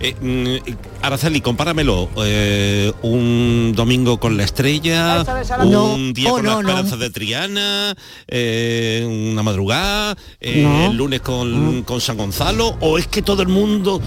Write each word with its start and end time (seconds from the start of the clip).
Eh, 0.00 0.14
mm, 0.20 1.02
Araceli, 1.02 1.40
compáramelo. 1.40 2.08
eh, 2.24 2.92
un 3.02 3.72
domingo 3.74 4.20
con 4.20 4.36
la 4.36 4.44
estrella, 4.44 5.24
un 5.64 6.12
día 6.14 6.30
Oh, 6.30 6.36
con 6.36 6.44
no, 6.44 6.52
la 6.54 6.60
esperanza 6.60 6.96
no. 6.96 7.02
de 7.02 7.10
Triana, 7.10 7.96
eh, 8.28 9.04
una 9.32 9.42
madrugada, 9.42 10.16
el 10.40 10.96
lunes 10.96 11.20
con, 11.20 11.82
con 11.82 12.00
San 12.00 12.16
Gonzalo, 12.16 12.76
o 12.80 12.98
es 12.98 13.06
que 13.08 13.22
todo 13.22 13.42
el 13.42 13.48
mundo 13.48 14.00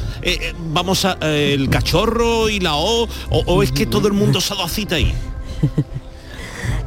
vamos 0.71 1.04
a 1.05 1.17
el 1.21 1.69
cachorro 1.69 2.50
y 2.50 2.60
la 2.60 2.76
O, 2.76 3.04
o, 3.30 3.39
o 3.46 3.64
es 3.64 3.71
que 3.71 3.86
todo 3.86 4.08
el 4.08 4.14
mundo 4.14 4.39
se 4.39 4.55
dado 4.55 4.68
cita 4.70 4.96
ahí. 4.96 5.14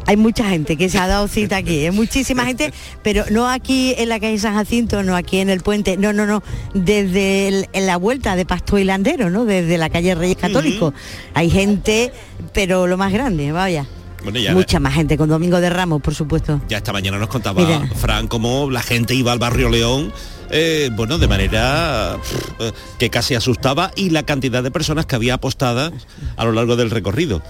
Hay 0.07 0.17
mucha 0.17 0.49
gente 0.49 0.77
que 0.77 0.89
se 0.89 0.99
ha 0.99 1.07
dado 1.07 1.29
cita 1.29 1.57
aquí, 1.57 1.87
hay 1.87 1.91
muchísima 1.91 2.45
gente, 2.45 2.73
pero 3.03 3.25
no 3.31 3.49
aquí 3.49 3.95
en 3.97 4.09
la 4.11 4.21
calle 4.21 4.39
San 4.39 4.55
Jacinto, 4.55 5.03
no 5.03 5.17
aquí 5.17 5.39
en 5.39 5.49
el 5.51 5.61
puente, 5.61 5.97
no, 5.97 6.13
no, 6.13 6.27
no, 6.27 6.43
desde 6.75 7.49
el- 7.49 7.69
en 7.73 7.87
la 7.87 7.97
vuelta 7.97 8.37
de 8.37 8.45
Pasto 8.45 8.79
y 8.79 8.85
Landero, 8.85 9.31
¿no? 9.31 9.45
Desde 9.45 9.79
la 9.79 9.89
calle 9.91 10.15
Reyes 10.15 10.37
Católicos. 10.37 10.93
Hay 11.33 11.49
gente, 11.51 12.13
pero 12.53 12.87
lo 12.87 12.97
más 12.97 13.13
grande, 13.13 13.51
vaya. 13.53 13.87
Bueno, 14.23 14.39
ya, 14.39 14.53
Mucha 14.55 14.81
más 14.81 14.95
gente, 14.95 15.17
con 15.19 15.29
Domingo 15.29 15.61
de 15.61 15.69
Ramos, 15.71 16.01
por 16.01 16.15
supuesto. 16.15 16.61
ya 16.69 16.79
esta 16.79 16.93
mañana 16.93 17.19
nos 17.19 17.29
contaba 17.29 17.63
Mira. 17.63 17.87
Fran 17.97 18.27
cómo 18.29 18.71
la 18.71 18.83
gente 18.83 19.15
iba 19.15 19.33
al 19.33 19.39
barrio 19.39 19.69
León. 19.69 20.13
eh, 20.51 20.91
bueno, 20.95 21.19
de 21.19 21.27
manera 21.27 22.17
eh, 22.61 22.73
que 22.99 23.09
casi 23.11 23.35
asustaba 23.35 23.91
y 23.97 24.11
la 24.11 24.23
cantidad 24.25 24.63
de 24.63 24.71
personas 24.71 25.05
que 25.07 25.15
había 25.17 25.35
apostadas 25.35 25.93
a 26.37 26.45
lo 26.45 26.53
largo 26.53 26.77
del 26.77 26.91
recorrido. 26.91 27.43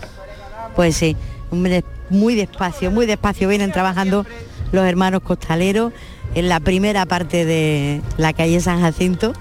Pues 0.77 0.97
sí, 0.97 1.17
muy 1.51 2.35
despacio, 2.35 2.91
muy 2.91 3.07
despacio 3.07 3.49
vienen 3.49 3.73
trabajando 3.73 4.27
los 4.73 4.85
hermanos 4.85 5.23
costaleros 5.23 5.93
en 6.35 6.49
la 6.49 6.61
primera 6.61 7.07
parte 7.07 7.45
de 7.45 8.01
la 8.17 8.33
calle 8.33 8.61
San 8.61 8.81
Jacinto. 8.81 9.33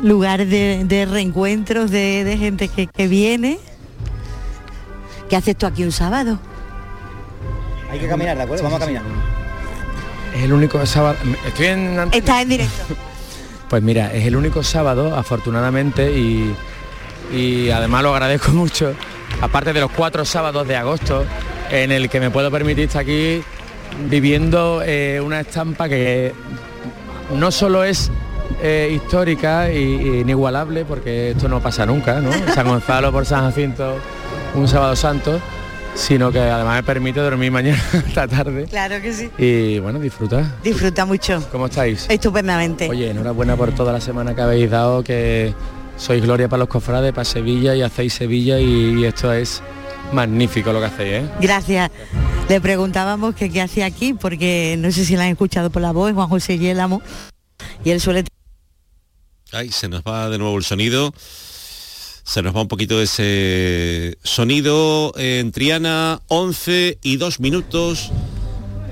Lugar 0.00 0.46
de, 0.46 0.84
de 0.84 1.06
reencuentros 1.06 1.90
de, 1.90 2.22
de 2.24 2.36
gente 2.36 2.68
que, 2.68 2.86
que 2.86 3.08
viene. 3.08 3.58
¿Qué 5.28 5.36
haces 5.36 5.56
tú 5.56 5.66
aquí 5.66 5.82
un 5.82 5.92
sábado? 5.92 6.38
Hay 7.90 7.98
que 7.98 8.08
caminar, 8.08 8.36
¿de 8.36 8.42
acuerdo? 8.42 8.62
Vamos 8.64 8.76
a 8.76 8.80
caminar. 8.80 9.02
Es 10.34 10.42
el 10.42 10.52
único 10.52 10.84
sábado. 10.86 11.16
Estoy 11.46 11.66
en. 11.66 11.98
Estás 12.12 12.42
en 12.42 12.48
directo. 12.48 12.82
Pues 13.68 13.82
mira, 13.82 14.14
es 14.14 14.24
el 14.24 14.36
único 14.36 14.62
sábado, 14.62 15.16
afortunadamente, 15.16 16.16
y, 16.16 16.54
y 17.32 17.70
además 17.70 18.02
lo 18.02 18.12
agradezco 18.14 18.50
mucho, 18.52 18.94
aparte 19.40 19.72
de 19.72 19.80
los 19.80 19.90
cuatro 19.90 20.24
sábados 20.24 20.66
de 20.66 20.76
agosto, 20.76 21.24
en 21.70 21.92
el 21.92 22.08
que 22.08 22.20
me 22.20 22.30
puedo 22.30 22.50
permitir 22.50 22.84
estar 22.84 23.02
aquí 23.02 23.42
viviendo 24.08 24.82
eh, 24.84 25.20
una 25.24 25.40
estampa 25.40 25.88
que 25.88 26.32
no 27.34 27.50
solo 27.50 27.82
es 27.84 28.10
eh, 28.62 28.90
histórica 28.94 29.70
y 29.72 30.20
inigualable, 30.20 30.84
porque 30.84 31.30
esto 31.32 31.48
no 31.48 31.60
pasa 31.60 31.84
nunca, 31.86 32.20
¿no? 32.20 32.30
San 32.54 32.68
Gonzalo 32.68 33.10
por 33.12 33.26
San 33.26 33.42
Jacinto, 33.44 33.96
un 34.54 34.68
sábado 34.68 34.94
santo, 34.96 35.40
sino 35.94 36.30
que 36.30 36.38
además 36.40 36.76
me 36.76 36.82
permite 36.82 37.20
dormir 37.20 37.50
mañana 37.50 37.82
esta 38.06 38.28
tarde 38.28 38.66
Claro 38.68 39.00
que 39.00 39.12
sí. 39.12 39.30
y 39.38 39.78
bueno, 39.78 39.98
disfrutar. 39.98 40.44
Disfruta 40.62 41.04
mucho. 41.06 41.42
¿Cómo 41.50 41.66
estáis? 41.66 42.06
Estupendamente. 42.08 42.88
Oye, 42.88 43.10
enhorabuena 43.10 43.56
por 43.56 43.72
toda 43.72 43.92
la 43.92 44.00
semana 44.00 44.34
que 44.34 44.42
habéis 44.42 44.70
dado, 44.70 45.02
que 45.02 45.54
sois 45.96 46.22
gloria 46.22 46.48
para 46.48 46.60
los 46.60 46.68
cofrades, 46.68 47.12
para 47.12 47.24
Sevilla 47.24 47.74
y 47.74 47.82
hacéis 47.82 48.14
Sevilla 48.14 48.60
y, 48.60 49.00
y 49.00 49.04
esto 49.04 49.32
es 49.32 49.62
magnífico 50.12 50.72
lo 50.72 50.80
que 50.80 50.86
hacéis, 50.86 51.12
¿eh? 51.12 51.28
Gracias. 51.40 51.90
Le 52.48 52.60
preguntábamos 52.60 53.34
que 53.34 53.50
qué 53.50 53.60
hacía 53.60 53.86
aquí, 53.86 54.14
porque 54.14 54.76
no 54.78 54.92
sé 54.92 55.04
si 55.04 55.16
la 55.16 55.24
han 55.24 55.30
escuchado 55.30 55.70
por 55.70 55.82
la 55.82 55.92
voz, 55.92 56.12
Juan 56.12 56.28
José 56.28 56.58
Yélamo, 56.58 57.02
y 57.84 57.90
él 57.90 58.00
suele 58.00 58.24
Ay, 59.52 59.70
se 59.70 59.88
nos 59.88 60.02
va 60.02 60.28
de 60.28 60.38
nuevo 60.38 60.56
el 60.58 60.64
sonido. 60.64 61.12
Se 61.16 62.42
nos 62.42 62.54
va 62.54 62.62
un 62.62 62.68
poquito 62.68 63.00
ese 63.00 64.18
sonido 64.24 65.12
en 65.16 65.52
Triana, 65.52 66.20
11 66.26 66.98
y 67.02 67.16
2 67.16 67.40
minutos. 67.40 68.10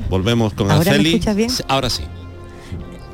Volvemos 0.08 0.54
con 0.54 0.70
¿Ahora 0.70 0.92
me 0.92 1.08
escuchas 1.08 1.34
bien? 1.34 1.50
Ahora 1.66 1.90
sí. 1.90 2.04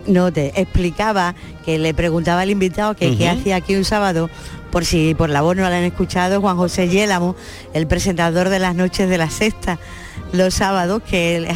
No 0.06 0.32
te 0.32 0.60
explicaba 0.60 1.34
que 1.64 1.78
le 1.78 1.94
preguntaba 1.94 2.42
al 2.42 2.50
invitado 2.50 2.94
que 2.94 3.16
qué 3.16 3.28
hacía 3.28 3.56
aquí 3.56 3.76
un 3.76 3.84
sábado, 3.84 4.30
por 4.70 4.84
si 4.84 5.14
por 5.14 5.30
la 5.30 5.42
voz 5.42 5.56
no 5.56 5.62
la 5.62 5.78
han 5.78 5.84
escuchado, 5.84 6.40
Juan 6.40 6.56
José 6.56 6.88
Yélamo, 6.88 7.36
el 7.74 7.86
presentador 7.86 8.48
de 8.48 8.58
las 8.58 8.74
noches 8.74 9.08
de 9.08 9.18
la 9.18 9.30
sexta 9.30 9.78
los 10.32 10.54
sábados, 10.54 11.02
que 11.02 11.36
él 11.36 11.48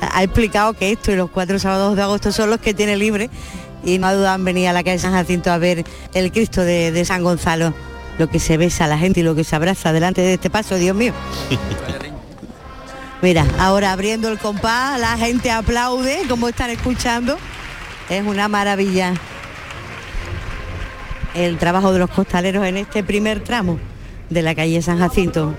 ha 0.00 0.22
explicado 0.22 0.72
que 0.74 0.92
esto 0.92 1.10
y 1.12 1.16
los 1.16 1.30
cuatro 1.30 1.58
sábados 1.58 1.96
de 1.96 2.02
agosto 2.02 2.32
son 2.32 2.50
los 2.50 2.60
que 2.60 2.74
tiene 2.74 2.96
libre 2.96 3.28
y 3.84 3.98
no 3.98 4.06
ha 4.06 4.14
dudado 4.14 4.36
en 4.36 4.44
venir 4.44 4.68
a 4.68 4.72
la 4.72 4.84
calle 4.84 4.98
San 4.98 5.12
Jacinto 5.12 5.50
a 5.50 5.58
ver 5.58 5.84
el 6.14 6.32
Cristo 6.32 6.62
de, 6.62 6.92
de 6.92 7.04
San 7.04 7.22
Gonzalo, 7.22 7.74
lo 8.18 8.28
que 8.28 8.38
se 8.38 8.56
besa 8.56 8.84
a 8.84 8.88
la 8.88 8.98
gente 8.98 9.20
y 9.20 9.22
lo 9.22 9.34
que 9.34 9.44
se 9.44 9.56
abraza 9.56 9.92
delante 9.92 10.22
de 10.22 10.34
este 10.34 10.50
paso, 10.50 10.76
Dios 10.76 10.96
mío. 10.96 11.12
Mira, 13.22 13.46
ahora 13.58 13.92
abriendo 13.92 14.28
el 14.28 14.38
compás, 14.38 15.00
la 15.00 15.16
gente 15.16 15.50
aplaude, 15.50 16.22
como 16.28 16.48
están 16.48 16.70
escuchando. 16.70 17.38
Es 18.08 18.24
una 18.26 18.48
maravilla 18.48 19.14
el 21.34 21.58
trabajo 21.58 21.92
de 21.92 21.98
los 21.98 22.10
costaleros 22.10 22.64
en 22.64 22.76
este 22.76 23.02
primer 23.02 23.40
tramo 23.42 23.78
de 24.30 24.42
la 24.42 24.54
calle 24.54 24.80
San 24.82 24.98
Jacinto. 24.98 25.54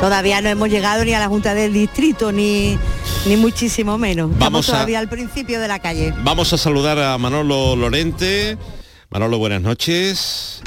Todavía 0.00 0.40
no 0.40 0.48
hemos 0.48 0.68
llegado 0.68 1.04
ni 1.04 1.12
a 1.12 1.18
la 1.18 1.26
Junta 1.28 1.54
del 1.54 1.72
Distrito, 1.72 2.30
ni, 2.30 2.78
ni 3.26 3.36
muchísimo 3.36 3.98
menos. 3.98 4.30
Estamos 4.30 4.38
Vamos 4.52 4.68
a- 4.68 4.72
todavía 4.72 5.00
al 5.00 5.08
principio 5.08 5.60
de 5.60 5.66
la 5.66 5.80
calle. 5.80 6.14
Vamos 6.22 6.52
a 6.52 6.58
saludar 6.58 6.98
a 7.00 7.18
Manolo 7.18 7.74
Lorente. 7.74 8.56
Manolo, 9.10 9.38
buenas 9.38 9.60
noches. 9.62 10.62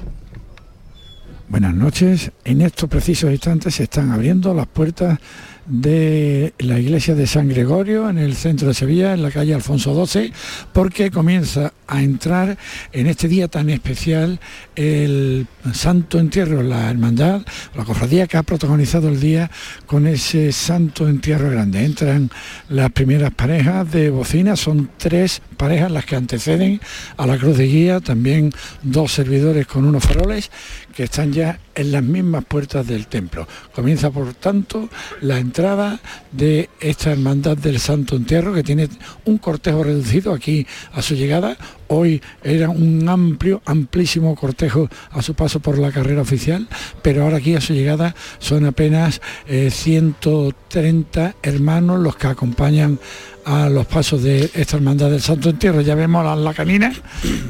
Buenas 1.47 1.73
noches. 1.73 2.31
En 2.43 2.61
estos 2.61 2.89
precisos 2.89 3.31
instantes 3.31 3.75
se 3.75 3.83
están 3.83 4.11
abriendo 4.11 4.53
las 4.53 4.67
puertas 4.67 5.17
de 5.65 6.53
la 6.59 6.79
iglesia 6.79 7.15
de 7.15 7.27
San 7.27 7.47
Gregorio 7.47 8.09
en 8.09 8.17
el 8.17 8.35
centro 8.35 8.67
de 8.67 8.73
Sevilla, 8.73 9.13
en 9.13 9.23
la 9.23 9.31
calle 9.31 9.53
Alfonso 9.53 10.05
XII, 10.05 10.33
porque 10.73 11.11
comienza 11.11 11.73
a 11.91 12.01
entrar 12.01 12.57
en 12.93 13.07
este 13.07 13.27
día 13.27 13.49
tan 13.49 13.69
especial 13.69 14.39
el 14.77 15.45
Santo 15.73 16.19
Entierro, 16.19 16.63
la 16.63 16.89
hermandad, 16.89 17.41
la 17.75 17.83
cofradía 17.83 18.27
que 18.27 18.37
ha 18.37 18.43
protagonizado 18.43 19.09
el 19.09 19.19
día 19.19 19.51
con 19.85 20.07
ese 20.07 20.53
Santo 20.53 21.09
Entierro 21.09 21.49
grande. 21.49 21.83
Entran 21.83 22.31
las 22.69 22.91
primeras 22.91 23.33
parejas 23.33 23.91
de 23.91 24.09
bocinas, 24.09 24.61
son 24.61 24.89
tres 24.97 25.41
parejas 25.57 25.91
las 25.91 26.05
que 26.05 26.15
anteceden 26.15 26.79
a 27.17 27.27
la 27.27 27.37
cruz 27.37 27.57
de 27.57 27.67
guía, 27.67 27.99
también 27.99 28.53
dos 28.83 29.11
servidores 29.11 29.67
con 29.67 29.83
unos 29.83 30.05
faroles 30.05 30.49
que 30.95 31.03
están 31.03 31.33
ya 31.33 31.59
en 31.75 31.91
las 31.91 32.03
mismas 32.03 32.45
puertas 32.45 32.87
del 32.87 33.07
templo. 33.07 33.47
Comienza 33.73 34.11
por 34.11 34.33
tanto 34.33 34.89
la 35.21 35.39
entrada 35.39 35.99
de 36.31 36.69
esta 36.79 37.11
hermandad 37.11 37.57
del 37.57 37.79
Santo 37.79 38.15
Entierro 38.15 38.53
que 38.53 38.63
tiene 38.63 38.87
un 39.25 39.37
cortejo 39.37 39.83
reducido 39.83 40.33
aquí 40.33 40.65
a 40.93 41.01
su 41.01 41.15
llegada. 41.15 41.57
Hoy 41.93 42.21
era 42.41 42.69
un 42.69 43.09
amplio, 43.09 43.61
amplísimo 43.65 44.33
cortejo 44.35 44.87
a 45.11 45.21
su 45.21 45.33
paso 45.33 45.59
por 45.59 45.77
la 45.77 45.91
carrera 45.91 46.21
oficial, 46.21 46.69
pero 47.01 47.23
ahora 47.23 47.37
aquí 47.37 47.53
a 47.53 47.59
su 47.59 47.73
llegada 47.73 48.15
son 48.39 48.65
apenas 48.65 49.19
eh, 49.45 49.69
130 49.69 51.35
hermanos 51.43 51.99
los 51.99 52.15
que 52.15 52.27
acompañan 52.27 52.97
a 53.43 53.67
los 53.67 53.85
pasos 53.87 54.23
de 54.23 54.49
esta 54.53 54.77
hermandad 54.77 55.09
del 55.09 55.21
Santo 55.21 55.49
Entierro. 55.49 55.81
Ya 55.81 55.95
vemos 55.95 56.25
a 56.25 56.33
la 56.35 56.53
canina 56.53 56.93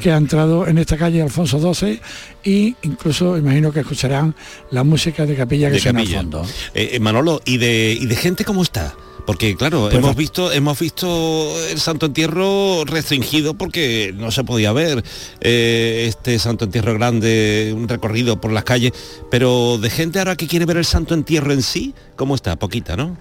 que 0.00 0.10
ha 0.10 0.16
entrado 0.16 0.66
en 0.66 0.78
esta 0.78 0.96
calle 0.96 1.22
Alfonso 1.22 1.74
XII 1.74 2.00
y 2.42 2.74
incluso 2.82 3.38
imagino 3.38 3.70
que 3.72 3.80
escucharán 3.80 4.34
la 4.72 4.82
música 4.82 5.24
de 5.24 5.36
capilla 5.36 5.68
que 5.68 5.74
de 5.74 5.80
suena 5.80 6.00
al 6.00 6.04
Capilla. 6.06 6.20
fondo. 6.20 6.42
Eh, 6.74 6.90
eh, 6.94 6.98
Manolo, 6.98 7.40
¿y 7.44 7.58
de, 7.58 7.96
¿y 8.00 8.06
de 8.06 8.16
gente 8.16 8.44
cómo 8.44 8.62
está? 8.62 8.92
Porque 9.26 9.56
claro, 9.56 9.82
Pues 9.82 9.94
hemos 9.94 10.10
va- 10.10 10.14
visto, 10.14 10.52
hemos 10.52 10.78
visto 10.78 11.54
el 11.70 11.78
Santo 11.78 12.06
Entierro 12.06 12.84
restringido 12.84 13.54
porque 13.54 14.12
no 14.16 14.30
se 14.32 14.42
podía 14.44 14.72
ver 14.72 15.04
eh, 15.40 16.06
este 16.08 16.38
Santo 16.38 16.64
Entierro 16.64 16.94
grande, 16.94 17.72
un 17.76 17.88
recorrido 17.88 18.40
por 18.40 18.50
las 18.52 18.64
calles, 18.64 18.92
pero 19.30 19.78
de 19.78 19.90
gente 19.90 20.18
ahora 20.18 20.36
que 20.36 20.46
quiere 20.48 20.66
ver 20.66 20.76
el 20.76 20.84
Santo 20.84 21.14
Entierro 21.14 21.52
en 21.52 21.62
sí, 21.62 21.94
¿cómo 22.16 22.34
está? 22.34 22.56
Poquita, 22.56 22.96
¿no? 22.96 23.16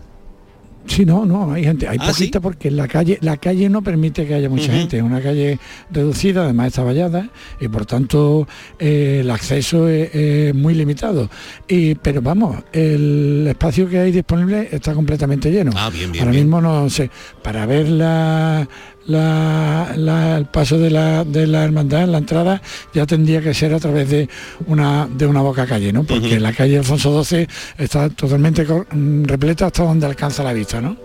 Sí, 0.88 1.06
no, 1.06 1.26
no, 1.26 1.52
hay 1.54 1.64
gente, 1.64 1.88
hay 1.88 1.98
¿Ah, 2.02 2.08
poquita 2.08 2.40
sí? 2.40 2.42
porque 2.42 2.72
la 2.72 2.88
calle, 2.88 3.18
la 3.22 3.38
calle 3.38 3.70
no 3.70 3.82
permite 3.82 4.26
que 4.26 4.34
haya 4.34 4.50
mucha 4.50 4.74
gente, 4.74 4.98
es 4.98 5.04
una 5.04 5.22
calle 5.22 5.60
reducida, 5.92 6.44
además 6.44 6.68
está 6.68 6.84
vallada 6.84 7.30
y 7.60 7.68
por 7.68 7.86
tanto 7.86 8.48
eh, 8.80 9.20
el 9.22 9.30
acceso 9.30 9.88
es, 9.88 10.14
es 10.14 10.56
muy 10.56 10.74
limitado. 10.74 11.30
Y, 11.68 11.96
pero 11.96 12.22
vamos, 12.22 12.58
el 12.74 13.46
espacio 13.48 13.88
que 13.88 14.00
hay 14.00 14.12
disponible 14.12 14.70
está 14.72 14.94
completamente 14.94 15.52
lleno. 15.52 15.72
Ah, 15.76 15.90
bien, 15.90 16.12
bien, 16.12 16.24
Ahora 16.24 16.32
bien. 16.32 16.46
mismo 16.46 16.62
no 16.62 16.90
sé, 16.90 17.10
para 17.44 17.66
ver 17.66 17.88
la, 17.88 18.68
la- 19.08 19.94
la- 19.96 20.38
el 20.38 20.46
paso 20.46 20.78
de 20.78 20.90
la, 20.90 21.24
de 21.24 21.48
la 21.48 21.64
hermandad 21.64 22.04
en 22.04 22.12
la 22.12 22.18
entrada 22.20 22.62
ya 22.94 23.06
tendría 23.06 23.42
que 23.42 23.54
ser 23.54 23.74
a 23.74 23.80
través 23.80 24.10
de 24.10 24.30
una 24.68 25.08
de 25.12 25.26
una 25.26 25.42
boca 25.42 25.66
calle, 25.66 25.92
¿no? 25.92 26.04
Porque 26.04 26.40
la 26.40 26.54
calle 26.54 26.78
Alfonso 26.78 27.24
XII 27.24 27.48
está 27.78 28.10
totalmente 28.10 28.64
mm, 28.66 29.24
repleta 29.26 29.66
hasta 29.68 29.84
donde 29.84 30.06
alcanza 30.06 30.44
la 30.44 30.54
vista, 30.54 30.80
¿no? 30.82 30.96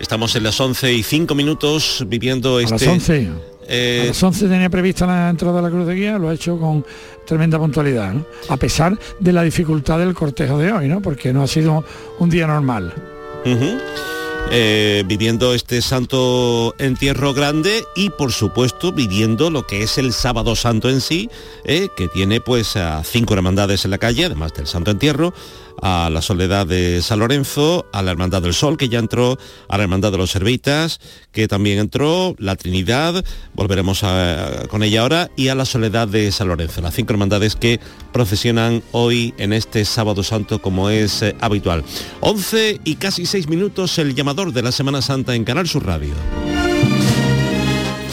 Estamos 0.00 0.34
en 0.36 0.42
las 0.42 0.58
11 0.60 0.92
y 0.92 1.02
5 1.02 1.34
minutos 1.34 2.04
viviendo 2.08 2.56
A 2.56 2.62
este... 2.62 2.72
las 2.74 2.86
11. 2.86 3.28
eh, 3.68 4.00
A 4.04 4.06
las 4.08 4.22
11 4.22 4.48
tenía 4.48 4.68
prevista 4.68 5.06
la 5.06 5.30
entrada 5.30 5.60
a 5.60 5.62
la 5.62 5.70
Cruz 5.70 5.86
de 5.86 5.94
Guía, 5.94 6.18
lo 6.18 6.28
ha 6.30 6.34
hecho 6.34 6.58
con 6.58 6.84
tremenda 7.26 7.58
puntualidad, 7.58 8.12
¿no? 8.12 8.24
a 8.48 8.56
pesar 8.56 8.98
de 9.20 9.32
la 9.32 9.42
dificultad 9.42 9.98
del 9.98 10.12
cortejo 10.14 10.58
de 10.58 10.72
hoy, 10.72 10.88
¿no? 10.88 11.00
porque 11.00 11.32
no 11.32 11.42
ha 11.42 11.46
sido 11.46 11.84
un 12.18 12.28
día 12.28 12.46
normal. 12.46 12.92
Eh, 14.50 15.02
viviendo 15.06 15.54
este 15.54 15.82
santo 15.82 16.74
entierro 16.78 17.34
grande 17.34 17.82
y 17.96 18.10
por 18.10 18.30
supuesto 18.30 18.92
viviendo 18.92 19.50
lo 19.50 19.66
que 19.66 19.82
es 19.82 19.98
el 19.98 20.12
sábado 20.12 20.54
santo 20.54 20.90
en 20.90 21.00
sí, 21.00 21.30
eh, 21.64 21.88
que 21.96 22.08
tiene 22.08 22.40
pues 22.40 22.76
a 22.76 23.02
cinco 23.04 23.34
hermandades 23.34 23.84
en 23.84 23.90
la 23.90 23.98
calle, 23.98 24.26
además 24.26 24.52
del 24.52 24.66
santo 24.66 24.90
entierro, 24.90 25.32
a 25.86 26.08
la 26.10 26.22
soledad 26.22 26.66
de 26.66 27.02
San 27.02 27.18
Lorenzo, 27.18 27.84
a 27.92 28.02
la 28.02 28.10
hermandad 28.10 28.40
del 28.40 28.54
Sol 28.54 28.78
que 28.78 28.88
ya 28.88 28.98
entró, 28.98 29.36
a 29.68 29.76
la 29.76 29.82
hermandad 29.82 30.10
de 30.12 30.16
los 30.16 30.30
Servitas 30.30 30.98
que 31.30 31.46
también 31.46 31.78
entró, 31.78 32.34
la 32.38 32.56
Trinidad, 32.56 33.22
volveremos 33.52 34.02
a- 34.02 34.62
con 34.70 34.82
ella 34.82 35.02
ahora, 35.02 35.30
y 35.36 35.48
a 35.48 35.54
la 35.54 35.66
soledad 35.66 36.08
de 36.08 36.32
San 36.32 36.48
Lorenzo, 36.48 36.80
las 36.80 36.94
cinco 36.94 37.12
hermandades 37.12 37.54
que 37.54 37.80
procesionan 38.14 38.82
hoy 38.92 39.34
en 39.36 39.52
este 39.52 39.84
sábado 39.84 40.22
santo 40.22 40.62
como 40.62 40.88
es 40.88 41.20
eh, 41.20 41.36
habitual. 41.42 41.84
11 42.20 42.80
y 42.84 42.94
casi 42.94 43.26
6 43.26 43.46
minutos 43.48 43.98
el 43.98 44.14
llamador 44.14 44.52
de 44.54 44.62
la 44.62 44.72
Semana 44.72 45.02
Santa 45.02 45.34
en 45.34 45.44
Canal 45.44 45.68
Sur 45.68 45.84
Radio. 45.84 46.14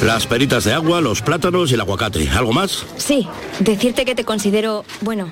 Las 0.03 0.25
peritas 0.25 0.63
de 0.63 0.73
agua, 0.73 0.99
los 0.99 1.21
plátanos 1.21 1.69
y 1.71 1.75
el 1.75 1.79
aguacate. 1.81 2.27
¿Algo 2.31 2.51
más? 2.53 2.85
Sí, 2.97 3.27
decirte 3.59 4.03
que 4.03 4.15
te 4.15 4.25
considero, 4.25 4.83
bueno, 5.01 5.31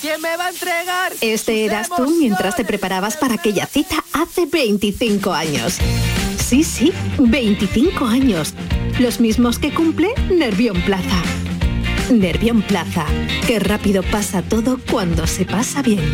¿Quién 0.00 0.20
me 0.20 0.36
va 0.36 0.46
a 0.46 0.50
entregar? 0.50 1.12
Este 1.22 1.64
eras 1.64 1.88
tú 1.88 2.10
mientras 2.18 2.54
te 2.54 2.64
preparabas 2.64 3.16
para 3.16 3.34
aquella 3.34 3.66
cita 3.66 4.04
hace 4.12 4.44
25 4.44 5.32
años. 5.32 5.78
Sí, 6.38 6.64
sí, 6.64 6.92
25 7.18 8.04
años. 8.04 8.54
Los 8.98 9.20
mismos 9.20 9.58
que 9.58 9.72
cumple 9.72 10.08
Nervión 10.30 10.80
Plaza. 10.82 11.22
Nervión 12.12 12.62
Plaza. 12.62 13.06
Qué 13.46 13.58
rápido 13.58 14.02
pasa 14.02 14.42
todo 14.42 14.78
cuando 14.90 15.26
se 15.26 15.46
pasa 15.46 15.82
bien. 15.82 16.04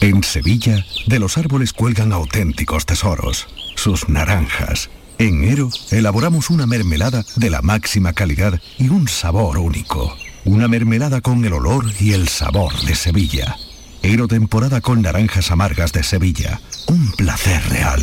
En 0.00 0.22
Sevilla, 0.24 0.84
de 1.06 1.18
los 1.18 1.38
árboles 1.38 1.72
cuelgan 1.72 2.12
auténticos 2.12 2.86
tesoros, 2.86 3.46
sus 3.76 4.08
naranjas. 4.08 4.90
En 5.18 5.44
Ero, 5.44 5.68
elaboramos 5.90 6.50
una 6.50 6.66
mermelada 6.66 7.24
de 7.36 7.50
la 7.50 7.62
máxima 7.62 8.14
calidad 8.14 8.60
y 8.78 8.88
un 8.88 9.06
sabor 9.08 9.58
único. 9.58 10.16
Una 10.44 10.68
mermelada 10.68 11.20
con 11.20 11.44
el 11.44 11.52
olor 11.52 11.84
y 12.00 12.12
el 12.12 12.28
sabor 12.28 12.72
de 12.86 12.94
Sevilla. 12.94 13.56
Ero 14.02 14.26
temporada 14.26 14.80
con 14.80 15.02
naranjas 15.02 15.50
amargas 15.50 15.92
de 15.92 16.02
Sevilla. 16.02 16.60
Un 16.86 17.12
placer 17.12 17.62
real. 17.68 18.02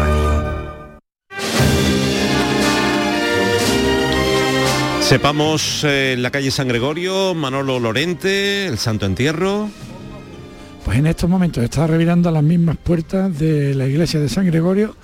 Sepamos 5.11 5.83
eh, 5.83 6.13
en 6.13 6.23
la 6.23 6.31
calle 6.31 6.51
San 6.51 6.69
Gregorio, 6.69 7.35
Manolo 7.35 7.81
Lorente, 7.81 8.65
el 8.65 8.77
Santo 8.77 9.05
Entierro. 9.05 9.69
Pues 10.85 10.99
en 10.99 11.05
estos 11.05 11.29
momentos 11.29 11.61
está 11.65 11.85
revirando 11.85 12.29
a 12.29 12.31
las 12.31 12.43
mismas 12.43 12.77
puertas 12.77 13.37
de 13.37 13.75
la 13.75 13.87
iglesia 13.87 14.21
de 14.21 14.29
San 14.29 14.45
Gregorio 14.45 14.95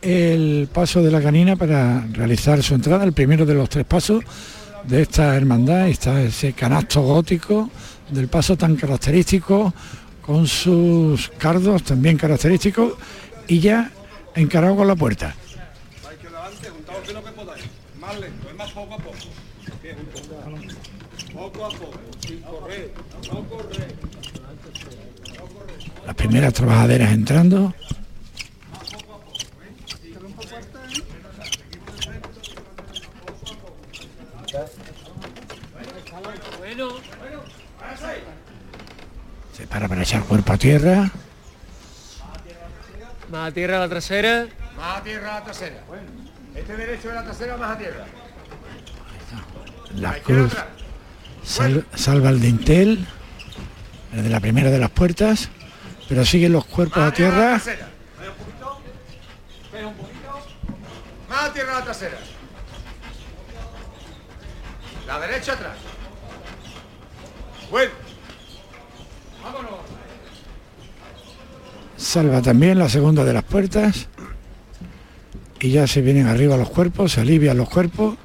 el 0.00 0.66
paso 0.72 1.02
de 1.02 1.10
la 1.10 1.20
canina 1.20 1.56
para 1.56 2.06
realizar 2.10 2.62
su 2.62 2.74
entrada, 2.74 3.04
el 3.04 3.12
primero 3.12 3.44
de 3.44 3.52
los 3.52 3.68
tres 3.68 3.84
pasos 3.84 4.24
de 4.84 5.02
esta 5.02 5.36
hermandad. 5.36 5.88
Está 5.88 6.22
ese 6.22 6.54
canasto 6.54 7.02
gótico 7.02 7.68
del 8.10 8.28
paso 8.28 8.56
tan 8.56 8.76
característico, 8.76 9.74
con 10.22 10.46
sus 10.46 11.28
cardos 11.36 11.82
también 11.82 12.16
característicos, 12.16 12.94
y 13.46 13.60
ya 13.60 13.90
encarado 14.34 14.74
con 14.74 14.88
la 14.88 14.96
puerta. 14.96 15.34
Las 26.06 26.14
primeras 26.16 26.54
trabajaderas 26.54 27.12
entrando. 27.12 27.74
Se 39.52 39.66
para 39.66 39.86
para 39.88 40.02
echar 40.02 40.22
cuerpo 40.22 40.52
a 40.54 40.56
tierra. 40.56 41.10
Más 43.30 43.50
a 43.50 43.52
tierra 43.52 43.78
la 43.80 43.88
trasera. 43.88 44.46
Más 44.76 44.98
a 44.98 45.02
tierra 45.02 45.34
la 45.34 45.44
trasera. 45.44 45.76
Este 46.54 46.76
derecho 46.76 47.08
de 47.08 47.14
la 47.14 47.24
trasera 47.24 47.56
más 47.58 47.76
a 47.76 47.78
tierra. 47.78 48.06
La 49.96 50.14
cruz 50.20 50.54
sal- 51.50 51.84
salva 51.94 52.30
el 52.30 52.40
dintel 52.40 53.06
el 54.12 54.22
de 54.24 54.28
la 54.28 54.40
primera 54.40 54.70
de 54.70 54.78
las 54.78 54.90
puertas, 54.90 55.48
pero 56.08 56.24
siguen 56.24 56.52
los 56.52 56.64
cuerpos 56.64 56.98
a 57.02 57.12
tierra. 57.12 57.60
Más 61.28 61.44
a 61.44 61.52
tierra 61.52 61.78
la 61.78 61.84
trasera. 61.84 62.18
La 65.06 65.20
derecha 65.20 65.52
atrás. 65.52 65.76
Bueno. 67.70 67.90
Salva 71.96 72.42
también 72.42 72.78
la 72.78 72.88
segunda 72.88 73.24
de 73.24 73.32
las 73.32 73.44
puertas. 73.44 74.08
Y 75.60 75.70
ya 75.70 75.86
se 75.86 76.00
vienen 76.00 76.26
arriba 76.26 76.56
los 76.56 76.70
cuerpos, 76.70 77.12
se 77.12 77.20
alivian 77.20 77.56
los 77.56 77.68
cuerpos 77.68 78.16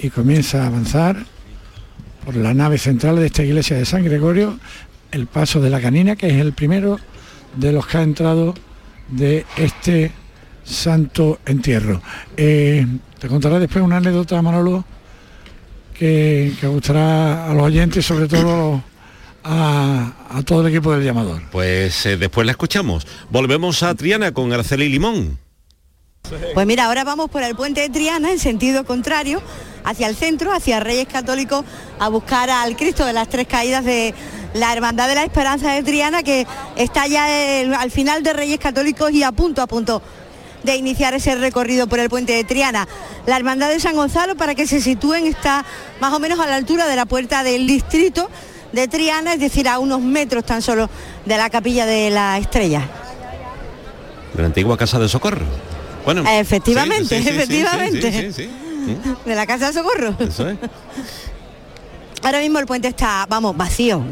y 0.00 0.10
comienza 0.10 0.64
a 0.64 0.66
avanzar 0.66 1.24
por 2.28 2.36
la 2.36 2.52
nave 2.52 2.76
central 2.76 3.16
de 3.16 3.24
esta 3.24 3.42
iglesia 3.42 3.78
de 3.78 3.86
San 3.86 4.04
Gregorio 4.04 4.58
el 5.12 5.28
paso 5.28 5.62
de 5.62 5.70
la 5.70 5.80
canina, 5.80 6.14
que 6.14 6.26
es 6.26 6.34
el 6.34 6.52
primero 6.52 7.00
de 7.56 7.72
los 7.72 7.86
que 7.86 7.96
ha 7.96 8.02
entrado 8.02 8.52
de 9.08 9.46
este 9.56 10.12
santo 10.62 11.38
entierro. 11.46 12.02
Eh, 12.36 12.86
te 13.18 13.28
contaré 13.28 13.58
después 13.58 13.82
una 13.82 13.96
anécdota, 13.96 14.42
Manolo, 14.42 14.84
que, 15.94 16.52
que 16.60 16.66
gustará 16.66 17.50
a 17.50 17.54
los 17.54 17.62
oyentes, 17.62 18.04
sobre 18.04 18.28
todo 18.28 18.82
a, 19.42 20.12
a 20.28 20.42
todo 20.42 20.60
el 20.60 20.74
equipo 20.74 20.92
del 20.92 21.04
llamador. 21.04 21.40
Pues 21.50 22.04
eh, 22.04 22.18
después 22.18 22.44
la 22.44 22.52
escuchamos. 22.52 23.06
Volvemos 23.30 23.82
a 23.82 23.94
Triana 23.94 24.32
con 24.32 24.52
Araceli 24.52 24.90
Limón. 24.90 25.38
Pues 26.52 26.66
mira, 26.66 26.84
ahora 26.84 27.04
vamos 27.04 27.30
por 27.30 27.42
el 27.42 27.54
puente 27.54 27.80
de 27.80 27.88
Triana 27.88 28.30
en 28.30 28.38
sentido 28.38 28.84
contrario, 28.84 29.40
hacia 29.84 30.06
el 30.06 30.16
centro, 30.16 30.52
hacia 30.52 30.80
Reyes 30.80 31.06
Católicos, 31.06 31.64
a 31.98 32.08
buscar 32.08 32.50
al 32.50 32.76
Cristo 32.76 33.04
de 33.04 33.12
las 33.12 33.28
Tres 33.28 33.46
Caídas 33.46 33.84
de 33.84 34.14
la 34.54 34.72
Hermandad 34.72 35.08
de 35.08 35.14
la 35.14 35.24
Esperanza 35.24 35.72
de 35.72 35.82
Triana, 35.82 36.22
que 36.22 36.46
está 36.76 37.06
ya 37.06 37.26
al 37.78 37.90
final 37.90 38.22
de 38.22 38.32
Reyes 38.32 38.58
Católicos 38.58 39.12
y 39.12 39.22
a 39.22 39.32
punto, 39.32 39.62
a 39.62 39.66
punto 39.66 40.02
de 40.62 40.76
iniciar 40.76 41.14
ese 41.14 41.34
recorrido 41.36 41.86
por 41.86 41.98
el 42.00 42.08
puente 42.08 42.32
de 42.32 42.44
Triana. 42.44 42.88
La 43.26 43.36
Hermandad 43.36 43.68
de 43.68 43.80
San 43.80 43.94
Gonzalo, 43.94 44.36
para 44.36 44.54
que 44.54 44.66
se 44.66 44.80
sitúen, 44.80 45.26
está 45.26 45.64
más 46.00 46.12
o 46.12 46.18
menos 46.18 46.40
a 46.40 46.46
la 46.46 46.56
altura 46.56 46.86
de 46.86 46.96
la 46.96 47.06
puerta 47.06 47.44
del 47.44 47.66
distrito 47.66 48.28
de 48.72 48.88
Triana, 48.88 49.34
es 49.34 49.40
decir, 49.40 49.68
a 49.68 49.78
unos 49.78 50.00
metros 50.00 50.44
tan 50.44 50.62
solo 50.62 50.90
de 51.24 51.36
la 51.36 51.48
capilla 51.50 51.86
de 51.86 52.10
la 52.10 52.38
Estrella. 52.38 52.82
De 54.34 54.42
la 54.42 54.46
antigua 54.46 54.76
Casa 54.76 54.98
de 54.98 55.08
Socorro. 55.08 55.46
Bueno, 56.04 56.24
efectivamente, 56.28 57.18
sí, 57.18 57.22
sí, 57.22 57.22
sí, 57.22 57.28
sí, 57.28 57.36
efectivamente. 57.36 58.50
De 59.24 59.34
la 59.34 59.46
Casa 59.46 59.68
de 59.68 59.72
Socorro. 59.74 60.14
Eso 60.18 60.48
es. 60.48 60.56
Ahora 62.20 62.40
mismo 62.40 62.58
el 62.58 62.66
puente 62.66 62.88
está, 62.88 63.26
vamos, 63.28 63.56
vacío. 63.56 64.04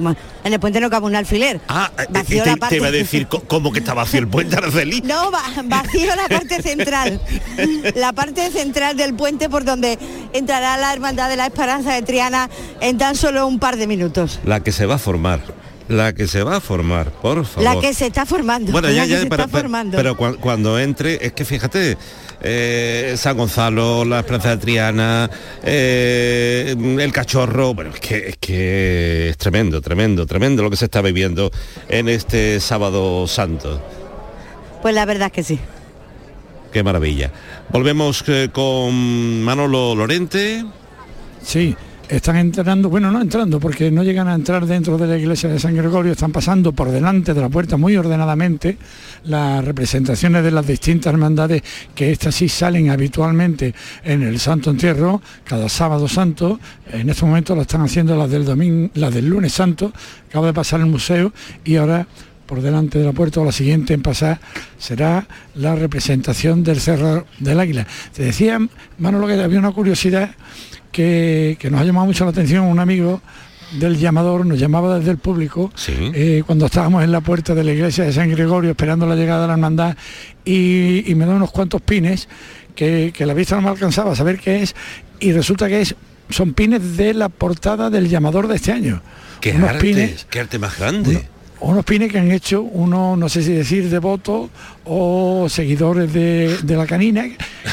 En 0.44 0.52
el 0.52 0.60
puente 0.60 0.78
no 0.78 0.88
cabe 0.88 1.06
un 1.06 1.16
alfiler. 1.16 1.60
Ah, 1.66 1.90
eh, 1.98 2.06
Vacío 2.08 2.44
te, 2.44 2.50
la 2.50 2.54
te 2.54 2.60
parte- 2.60 2.76
iba 2.76 2.86
a 2.86 2.90
decir 2.92 3.26
cómo 3.48 3.72
que 3.72 3.80
está 3.80 3.94
vacío 3.94 4.20
el 4.20 4.28
puente 4.28 4.54
Araceli. 4.56 5.00
No, 5.00 5.32
va- 5.32 5.42
vacío 5.64 6.14
la 6.14 6.28
parte 6.28 6.62
central. 6.62 7.20
La 7.96 8.12
parte 8.12 8.50
central 8.52 8.96
del 8.96 9.14
puente 9.14 9.48
por 9.48 9.64
donde 9.64 9.98
entrará 10.32 10.76
la 10.76 10.92
Hermandad 10.92 11.28
de 11.28 11.36
la 11.36 11.46
Esperanza 11.46 11.94
de 11.94 12.02
Triana 12.02 12.48
en 12.80 12.96
tan 12.96 13.16
solo 13.16 13.46
un 13.46 13.58
par 13.58 13.76
de 13.76 13.86
minutos. 13.88 14.38
La 14.44 14.60
que 14.60 14.70
se 14.72 14.86
va 14.86 14.94
a 14.94 14.98
formar. 14.98 15.40
La 15.88 16.12
que 16.12 16.26
se 16.26 16.42
va 16.42 16.56
a 16.56 16.60
formar, 16.60 17.10
por 17.12 17.44
favor. 17.44 17.62
La 17.74 17.80
que 17.80 17.94
se 17.94 18.06
está 18.06 18.26
formando. 18.26 18.72
Bueno, 18.72 18.90
ya, 18.90 19.04
que 19.04 19.10
ya, 19.10 19.20
se 19.20 19.26
pero, 19.26 19.44
está 19.44 19.52
pero- 19.52 19.62
formando. 19.62 19.96
pero 19.96 20.16
cuan- 20.16 20.34
cuando 20.34 20.78
entre, 20.80 21.24
es 21.24 21.32
que 21.32 21.44
fíjate, 21.44 21.96
eh, 22.42 23.14
San 23.16 23.36
Gonzalo, 23.36 24.04
la 24.04 24.18
Esperanza 24.18 24.50
de 24.50 24.56
Triana, 24.56 25.30
eh, 25.62 26.74
el 26.98 27.12
cachorro, 27.12 27.72
bueno, 27.74 27.90
es 27.94 28.00
que, 28.00 28.28
es 28.30 28.36
que 28.38 29.28
es 29.30 29.36
tremendo, 29.38 29.80
tremendo, 29.80 30.26
tremendo 30.26 30.62
lo 30.64 30.70
que 30.70 30.76
se 30.76 30.86
está 30.86 31.00
viviendo 31.02 31.52
en 31.88 32.08
este 32.08 32.58
sábado 32.58 33.26
santo. 33.28 33.80
Pues 34.82 34.92
la 34.94 35.04
verdad 35.04 35.26
es 35.28 35.32
que 35.32 35.42
sí. 35.44 35.60
Qué 36.72 36.82
maravilla. 36.82 37.30
Volvemos 37.70 38.24
eh, 38.26 38.48
con 38.52 39.42
Manolo 39.42 39.94
Lorente. 39.94 40.64
Sí, 41.42 41.76
están 42.08 42.36
entrando, 42.36 42.88
bueno, 42.88 43.10
no 43.10 43.20
entrando, 43.20 43.58
porque 43.58 43.90
no 43.90 44.02
llegan 44.02 44.28
a 44.28 44.34
entrar 44.34 44.66
dentro 44.66 44.96
de 44.98 45.06
la 45.06 45.16
iglesia 45.16 45.48
de 45.48 45.58
San 45.58 45.74
Gregorio, 45.74 46.12
están 46.12 46.32
pasando 46.32 46.72
por 46.72 46.90
delante 46.90 47.34
de 47.34 47.40
la 47.40 47.48
puerta 47.48 47.76
muy 47.76 47.96
ordenadamente 47.96 48.78
las 49.24 49.64
representaciones 49.64 50.44
de 50.44 50.50
las 50.50 50.66
distintas 50.66 51.12
hermandades 51.12 51.62
que 51.94 52.12
estas 52.12 52.34
sí 52.34 52.48
salen 52.48 52.90
habitualmente 52.90 53.74
en 54.04 54.22
el 54.22 54.38
Santo 54.38 54.70
Entierro, 54.70 55.20
cada 55.44 55.68
sábado 55.68 56.08
santo, 56.08 56.60
en 56.92 57.10
este 57.10 57.24
momento 57.24 57.54
lo 57.54 57.62
están 57.62 57.82
haciendo 57.82 58.16
las 58.16 58.30
del 58.30 58.44
domingo, 58.44 58.90
las 58.94 59.12
del 59.12 59.28
lunes 59.28 59.52
santo, 59.52 59.92
acabo 60.28 60.46
de 60.46 60.52
pasar 60.52 60.80
el 60.80 60.86
museo 60.86 61.32
y 61.64 61.76
ahora 61.76 62.06
por 62.46 62.62
delante 62.62 62.98
de 62.98 63.04
la 63.04 63.12
puerta 63.12 63.40
o 63.40 63.44
la 63.44 63.52
siguiente 63.52 63.92
en 63.92 64.02
pasar 64.02 64.38
será 64.78 65.26
la 65.56 65.74
representación 65.74 66.62
del 66.62 66.80
Cerro 66.80 67.26
del 67.40 67.58
Águila. 67.58 67.86
Te 68.14 68.22
decía, 68.22 68.60
Manolo, 68.98 69.26
que 69.26 69.34
había 69.34 69.58
una 69.58 69.72
curiosidad 69.72 70.30
que, 70.96 71.56
que 71.60 71.70
nos 71.70 71.80
ha 71.80 71.84
llamado 71.84 72.06
mucho 72.06 72.24
la 72.24 72.30
atención 72.30 72.64
un 72.64 72.78
amigo 72.80 73.20
del 73.78 73.98
llamador, 73.98 74.46
nos 74.46 74.58
llamaba 74.58 74.96
desde 74.98 75.10
el 75.10 75.18
público 75.18 75.70
eh, 76.14 76.42
cuando 76.46 76.66
estábamos 76.66 77.04
en 77.04 77.12
la 77.12 77.20
puerta 77.20 77.54
de 77.54 77.64
la 77.64 77.72
iglesia 77.72 78.04
de 78.04 78.12
San 78.12 78.30
Gregorio 78.30 78.70
esperando 78.70 79.06
la 79.06 79.14
llegada 79.14 79.42
de 79.42 79.46
la 79.48 79.52
hermandad 79.54 79.96
y, 80.44 81.04
y 81.10 81.14
me 81.14 81.26
da 81.26 81.34
unos 81.34 81.50
cuantos 81.50 81.82
pines 81.82 82.28
que, 82.74 83.12
que 83.14 83.26
la 83.26 83.34
vista 83.34 83.56
no 83.56 83.62
me 83.62 83.68
alcanzaba 83.68 84.12
a 84.12 84.16
saber 84.16 84.38
qué 84.38 84.62
es 84.62 84.74
y 85.20 85.32
resulta 85.32 85.68
que 85.68 85.82
es 85.82 85.94
son 86.30 86.54
pines 86.54 86.96
de 86.96 87.12
la 87.14 87.28
portada 87.28 87.90
del 87.90 88.08
llamador 88.08 88.48
de 88.48 88.56
este 88.56 88.72
año. 88.72 89.02
Qué 89.40 89.52
Unos 89.52 89.68
arte, 89.70 89.80
pines- 89.92 90.24
qué 90.30 90.40
arte 90.40 90.58
más 90.58 90.78
grande. 90.78 91.26
unos 91.60 91.84
pines 91.84 92.10
que 92.10 92.18
han 92.18 92.30
hecho 92.32 92.62
unos, 92.62 93.18
no 93.18 93.28
sé 93.28 93.42
si 93.42 93.52
decir 93.52 93.88
devotos 93.90 94.48
o 94.86 95.46
seguidores 95.48 96.12
de, 96.12 96.56
de 96.62 96.76
la 96.76 96.86
canina, 96.86 97.24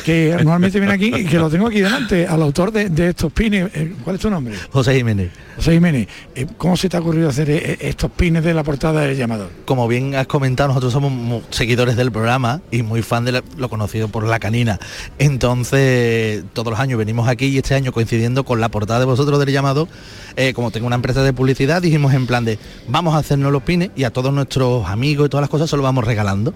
que 0.03 0.31
normalmente 0.37 0.79
vienen 0.79 0.95
aquí 0.95 1.13
y 1.21 1.25
que 1.25 1.37
lo 1.37 1.49
tengo 1.49 1.67
aquí 1.67 1.79
delante, 1.81 2.25
al 2.27 2.41
autor 2.41 2.71
de, 2.71 2.89
de 2.89 3.09
estos 3.09 3.31
pines. 3.31 3.69
Eh, 3.73 3.93
¿Cuál 4.03 4.15
es 4.15 4.21
tu 4.21 4.29
nombre? 4.29 4.55
José 4.71 4.95
Jiménez. 4.95 5.31
José 5.55 5.73
Jiménez. 5.73 6.07
Eh, 6.35 6.47
¿Cómo 6.57 6.75
se 6.75 6.89
te 6.89 6.97
ha 6.97 6.99
ocurrido 6.99 7.29
hacer 7.29 7.49
eh, 7.51 7.77
estos 7.81 8.09
pines 8.11 8.43
de 8.43 8.53
la 8.55 8.63
portada 8.63 9.01
del 9.01 9.15
llamador? 9.15 9.49
Como 9.65 9.87
bien 9.87 10.15
has 10.15 10.25
comentado, 10.27 10.69
nosotros 10.69 10.91
somos 10.93 11.43
seguidores 11.51 11.95
del 11.95 12.11
programa 12.11 12.61
y 12.71 12.81
muy 12.81 13.03
fan 13.03 13.25
de 13.25 13.33
la- 13.33 13.43
lo 13.57 13.69
conocido 13.69 14.07
por 14.07 14.25
la 14.25 14.39
canina. 14.39 14.79
Entonces, 15.19 16.43
todos 16.53 16.71
los 16.71 16.79
años 16.79 16.97
venimos 16.97 17.27
aquí 17.27 17.45
y 17.45 17.57
este 17.57 17.75
año 17.75 17.91
coincidiendo 17.91 18.43
con 18.43 18.59
la 18.59 18.69
portada 18.69 18.99
de 18.99 19.05
vosotros 19.05 19.39
del 19.39 19.51
llamado, 19.51 19.87
eh, 20.35 20.53
como 20.53 20.71
tengo 20.71 20.87
una 20.87 20.95
empresa 20.95 21.21
de 21.21 21.33
publicidad, 21.33 21.81
dijimos 21.81 22.13
en 22.13 22.25
plan 22.25 22.43
de 22.45 22.57
vamos 22.87 23.13
a 23.13 23.19
hacernos 23.19 23.51
los 23.51 23.61
pines 23.61 23.91
y 23.95 24.03
a 24.05 24.09
todos 24.09 24.33
nuestros 24.33 24.87
amigos 24.87 25.27
y 25.27 25.29
todas 25.29 25.43
las 25.43 25.49
cosas 25.49 25.69
se 25.69 25.75
los 25.75 25.83
vamos 25.83 26.03
regalando 26.05 26.53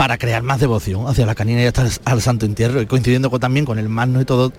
para 0.00 0.16
crear 0.16 0.42
más 0.42 0.58
devoción 0.58 1.08
hacia 1.08 1.26
la 1.26 1.34
canina 1.34 1.62
y 1.62 1.66
hasta 1.66 1.86
al 2.06 2.22
Santo 2.22 2.46
Entierro. 2.46 2.80
Y 2.80 2.86
coincidiendo 2.86 3.28
también 3.38 3.66
con 3.66 3.78
el 3.78 3.90
magno 3.90 4.18
y 4.22 4.24
todo, 4.24 4.50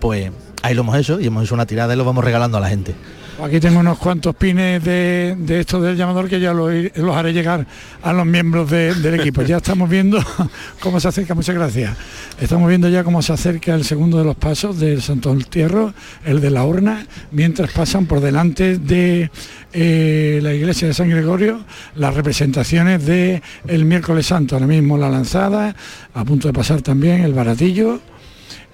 pues 0.00 0.32
ahí 0.62 0.74
lo 0.74 0.80
hemos 0.80 0.96
hecho 0.96 1.20
y 1.20 1.26
hemos 1.28 1.44
hecho 1.44 1.54
una 1.54 1.66
tirada 1.66 1.94
y 1.94 1.96
los 1.96 2.04
vamos 2.04 2.24
regalando 2.24 2.58
a 2.58 2.60
la 2.60 2.68
gente. 2.68 2.96
Aquí 3.42 3.60
tengo 3.60 3.78
unos 3.78 3.98
cuantos 3.98 4.34
pines 4.34 4.82
de, 4.82 5.36
de 5.38 5.60
estos 5.60 5.80
del 5.80 5.96
llamador 5.96 6.28
que 6.28 6.40
ya 6.40 6.52
los 6.52 7.16
haré 7.16 7.32
llegar 7.32 7.64
a 8.02 8.12
los 8.12 8.26
miembros 8.26 8.68
de- 8.68 8.92
del 8.94 9.20
equipo. 9.20 9.42
Ya 9.42 9.58
estamos 9.58 9.88
viendo 9.88 10.18
cómo 10.80 10.98
se 10.98 11.06
acerca, 11.06 11.36
muchas 11.36 11.54
gracias. 11.54 11.96
Estamos 12.40 12.68
viendo 12.68 12.88
ya 12.88 13.04
cómo 13.04 13.22
se 13.22 13.32
acerca 13.32 13.76
el 13.76 13.84
segundo 13.84 14.18
de 14.18 14.24
los 14.24 14.34
pasos 14.34 14.80
del 14.80 15.00
Santo 15.02 15.30
Entierro, 15.30 15.94
el 16.24 16.40
de 16.40 16.50
la 16.50 16.64
urna, 16.64 17.06
mientras 17.30 17.70
pasan 17.70 18.06
por 18.06 18.20
delante 18.20 18.76
de 18.76 19.30
eh, 19.72 20.40
la 20.42 20.52
iglesia 20.52 20.88
de 20.88 20.94
San 20.94 21.08
Gregorio 21.08 21.60
las 21.94 22.14
representaciones 22.14 23.06
de 23.06 23.40
el 23.68 23.84
miércoles 23.84 24.26
santo, 24.26 24.56
ahora 24.56 24.66
mismo 24.66 24.98
la 24.98 25.08
lanzada, 25.10 25.76
a 26.12 26.24
punto 26.24 26.48
de 26.48 26.54
pasar 26.54 26.82
también 26.82 27.22
el 27.22 27.34
baratillo 27.34 28.00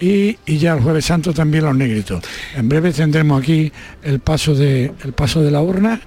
y, 0.01 0.37
y 0.47 0.59
ya 0.59 0.75
el 0.75 0.81
jueves 0.81 1.05
santo 1.05 1.33
también 1.33 1.65
los 1.65 1.77
negritos. 1.77 2.23
En 2.57 2.69
breve 2.69 2.93
tendremos 2.93 3.43
aquí 3.43 3.73
el 4.03 4.21
paso 4.21 4.55
de, 4.55 4.93
el 5.05 5.13
paso 5.13 5.43
de 5.43 5.51
la 5.51 5.61
urna, 5.61 6.01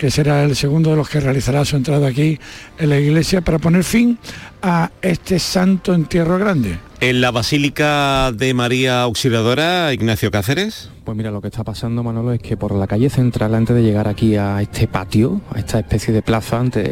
que 0.00 0.10
será 0.10 0.44
el 0.44 0.56
segundo 0.56 0.90
de 0.90 0.96
los 0.96 1.10
que 1.10 1.20
realizará 1.20 1.62
su 1.66 1.76
entrada 1.76 2.08
aquí 2.08 2.38
en 2.78 2.88
la 2.88 2.98
iglesia 2.98 3.42
para 3.42 3.58
poner 3.58 3.84
fin 3.84 4.18
a 4.62 4.90
este 5.02 5.38
santo 5.38 5.92
entierro 5.92 6.38
grande. 6.38 6.78
En 7.00 7.20
la 7.20 7.30
Basílica 7.30 8.32
de 8.32 8.54
María 8.54 9.02
Auxiliadora, 9.02 9.92
Ignacio 9.92 10.30
Cáceres. 10.30 10.90
Pues 11.04 11.16
mira, 11.16 11.30
lo 11.30 11.42
que 11.42 11.48
está 11.48 11.64
pasando, 11.64 12.02
Manolo, 12.02 12.32
es 12.32 12.40
que 12.40 12.56
por 12.56 12.74
la 12.74 12.86
calle 12.86 13.10
central, 13.10 13.54
antes 13.54 13.76
de 13.76 13.82
llegar 13.82 14.08
aquí 14.08 14.36
a 14.36 14.62
este 14.62 14.86
patio, 14.86 15.42
a 15.54 15.58
esta 15.58 15.78
especie 15.78 16.14
de 16.14 16.22
plaza, 16.22 16.58
antes, 16.58 16.88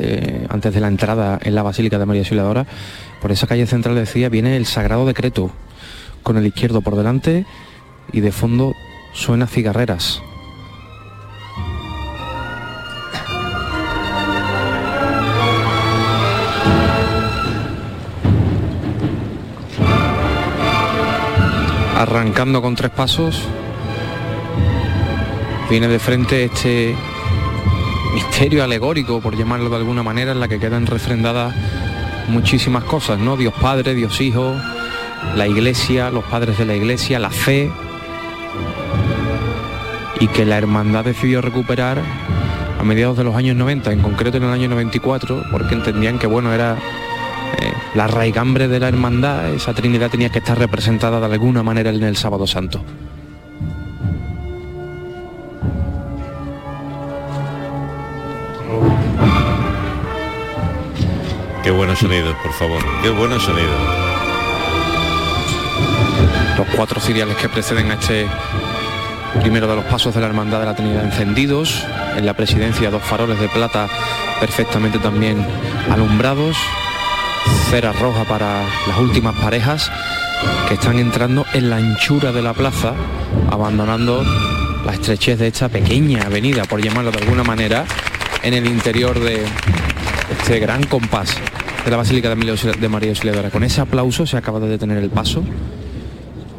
antes 0.51 0.75
de 0.75 0.81
la 0.81 0.89
entrada 0.89 1.39
en 1.43 1.55
la 1.55 1.63
Basílica 1.63 1.99
de 1.99 2.05
María 2.05 2.23
Auxiliadora, 2.23 2.67
por 3.23 3.33
esa 3.33 3.47
calle 3.47 3.67
central 3.67 3.95
decía, 3.95 4.29
viene 4.29 4.57
el 4.57 4.67
Sagrado 4.67 5.07
Decreto, 5.07 5.51
con 6.29 6.37
el 6.37 6.47
izquierdo 6.47 6.83
por 6.83 6.95
delante 6.95 7.47
y 8.13 8.21
de 8.21 8.33
fondo 8.33 8.75
suena 9.15 9.47
cigarreras. 9.47 10.21
Arrancando 21.97 22.61
con 22.61 22.75
tres 22.75 22.91
pasos, 22.91 23.43
viene 25.71 25.89
de 25.89 25.99
frente 25.99 26.45
este 26.45 26.95
misterio 28.13 28.63
alegórico, 28.63 29.23
por 29.23 29.35
llamarlo 29.35 29.71
de 29.71 29.77
alguna 29.77 30.03
manera, 30.03 30.33
en 30.33 30.41
la 30.41 30.49
que 30.49 30.61
quedan 30.61 30.85
refrendadas 30.85 31.55
muchísimas 32.29 32.85
cosas, 32.85 33.19
¿no? 33.19 33.39
Dios 33.39 33.55
Padre, 33.59 33.95
Dios 33.95 34.21
Hijo, 34.21 34.55
la 35.37 35.47
Iglesia, 35.47 36.11
los 36.11 36.25
padres 36.25 36.59
de 36.59 36.65
la 36.65 36.75
Iglesia, 36.75 37.19
la 37.19 37.31
fe. 37.31 37.71
y 40.21 40.27
que 40.27 40.45
la 40.45 40.59
hermandad 40.59 41.05
decidió 41.05 41.41
recuperar 41.41 42.03
a 42.79 42.83
mediados 42.83 43.17
de 43.17 43.25
los 43.25 43.37
años 43.37 43.57
90, 43.57 43.93
en 43.93 44.01
concreto 44.01 44.37
en 44.37 44.45
el 44.45 44.51
año 44.51 44.69
94, 44.69 45.45
porque 45.51 45.75
entendían 45.75 46.19
que 46.19 46.27
bueno 46.27 46.53
era 46.53 46.77
eh, 47.61 47.73
la 47.95 48.07
raigambre 48.07 48.69
de 48.69 48.81
la 48.81 48.89
hermandad, 48.89 49.53
esa 49.53 49.75
Trinidad 49.75 50.11
tenía 50.11 50.31
que 50.31 50.39
estar 50.39 50.59
representada 50.59 51.21
de 51.21 51.27
alguna 51.27 51.63
manera 51.63 51.91
en 51.91 52.03
el 52.03 52.17
Sábado 52.17 52.47
Santo. 52.47 52.83
Qué 61.63 61.71
buenos 61.71 61.99
sonidos, 61.99 62.35
por 62.43 62.53
favor. 62.53 62.83
Qué 63.03 63.11
buenos 63.11 63.43
sonidos. 63.43 64.08
Los 66.59 66.67
cuatro 66.75 67.01
ciriales 67.01 67.37
que 67.37 67.49
preceden 67.49 67.91
a 67.93 67.95
este 67.95 68.27
primero 69.41 69.69
de 69.69 69.77
los 69.77 69.85
pasos 69.85 70.13
de 70.15 70.21
la 70.21 70.27
Hermandad 70.27 70.59
de 70.61 70.67
la 70.67 70.75
Trinidad 70.75 71.05
encendidos. 71.05 71.87
En 72.17 72.27
la 72.27 72.35
presidencia 72.35 72.91
dos 72.91 73.03
faroles 73.03 73.39
de 73.39 73.49
plata 73.49 73.89
perfectamente 74.41 74.99
también 74.99 75.39
alumbrados. 75.91 76.57
Cera 77.71 77.93
roja 77.93 78.25
para 78.25 78.65
las 78.89 78.99
últimas 78.99 79.37
parejas 79.37 79.91
que 80.67 80.75
están 80.75 80.99
entrando 80.99 81.47
en 81.55 81.71
la 81.71 81.77
anchura 81.77 82.33
de 82.33 82.43
la 82.43 82.55
plaza, 82.55 82.93
abandonando 83.51 84.25
la 84.85 84.93
estrechez 84.93 85.39
de 85.39 85.47
esta 85.47 85.69
pequeña 85.69 86.23
avenida, 86.23 86.65
por 86.65 86.83
llamarlo 86.83 87.11
de 87.11 87.19
alguna 87.19 87.45
manera, 87.45 87.85
en 88.43 88.55
el 88.55 88.67
interior 88.67 89.19
de 89.21 89.45
este 90.41 90.59
gran 90.59 90.83
compás 90.85 91.37
de 91.85 91.91
la 91.91 91.97
Basílica 91.97 92.29
de, 92.29 92.89
María 92.89 93.11
Auxiliadora. 93.11 93.51
Con 93.51 93.65
ese 93.65 93.81
aplauso 93.81 94.27
se 94.27 94.37
acaba 94.37 94.61
de 94.61 94.69
detener 94.69 94.99
el 94.99 95.11
paso, 95.11 95.43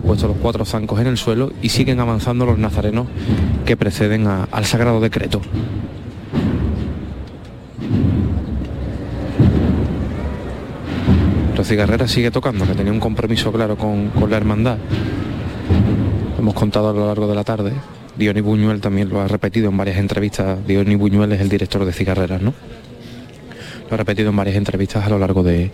puesto 0.06 0.28
los 0.28 0.38
cuatro 0.38 0.66
zancos 0.66 1.00
en 1.00 1.08
el 1.08 1.18
suelo 1.18 1.52
y 1.62 1.70
siguen 1.70 2.00
avanzando 2.00 2.46
los 2.46 2.58
nazarenos 2.58 3.08
que 3.66 3.78
preceden 3.78 4.28
al 4.28 4.66
Sagrado 4.66 5.00
Decreto. 5.00 5.42
La 11.58 11.66
cigarrera 11.66 12.08
sigue 12.08 12.32
tocando, 12.32 12.66
que 12.66 12.74
tenía 12.74 12.94
un 12.94 13.02
compromiso 13.02 13.52
claro 13.52 13.78
con, 13.78 14.10
con 14.10 14.30
la 14.32 14.38
hermandad. 14.38 14.78
Hemos 16.38 16.54
contado 16.54 16.90
a 16.90 16.94
lo 16.94 17.08
largo 17.08 17.28
de 17.28 17.36
la 17.36 17.44
tarde. 17.44 17.74
Diony 18.18 18.40
Buñuel 18.40 18.80
también 18.80 19.10
lo 19.10 19.20
ha 19.20 19.28
repetido 19.28 19.70
en 19.70 19.76
varias 19.76 19.98
entrevistas. 19.98 20.66
Diony 20.66 20.96
Buñuel 20.96 21.34
es 21.34 21.42
el 21.42 21.50
director 21.50 21.84
de 21.84 21.92
cigarreras, 21.92 22.42
¿no? 22.42 22.54
Lo 23.90 23.94
ha 23.94 23.98
repetido 23.98 24.30
en 24.30 24.38
varias 24.38 24.56
entrevistas 24.56 25.06
a 25.06 25.10
lo 25.10 25.20
largo 25.20 25.44
de, 25.44 25.72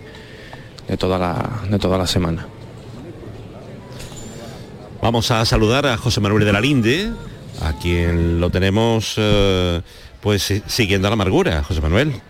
de 0.88 0.96
toda, 0.96 1.18
la, 1.18 1.60
de 1.70 1.78
toda 1.78 1.98
la 1.98 2.06
semana. 2.06 2.46
Vamos 5.02 5.30
a 5.30 5.44
saludar 5.44 5.86
a 5.86 5.96
José 5.96 6.20
Manuel 6.20 6.44
de 6.44 6.52
la 6.52 6.60
Linde, 6.60 7.12
a 7.62 7.72
quien 7.74 8.40
lo 8.40 8.50
tenemos 8.50 9.14
eh, 9.16 9.80
pues 10.20 10.42
si- 10.42 10.62
siguiendo 10.66 11.08
a 11.08 11.10
la 11.10 11.14
amargura. 11.14 11.62
José 11.62 11.80
Manuel. 11.80 12.20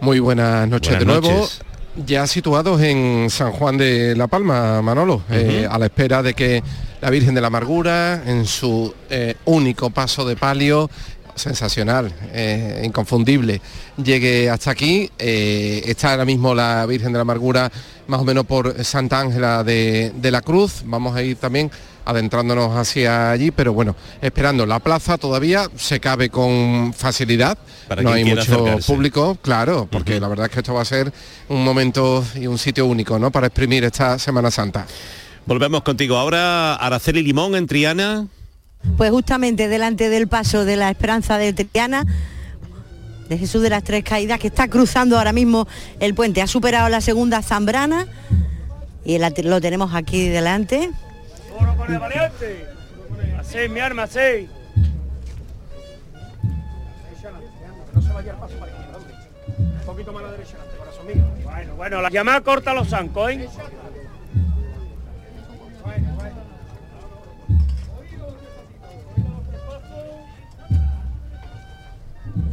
Muy 0.00 0.18
buenas 0.20 0.68
noches 0.68 0.98
Buenas 0.98 1.00
de 1.22 1.28
nuevo. 1.28 1.40
noches. 1.40 1.60
Ya 2.06 2.26
situados 2.26 2.80
en 2.82 3.30
San 3.30 3.52
Juan 3.52 3.78
de 3.78 4.16
la 4.16 4.26
Palma, 4.26 4.82
Manolo, 4.82 5.22
eh, 5.30 5.66
a 5.70 5.78
la 5.78 5.86
espera 5.86 6.22
de 6.24 6.34
que 6.34 6.60
la 7.00 7.08
Virgen 7.10 7.34
de 7.36 7.40
la 7.40 7.46
Amargura, 7.46 8.22
en 8.26 8.46
su 8.46 8.92
eh, 9.10 9.36
único 9.44 9.90
paso 9.90 10.26
de 10.26 10.34
palio, 10.34 10.90
sensacional, 11.34 12.12
eh, 12.32 12.82
inconfundible, 12.84 13.60
llegue 14.02 14.50
hasta 14.50 14.70
aquí. 14.70 15.10
Eh, 15.18 15.82
está 15.86 16.12
ahora 16.12 16.24
mismo 16.24 16.54
la 16.54 16.84
Virgen 16.86 17.12
de 17.12 17.18
la 17.18 17.22
Amargura 17.22 17.70
más 18.06 18.20
o 18.20 18.24
menos 18.24 18.44
por 18.44 18.84
Santa 18.84 19.20
Ángela 19.20 19.64
de, 19.64 20.12
de 20.16 20.30
la 20.30 20.42
Cruz. 20.42 20.82
Vamos 20.84 21.16
a 21.16 21.22
ir 21.22 21.36
también 21.36 21.70
adentrándonos 22.04 22.76
hacia 22.76 23.30
allí, 23.30 23.50
pero 23.50 23.72
bueno, 23.72 23.96
esperando. 24.20 24.66
La 24.66 24.78
plaza 24.78 25.18
todavía 25.18 25.68
se 25.76 26.00
cabe 26.00 26.28
con 26.30 26.92
facilidad. 26.92 27.58
Para 27.88 28.02
no 28.02 28.12
hay 28.12 28.24
mucho 28.24 28.40
acercarse. 28.40 28.92
público, 28.92 29.38
claro, 29.40 29.88
porque 29.90 30.20
la 30.20 30.28
verdad 30.28 30.46
es 30.46 30.52
que 30.52 30.60
esto 30.60 30.74
va 30.74 30.82
a 30.82 30.86
ser 30.86 31.12
un 31.48 31.64
momento 31.64 32.24
y 32.34 32.46
un 32.46 32.58
sitio 32.58 32.86
único, 32.86 33.18
¿no? 33.18 33.30
Para 33.30 33.46
exprimir 33.46 33.84
esta 33.84 34.18
Semana 34.18 34.50
Santa. 34.50 34.86
Volvemos 35.46 35.82
contigo 35.82 36.16
ahora, 36.16 36.74
Araceli 36.76 37.22
Limón 37.22 37.54
en 37.54 37.66
Triana. 37.66 38.26
Pues 38.96 39.10
justamente 39.10 39.68
delante 39.68 40.08
del 40.08 40.28
paso 40.28 40.64
de 40.64 40.76
la 40.76 40.90
Esperanza 40.90 41.36
de 41.38 41.52
Triana, 41.52 42.04
de 43.28 43.38
Jesús 43.38 43.62
de 43.62 43.70
las 43.70 43.82
Tres 43.82 44.04
Caídas, 44.04 44.38
que 44.38 44.46
está 44.48 44.68
cruzando 44.68 45.18
ahora 45.18 45.32
mismo 45.32 45.66
el 46.00 46.14
puente. 46.14 46.42
Ha 46.42 46.46
superado 46.46 46.88
la 46.88 47.00
segunda 47.00 47.42
Zambrana 47.42 48.06
y 49.04 49.18
la- 49.18 49.32
lo 49.42 49.60
tenemos 49.60 49.94
aquí 49.94 50.28
delante. 50.28 50.90
con 51.76 51.92
el 51.92 51.98
valiente. 51.98 52.66
Así, 53.38 53.68
mi 53.68 53.80
arma, 53.80 54.04
así. 54.04 54.48
Un 59.58 59.80
poquito 59.86 60.12
más 60.12 60.22
a 60.22 60.26
la 60.26 60.32
derecha, 60.32 60.56
corazón 60.78 61.06
mío. 61.06 61.24
Bueno, 61.44 61.74
bueno, 61.76 62.02
la 62.02 62.10
llamada 62.10 62.40
corta 62.40 62.74
los 62.74 62.88
zancos, 62.88 63.30
¿eh? 63.30 63.48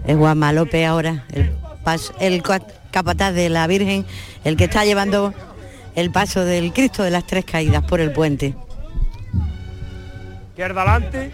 Es 0.05 0.15
Juanma 0.17 0.51
López 0.53 0.85
ahora, 0.87 1.25
el, 1.31 1.51
pas- 1.85 2.11
el 2.19 2.41
ca- 2.41 2.65
capataz 2.91 3.33
de 3.33 3.49
la 3.49 3.67
Virgen, 3.67 4.05
el 4.43 4.57
que 4.57 4.63
está 4.65 4.83
llevando 4.85 5.33
el 5.95 6.11
paso 6.11 6.43
del 6.45 6.73
Cristo 6.73 7.03
de 7.03 7.11
las 7.11 7.25
Tres 7.27 7.45
Caídas 7.45 7.83
por 7.83 7.99
el 8.01 8.11
puente. 8.11 8.55
Izquierda 10.49 10.81
adelante. 10.81 11.31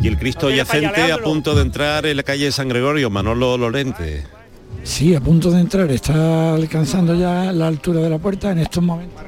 Y 0.00 0.08
el 0.08 0.18
Cristo 0.18 0.50
yacente 0.50 1.12
a 1.12 1.18
punto 1.18 1.54
de 1.54 1.62
entrar 1.62 2.06
en 2.06 2.16
la 2.16 2.22
calle 2.22 2.50
San 2.52 2.68
Gregorio, 2.68 3.08
Manolo 3.08 3.56
Lorente. 3.56 4.24
Sí, 4.82 5.14
a 5.14 5.20
punto 5.20 5.50
de 5.50 5.60
entrar, 5.60 5.90
está 5.90 6.54
alcanzando 6.54 7.14
ya 7.14 7.52
la 7.52 7.66
altura 7.68 8.00
de 8.00 8.10
la 8.10 8.18
puerta 8.18 8.50
en 8.52 8.58
estos 8.58 8.82
momentos. 8.82 9.22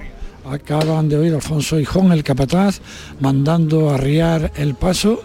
Acaban 0.51 1.09
de 1.09 1.17
oír 1.17 1.35
Alfonso 1.35 1.79
Hijón, 1.79 2.11
el 2.13 2.23
capataz, 2.25 2.81
mandando 3.21 3.91
arriar 3.91 4.51
el 4.57 4.75
paso, 4.75 5.23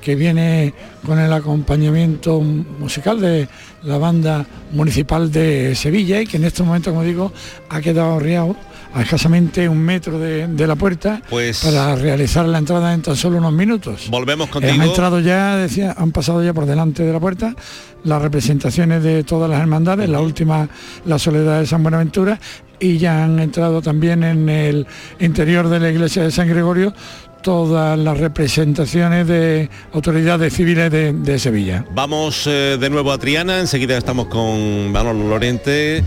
que 0.00 0.14
viene 0.14 0.72
con 1.06 1.18
el 1.18 1.32
acompañamiento 1.32 2.40
musical 2.40 3.20
de 3.20 3.48
la 3.82 3.98
banda 3.98 4.46
municipal 4.72 5.30
de 5.30 5.74
Sevilla 5.74 6.20
y 6.20 6.26
que 6.26 6.36
en 6.36 6.44
estos 6.44 6.66
momentos, 6.66 6.92
como 6.92 7.04
digo, 7.04 7.32
ha 7.68 7.80
quedado 7.80 8.14
arriado 8.16 8.56
a 8.92 9.02
escasamente 9.02 9.68
un 9.68 9.78
metro 9.78 10.18
de, 10.18 10.48
de 10.48 10.66
la 10.66 10.74
puerta 10.74 11.22
Pues- 11.30 11.60
para 11.64 11.94
realizar 11.94 12.44
la 12.46 12.58
entrada 12.58 12.92
en 12.92 13.02
tan 13.02 13.14
solo 13.16 13.38
unos 13.38 13.52
minutos. 13.52 14.08
Volvemos 14.10 14.48
Eh, 14.48 14.50
contigo. 14.50 14.74
Han 14.74 14.82
entrado 14.82 15.20
ya, 15.20 15.56
decía, 15.56 15.94
han 15.96 16.10
pasado 16.12 16.42
ya 16.42 16.52
por 16.52 16.66
delante 16.66 17.04
de 17.04 17.12
la 17.12 17.20
puerta 17.20 17.54
las 18.02 18.20
representaciones 18.22 19.02
de 19.02 19.22
todas 19.24 19.48
las 19.48 19.60
hermandades, 19.60 20.08
la 20.08 20.20
última, 20.20 20.68
la 21.04 21.18
Soledad 21.18 21.60
de 21.60 21.66
San 21.66 21.82
Buenaventura, 21.82 22.40
y 22.80 22.96
ya 22.98 23.24
han 23.24 23.38
entrado 23.38 23.82
también 23.82 24.24
en 24.24 24.48
el 24.48 24.86
interior 25.20 25.68
de 25.68 25.78
la 25.80 25.90
iglesia 25.90 26.22
de 26.22 26.30
San 26.30 26.48
Gregorio 26.48 26.94
todas 27.42 27.98
las 27.98 28.18
representaciones 28.18 29.26
de 29.26 29.68
autoridades 29.92 30.54
civiles 30.54 30.90
de, 30.90 31.12
de 31.12 31.38
Sevilla. 31.38 31.84
Vamos 31.92 32.46
eh, 32.46 32.76
de 32.78 32.90
nuevo 32.90 33.12
a 33.12 33.18
Triana, 33.18 33.60
enseguida 33.60 33.96
estamos 33.96 34.26
con 34.26 34.90
Manolo 34.92 35.28
Lorente 35.28 36.04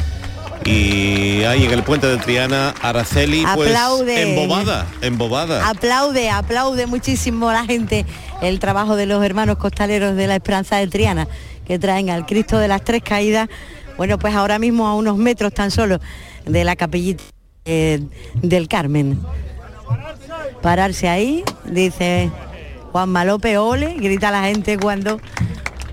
y 0.66 1.44
ahí 1.44 1.66
en 1.66 1.72
el 1.72 1.84
puente 1.84 2.08
de 2.08 2.18
Triana, 2.18 2.74
Araceli, 2.82 3.44
pues 3.56 3.70
Aplaude. 3.70 4.22
embobada, 4.22 4.88
embobada. 5.02 5.68
Aplaude, 5.68 6.30
aplaude 6.30 6.88
muchísimo 6.88 7.52
la 7.52 7.66
gente 7.66 8.06
el 8.42 8.60
trabajo 8.60 8.96
de 8.96 9.06
los 9.06 9.24
hermanos 9.24 9.58
costaleros 9.58 10.16
de 10.16 10.28
la 10.28 10.36
Esperanza 10.36 10.78
de 10.78 10.88
Triana, 10.88 11.28
que 11.66 11.80
traen 11.80 12.10
al 12.10 12.26
Cristo 12.26 12.60
de 12.60 12.68
las 12.68 12.84
Tres 12.84 13.02
Caídas, 13.04 13.50
bueno, 13.98 14.18
pues 14.18 14.36
ahora 14.36 14.60
mismo 14.60 14.88
a 14.88 14.96
unos 14.96 15.18
metros 15.18 15.54
tan 15.54 15.72
solo 15.72 16.00
de 16.46 16.64
la 16.64 16.76
capillita 16.76 17.24
eh, 17.66 18.02
del 18.36 18.68
Carmen. 18.68 19.20
Pararse 20.64 21.08
ahí, 21.08 21.44
dice 21.66 22.32
Juan 22.92 23.10
Malope, 23.10 23.60
ole, 23.60 23.94
grita 24.00 24.32
la 24.32 24.46
gente 24.46 24.80
cuando 24.80 25.20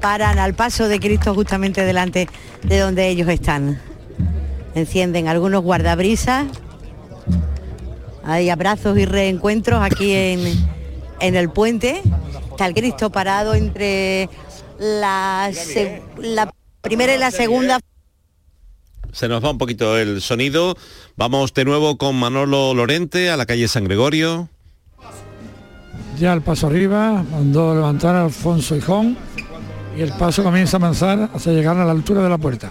paran 0.01 0.39
al 0.39 0.55
paso 0.55 0.89
de 0.89 0.99
Cristo 0.99 1.35
justamente 1.35 1.85
delante 1.85 2.27
de 2.63 2.79
donde 2.79 3.09
ellos 3.09 3.29
están. 3.29 3.79
Encienden 4.75 5.29
algunos 5.29 5.63
guardabrisas 5.63 6.47
hay 8.25 8.51
abrazos 8.51 8.99
y 8.99 9.07
reencuentros 9.07 9.83
aquí 9.83 10.13
en, 10.13 10.41
en 11.21 11.35
el 11.37 11.51
puente. 11.51 12.03
Está 12.51 12.67
el 12.67 12.75
Cristo 12.75 13.11
parado 13.11 13.55
entre 13.55 14.29
la, 14.79 15.51
primera 16.81 17.15
y 17.15 17.19
la 17.19 17.31
segunda. 17.31 17.81
Se 19.13 19.27
nos 19.27 19.45
va 19.45 19.51
un 19.51 19.59
poquito 19.59 19.99
el 19.99 20.21
sonido. 20.21 20.77
Vamos 21.17 21.53
de 21.55 21.65
nuevo 21.65 21.99
con 21.99 22.17
Manolo 22.17 22.75
Lorente 22.75 23.31
a 23.31 23.37
la 23.37 23.47
calle 23.47 23.67
San 23.67 23.85
Gregorio. 23.85 24.49
Ya 26.21 26.35
el 26.35 26.43
paso 26.43 26.67
arriba, 26.67 27.25
mandó 27.33 27.75
levantar 27.75 28.15
a 28.15 28.25
Alfonso 28.27 28.77
Hijón 28.77 29.17
y 29.97 30.03
el 30.03 30.13
paso 30.13 30.43
comienza 30.43 30.77
a 30.77 30.81
avanzar 30.81 31.31
hasta 31.33 31.51
llegar 31.51 31.79
a 31.79 31.85
la 31.87 31.93
altura 31.93 32.23
de 32.23 32.29
la 32.29 32.37
puerta. 32.37 32.71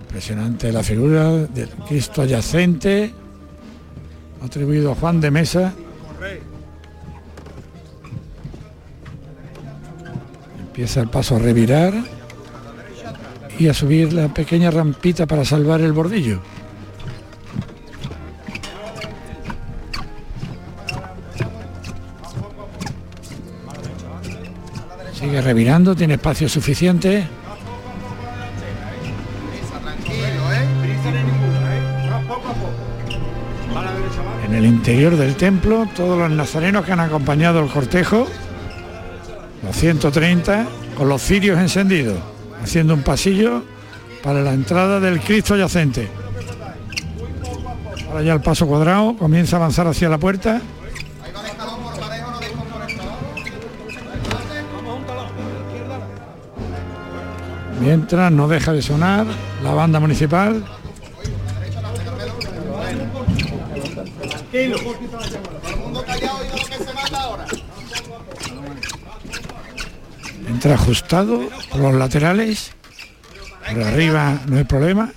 Impresionante 0.00 0.72
la 0.72 0.82
figura 0.82 1.32
del 1.32 1.68
Cristo 1.86 2.24
yacente, 2.24 3.12
atribuido 4.42 4.92
a 4.92 4.94
Juan 4.94 5.20
de 5.20 5.30
Mesa. 5.30 5.74
Empieza 10.58 11.02
el 11.02 11.08
paso 11.10 11.36
a 11.36 11.40
revirar 11.40 12.15
y 13.58 13.68
a 13.68 13.74
subir 13.74 14.12
la 14.12 14.28
pequeña 14.28 14.70
rampita 14.70 15.26
para 15.26 15.44
salvar 15.44 15.80
el 15.80 15.92
bordillo. 15.92 16.40
Sigue 25.14 25.40
revirando, 25.40 25.96
tiene 25.96 26.14
espacio 26.14 26.48
suficiente. 26.48 27.26
En 34.44 34.54
el 34.54 34.66
interior 34.66 35.16
del 35.16 35.34
templo, 35.34 35.88
todos 35.96 36.18
los 36.18 36.30
nazarenos 36.30 36.84
que 36.84 36.92
han 36.92 37.00
acompañado 37.00 37.60
el 37.60 37.68
cortejo, 37.68 38.26
los 39.64 39.76
130, 39.76 40.66
con 40.96 41.08
los 41.08 41.22
cirios 41.22 41.58
encendidos, 41.58 42.18
haciendo 42.62 42.94
un 42.94 43.02
pasillo 43.02 43.62
para 44.22 44.42
la 44.42 44.52
entrada 44.52 45.00
del 45.00 45.20
Cristo 45.20 45.56
yacente. 45.56 46.08
Ahora 48.08 48.22
ya 48.22 48.32
el 48.32 48.40
paso 48.40 48.66
cuadrado 48.66 49.16
comienza 49.16 49.56
a 49.56 49.58
avanzar 49.60 49.86
hacia 49.86 50.08
la 50.08 50.18
puerta. 50.18 50.60
Mientras 57.80 58.32
no 58.32 58.48
deja 58.48 58.72
de 58.72 58.82
sonar 58.82 59.26
la 59.62 59.74
banda 59.74 60.00
municipal. 60.00 60.64
Ajustado 70.72 71.48
por 71.70 71.80
los 71.80 71.94
laterales. 71.94 72.72
Por 73.72 73.82
arriba 73.82 74.40
no 74.46 74.58
hay 74.58 74.64
problema. 74.64 75.12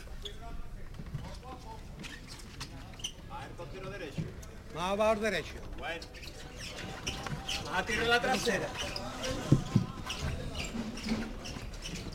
Más 4.75 5.21
derecho. 5.21 5.53
La 8.07 8.19
trasera. 8.19 8.67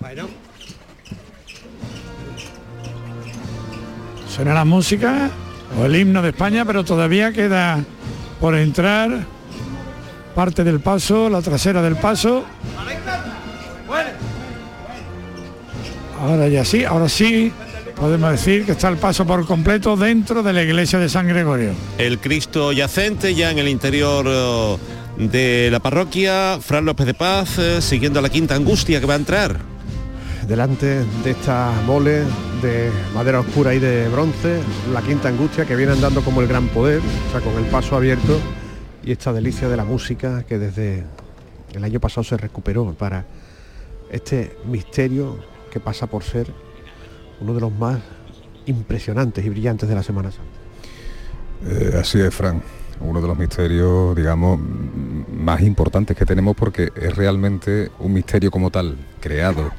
Bueno. 0.01 0.29
Suena 4.29 4.55
la 4.55 4.65
música 4.65 5.31
o 5.79 5.85
el 5.85 5.97
himno 5.97 6.21
de 6.21 6.31
España, 6.31 6.65
pero 6.65 6.85
todavía 6.85 7.33
queda 7.33 7.83
por 8.41 8.55
entrar 8.57 9.25
parte 10.35 10.65
del 10.65 10.81
paso, 10.81 11.31
la 11.31 11.41
trasera 11.41 11.81
del 11.81 11.97
paso. 11.97 12.45
Ahora 16.21 16.49
ya 16.49 16.65
sí, 16.65 16.85
ahora 16.85 17.09
sí 17.09 17.53
podemos 17.97 18.31
decir 18.31 18.65
que 18.65 18.73
está 18.73 18.89
el 18.89 18.97
paso 18.97 19.27
por 19.27 19.47
completo 19.47 19.97
dentro 19.97 20.43
de 20.43 20.53
la 20.53 20.63
iglesia 20.63 20.99
de 20.99 21.09
San 21.09 21.29
Gregorio. 21.29 21.73
El 21.99 22.19
Cristo 22.19 22.73
yacente 22.73 23.35
ya 23.35 23.51
en 23.51 23.59
el 23.59 23.69
interior 23.69 24.25
eh, 24.27 24.77
de 25.19 25.69
la 25.71 25.81
parroquia, 25.81 26.59
Fran 26.61 26.85
López 26.85 27.07
de 27.07 27.15
Paz, 27.15 27.59
eh, 27.59 27.81
siguiendo 27.81 28.21
la 28.21 28.31
quinta 28.31 28.55
angustia 28.55 29.01
que 29.01 29.07
va 29.07 29.15
a 29.15 29.19
entrar. 29.19 29.59
delante 30.49 31.05
de 31.25 31.31
esta 31.31 31.73
mole 31.87 32.23
de 32.61 32.91
madera 33.15 33.41
oscura 33.41 33.75
y 33.75 33.79
de 33.79 34.09
bronce, 34.09 34.61
la 34.93 35.01
quinta 35.01 35.29
angustia 35.29 35.65
que 35.65 35.75
viene 35.75 35.93
andando 35.93 36.21
como 36.23 36.43
el 36.43 36.49
gran 36.49 36.69
poder, 36.69 37.01
o 37.01 37.33
sea, 37.33 37.41
con 37.41 37.57
el 37.63 37.65
paso 37.71 37.97
abierto 37.97 38.39
y 39.05 39.13
esta 39.13 39.33
delicia 39.33 39.69
de 39.69 39.77
la 39.77 39.85
música 39.85 40.45
que 40.45 40.59
desde 40.59 41.05
el 41.75 41.85
año 41.85 42.01
pasado 42.01 42.25
se 42.25 42.37
recuperó 42.37 42.93
para 42.95 43.25
este 44.11 44.57
misterio 44.67 45.39
que 45.71 45.81
pasa 45.81 46.07
por 46.07 46.23
ser 46.23 46.47
uno 47.41 47.55
de 47.55 47.61
los 47.61 47.73
más 47.73 48.01
impresionantes 48.67 49.45
y 49.45 49.49
brillantes 49.51 49.89
de 49.89 49.95
la 49.95 50.03
Semana 50.03 50.31
Santa. 50.31 50.51
Eh, 51.67 51.99
así 52.01 52.21
es, 52.21 52.35
Fran. 52.35 52.63
Uno 53.01 53.21
de 53.21 53.27
los 53.27 53.37
misterios, 53.37 54.15
digamos, 54.15 54.59
más 54.59 55.61
importantes 55.61 56.17
que 56.17 56.25
tenemos 56.25 56.57
porque 56.57 56.91
es 56.95 57.15
realmente 57.17 57.91
un 57.99 58.13
misterio 58.13 58.51
como 58.51 58.71
tal, 58.71 58.97
creado 59.21 59.73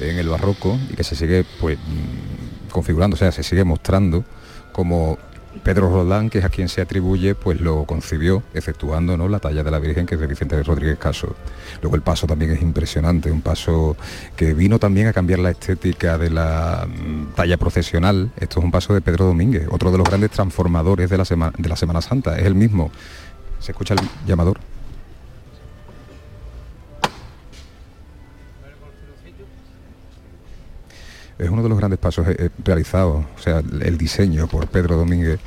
en 0.00 0.18
el 0.18 0.28
barroco 0.28 0.76
y 0.90 0.94
que 0.94 1.04
se 1.04 1.14
sigue 1.14 1.44
pues 1.60 1.78
mm, 1.78 2.70
configurando, 2.70 3.14
o 3.14 3.18
sea, 3.18 3.32
se 3.32 3.42
sigue 3.42 3.64
mostrando 3.64 4.24
como 4.72 5.18
Pedro 5.62 5.90
Roldán, 5.90 6.30
que 6.30 6.38
es 6.38 6.44
a 6.44 6.48
quien 6.48 6.68
se 6.68 6.80
atribuye, 6.80 7.34
pues 7.34 7.60
lo 7.60 7.84
concibió, 7.84 8.42
efectuando 8.54 9.16
¿no? 9.16 9.28
la 9.28 9.38
talla 9.38 9.62
de 9.62 9.70
la 9.70 9.78
Virgen, 9.78 10.06
que 10.06 10.14
es 10.14 10.20
de 10.20 10.26
Vicente 10.26 10.62
Rodríguez 10.62 10.98
Caso. 10.98 11.34
Luego 11.82 11.96
el 11.96 12.02
paso 12.02 12.26
también 12.26 12.50
es 12.52 12.62
impresionante, 12.62 13.30
un 13.30 13.42
paso 13.42 13.96
que 14.36 14.54
vino 14.54 14.78
también 14.78 15.06
a 15.06 15.12
cambiar 15.12 15.40
la 15.40 15.50
estética 15.50 16.18
de 16.18 16.30
la 16.30 16.86
mm, 16.86 17.34
talla 17.34 17.56
procesional. 17.56 18.30
Esto 18.38 18.60
es 18.60 18.64
un 18.64 18.70
paso 18.70 18.94
de 18.94 19.00
Pedro 19.00 19.26
Domínguez, 19.26 19.66
otro 19.70 19.90
de 19.90 19.98
los 19.98 20.08
grandes 20.08 20.30
transformadores 20.30 21.10
de 21.10 21.18
la, 21.18 21.52
de 21.56 21.68
la 21.68 21.76
Semana 21.76 22.00
Santa. 22.00 22.38
Es 22.38 22.46
el 22.46 22.54
mismo. 22.54 22.90
¿Se 23.60 23.72
escucha 23.72 23.94
el 23.94 24.00
llamador? 24.26 24.58
Es 31.38 31.48
uno 31.48 31.62
de 31.62 31.68
los 31.68 31.78
grandes 31.78 32.00
pasos 32.00 32.26
eh, 32.28 32.36
eh, 32.38 32.50
realizados, 32.64 33.24
o 33.36 33.40
sea, 33.40 33.58
el 33.58 33.82
el 33.82 33.96
diseño 33.96 34.48
por 34.48 34.66
Pedro 34.66 34.96
Domínguez, 34.96 35.38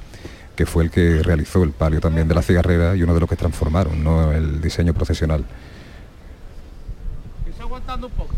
que 0.56 0.66
fue 0.66 0.86
el 0.86 0.92
que 0.92 1.22
realizó 1.22 1.64
el 1.64 1.72
palio 1.72 2.00
también 2.00 2.28
de 2.28 2.36
la 2.36 2.42
cigarrera 2.42 2.96
y 2.96 3.04
uno 3.04 3.14
de 3.14 3.20
los 3.20 3.30
que 3.30 3.36
transformaron, 3.36 4.04
¿no? 4.04 4.32
El 4.32 4.62
diseño 4.62 4.94
procesional. 4.94 5.44
Está 7.50 7.64
aguantando 7.64 8.08
un 8.08 8.14
poco. 8.14 8.36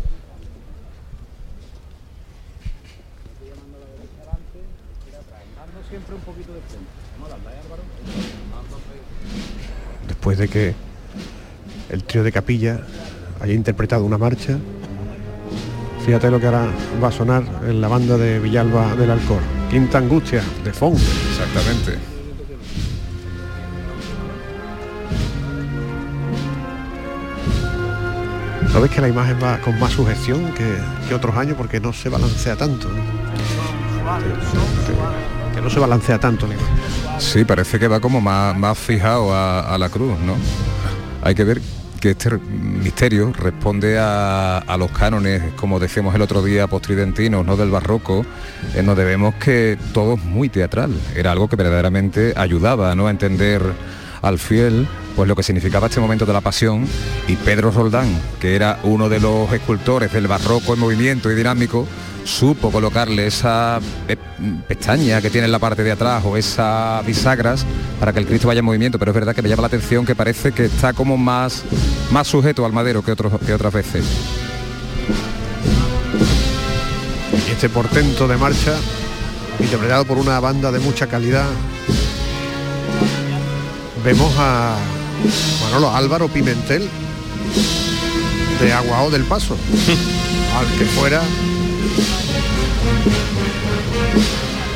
siempre 5.94 6.16
un 6.16 6.22
poquito 6.22 6.52
de 6.52 6.60
frente. 6.60 6.90
¿No 7.20 7.28
la 7.28 7.36
andai, 7.36 7.54
Álvaro? 7.60 7.82
Después 10.08 10.38
de 10.38 10.48
que 10.48 10.74
el 11.90 12.02
trío 12.02 12.24
de 12.24 12.32
capilla 12.32 12.80
haya 13.40 13.54
interpretado 13.54 14.04
una 14.04 14.18
marcha, 14.18 14.58
fíjate 16.04 16.30
lo 16.30 16.38
que 16.38 16.46
ahora 16.46 16.66
va 17.02 17.08
a 17.08 17.12
sonar 17.12 17.42
en 17.66 17.80
la 17.80 17.88
banda 17.88 18.16
de 18.16 18.38
Villalba 18.38 18.94
del 18.94 19.10
Alcor. 19.10 19.40
Quinta 19.70 19.98
Angustia, 19.98 20.42
de 20.62 20.72
Fon. 20.72 20.92
Exactamente. 20.92 21.98
¿No 28.72 28.80
ves 28.80 28.90
que 28.90 29.00
la 29.00 29.08
imagen 29.08 29.38
va 29.42 29.58
con 29.58 29.78
más 29.78 29.92
sujeción 29.92 30.52
que, 30.52 30.76
que 31.08 31.14
otros 31.14 31.36
años 31.36 31.56
porque 31.56 31.80
no 31.80 31.92
se 31.92 32.08
balancea 32.08 32.56
tanto? 32.56 32.88
¿no? 32.88 33.02
Que 35.54 35.60
no 35.60 35.70
se 35.70 35.78
balancea 35.78 36.18
tanto 36.18 36.46
la 36.46 36.54
imagen. 36.54 36.74
Sí, 37.18 37.44
parece 37.44 37.78
que 37.78 37.86
va 37.86 38.00
como 38.00 38.20
más, 38.20 38.56
más 38.58 38.76
fijado 38.76 39.32
a, 39.32 39.60
a 39.60 39.78
la 39.78 39.88
cruz, 39.88 40.18
¿no? 40.18 40.34
Hay 41.22 41.36
que 41.36 41.44
ver 41.44 41.60
que 42.04 42.10
este 42.10 42.36
misterio 42.36 43.32
responde 43.32 43.98
a, 43.98 44.58
a 44.58 44.76
los 44.76 44.90
cánones, 44.90 45.54
como 45.56 45.80
decíamos 45.80 46.14
el 46.14 46.20
otro 46.20 46.42
día, 46.42 46.66
postridentinos, 46.66 47.46
¿no? 47.46 47.56
Del 47.56 47.70
barroco, 47.70 48.26
en 48.74 48.84
donde 48.84 49.06
vemos 49.06 49.36
que 49.36 49.78
todo 49.94 50.16
es 50.16 50.22
muy 50.22 50.50
teatral. 50.50 50.92
Era 51.16 51.32
algo 51.32 51.48
que 51.48 51.56
verdaderamente 51.56 52.34
ayudaba, 52.36 52.94
¿no? 52.94 53.06
A 53.06 53.10
entender 53.10 53.62
al 54.24 54.38
fiel 54.38 54.86
pues 55.14 55.28
lo 55.28 55.36
que 55.36 55.42
significaba 55.44 55.86
este 55.86 56.00
momento 56.00 56.26
de 56.26 56.32
la 56.32 56.40
pasión 56.40 56.86
y 57.28 57.36
Pedro 57.36 57.70
Roldán, 57.70 58.08
que 58.40 58.56
era 58.56 58.80
uno 58.82 59.08
de 59.08 59.20
los 59.20 59.52
escultores 59.52 60.12
del 60.12 60.26
barroco 60.26 60.74
en 60.74 60.80
movimiento 60.80 61.30
y 61.30 61.36
dinámico, 61.36 61.86
supo 62.24 62.72
colocarle 62.72 63.26
esa 63.28 63.78
pe- 64.08 64.18
pestaña 64.66 65.20
que 65.20 65.30
tiene 65.30 65.44
en 65.44 65.52
la 65.52 65.60
parte 65.60 65.84
de 65.84 65.92
atrás 65.92 66.24
o 66.24 66.36
esas 66.36 67.06
bisagras 67.06 67.64
para 68.00 68.12
que 68.12 68.18
el 68.18 68.26
Cristo 68.26 68.48
vaya 68.48 68.58
en 68.58 68.64
movimiento, 68.64 68.98
pero 68.98 69.12
es 69.12 69.14
verdad 69.14 69.36
que 69.36 69.42
me 69.42 69.48
llama 69.48 69.60
la 69.62 69.66
atención 69.68 70.04
que 70.04 70.16
parece 70.16 70.50
que 70.50 70.64
está 70.64 70.92
como 70.94 71.16
más, 71.16 71.62
más 72.10 72.26
sujeto 72.26 72.66
al 72.66 72.72
madero 72.72 73.02
que, 73.02 73.12
otros, 73.12 73.32
que 73.46 73.52
otras 73.54 73.72
veces. 73.72 74.04
Y 77.46 77.50
este 77.52 77.68
portento 77.68 78.26
de 78.26 78.36
marcha, 78.36 78.74
interpretado 79.60 80.04
por 80.06 80.18
una 80.18 80.40
banda 80.40 80.72
de 80.72 80.80
mucha 80.80 81.06
calidad, 81.06 81.46
vemos 84.04 84.30
a 84.36 84.76
Manolo 85.62 85.90
Álvaro 85.90 86.28
Pimentel 86.28 86.86
de 88.60 88.72
Aguao 88.72 89.10
del 89.10 89.22
Paso, 89.22 89.56
al 90.58 90.78
que 90.78 90.84
fuera 90.84 91.22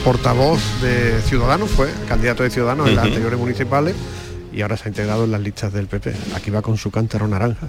portavoz 0.02 0.60
de 0.80 1.20
Ciudadanos, 1.26 1.70
fue 1.70 1.92
candidato 2.08 2.42
de 2.42 2.48
Ciudadanos 2.48 2.88
en 2.88 2.96
las 2.96 3.04
anteriores 3.04 3.38
municipales 3.38 3.94
y 4.50 4.62
ahora 4.62 4.78
se 4.78 4.84
ha 4.84 4.88
integrado 4.88 5.24
en 5.24 5.32
las 5.32 5.42
listas 5.42 5.74
del 5.74 5.88
PP. 5.88 6.14
Aquí 6.34 6.50
va 6.50 6.62
con 6.62 6.78
su 6.78 6.90
cántaro 6.90 7.28
naranja. 7.28 7.68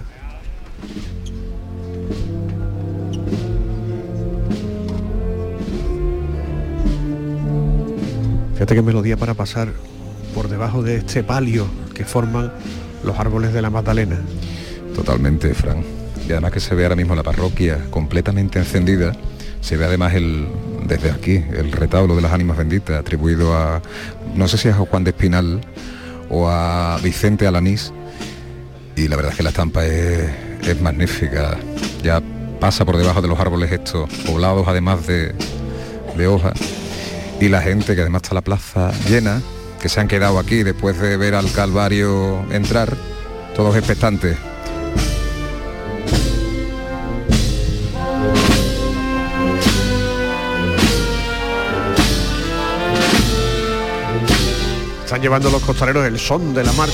Fíjate 8.54 8.76
qué 8.76 8.82
melodía 8.82 9.18
para 9.18 9.34
pasar 9.34 9.74
por 10.40 10.48
debajo 10.48 10.82
de 10.82 10.96
este 10.96 11.22
palio 11.22 11.68
que 11.94 12.06
forman 12.06 12.50
los 13.04 13.20
árboles 13.20 13.52
de 13.52 13.62
la 13.62 13.70
Magdalena. 13.70 14.22
Totalmente, 14.96 15.54
Fran. 15.54 15.84
Y 16.26 16.32
además 16.32 16.54
que 16.54 16.62
se 16.62 16.76
ve 16.76 16.84
ahora 16.84 16.96
mismo 16.96 17.14
la 17.14 17.24
parroquia 17.24 17.88
completamente 17.90 18.58
encendida. 18.58 19.12
Se 19.60 19.76
ve 19.76 19.84
además 19.84 20.14
el, 20.14 20.48
desde 20.88 21.12
aquí 21.12 21.44
el 21.52 21.74
retablo 21.74 22.16
de 22.16 22.22
las 22.22 22.32
ánimas 22.32 22.58
benditas 22.58 22.98
atribuido 22.98 23.54
a, 23.54 23.82
no 24.34 24.48
sé 24.48 24.58
si 24.58 24.70
es 24.70 24.76
a 24.76 24.78
Juan 24.78 25.04
de 25.04 25.10
Espinal 25.10 25.60
o 26.30 26.48
a 26.48 26.98
Vicente 27.04 27.46
Alanís. 27.46 27.92
Y 28.96 29.10
la 29.10 29.18
verdad 29.18 29.34
es 29.34 29.38
que 29.38 29.44
la 29.44 29.50
estampa 29.50 29.86
es, 29.86 30.30
es 30.66 30.82
magnífica. 30.82 31.58
Ya 32.02 32.22
pasa 32.62 32.86
por 32.86 32.96
debajo 32.96 33.22
de 33.22 33.28
los 33.28 33.38
árboles 33.42 33.74
estos, 33.74 34.10
poblados 34.26 34.70
además 34.70 35.06
de, 35.06 35.36
de 36.16 36.28
hojas. 36.28 36.58
Y 37.42 37.50
la 37.50 37.62
gente, 37.62 37.94
que 37.94 38.00
además 38.04 38.22
está 38.22 38.36
la 38.36 38.42
plaza 38.42 38.94
llena, 39.10 39.42
que 39.80 39.90
se 39.90 40.00
han 40.00 40.08
quedado 40.08 40.40
aquí 40.40 40.64
después 40.64 41.00
de 41.00 41.18
ver 41.18 41.36
al 41.36 41.52
Calvario 41.52 42.46
entrar, 42.52 42.96
todos 43.56 43.76
expectantes. 43.76 44.38
Están 55.04 55.22
llevando 55.22 55.50
los 55.50 55.64
costaleros 55.64 56.06
el 56.06 56.20
son 56.20 56.54
de 56.54 56.64
la 56.64 56.72
marcha. 56.74 56.94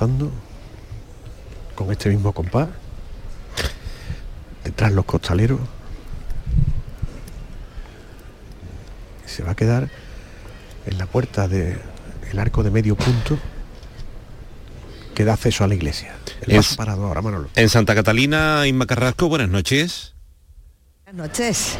Avanzando 0.00 0.30
con 1.74 1.90
este 1.90 2.08
mismo 2.10 2.32
compás. 2.32 2.68
Detrás 4.64 4.92
los 4.92 5.04
costaleros. 5.04 5.60
Se 9.26 9.42
va 9.42 9.52
a 9.52 9.54
quedar 9.56 9.88
en 10.86 10.98
la 10.98 11.06
puerta 11.06 11.48
del 11.48 11.78
arco 12.38 12.62
de 12.62 12.70
medio 12.70 12.94
punto 12.96 13.38
que 15.14 15.24
da 15.24 15.32
acceso 15.34 15.64
a 15.64 15.68
la 15.68 15.74
iglesia. 15.74 16.14
El 16.42 16.52
Es- 16.52 16.56
paso 16.68 16.76
parado 16.76 17.04
ahora, 17.06 17.20
Manolo. 17.22 17.48
En 17.56 17.68
Santa 17.68 17.94
Catalina, 17.94 18.66
Inma 18.66 18.86
Carrasco, 18.86 19.28
buenas 19.28 19.48
noches. 19.48 20.14
Buenas 21.06 21.28
noches. 21.28 21.78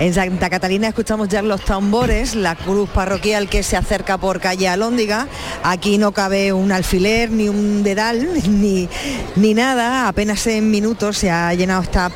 En 0.00 0.14
Santa 0.14 0.50
Catalina 0.50 0.88
escuchamos 0.88 1.28
ya 1.28 1.42
los 1.42 1.64
tambores, 1.64 2.34
la 2.34 2.56
cruz 2.56 2.88
parroquial 2.90 3.48
que 3.48 3.62
se 3.62 3.76
acerca 3.76 4.18
por 4.18 4.40
calle 4.40 4.68
Alóndiga. 4.68 5.28
Aquí 5.62 5.98
no 5.98 6.12
cabe 6.12 6.52
un 6.52 6.72
alfiler, 6.72 7.30
ni 7.30 7.48
un 7.48 7.82
dedal, 7.82 8.28
ni, 8.48 8.88
ni 9.36 9.54
nada. 9.54 10.08
Apenas 10.08 10.46
en 10.46 10.70
minutos 10.70 11.18
se 11.18 11.30
ha 11.30 11.54
llenado 11.54 11.82
esta 11.82 12.10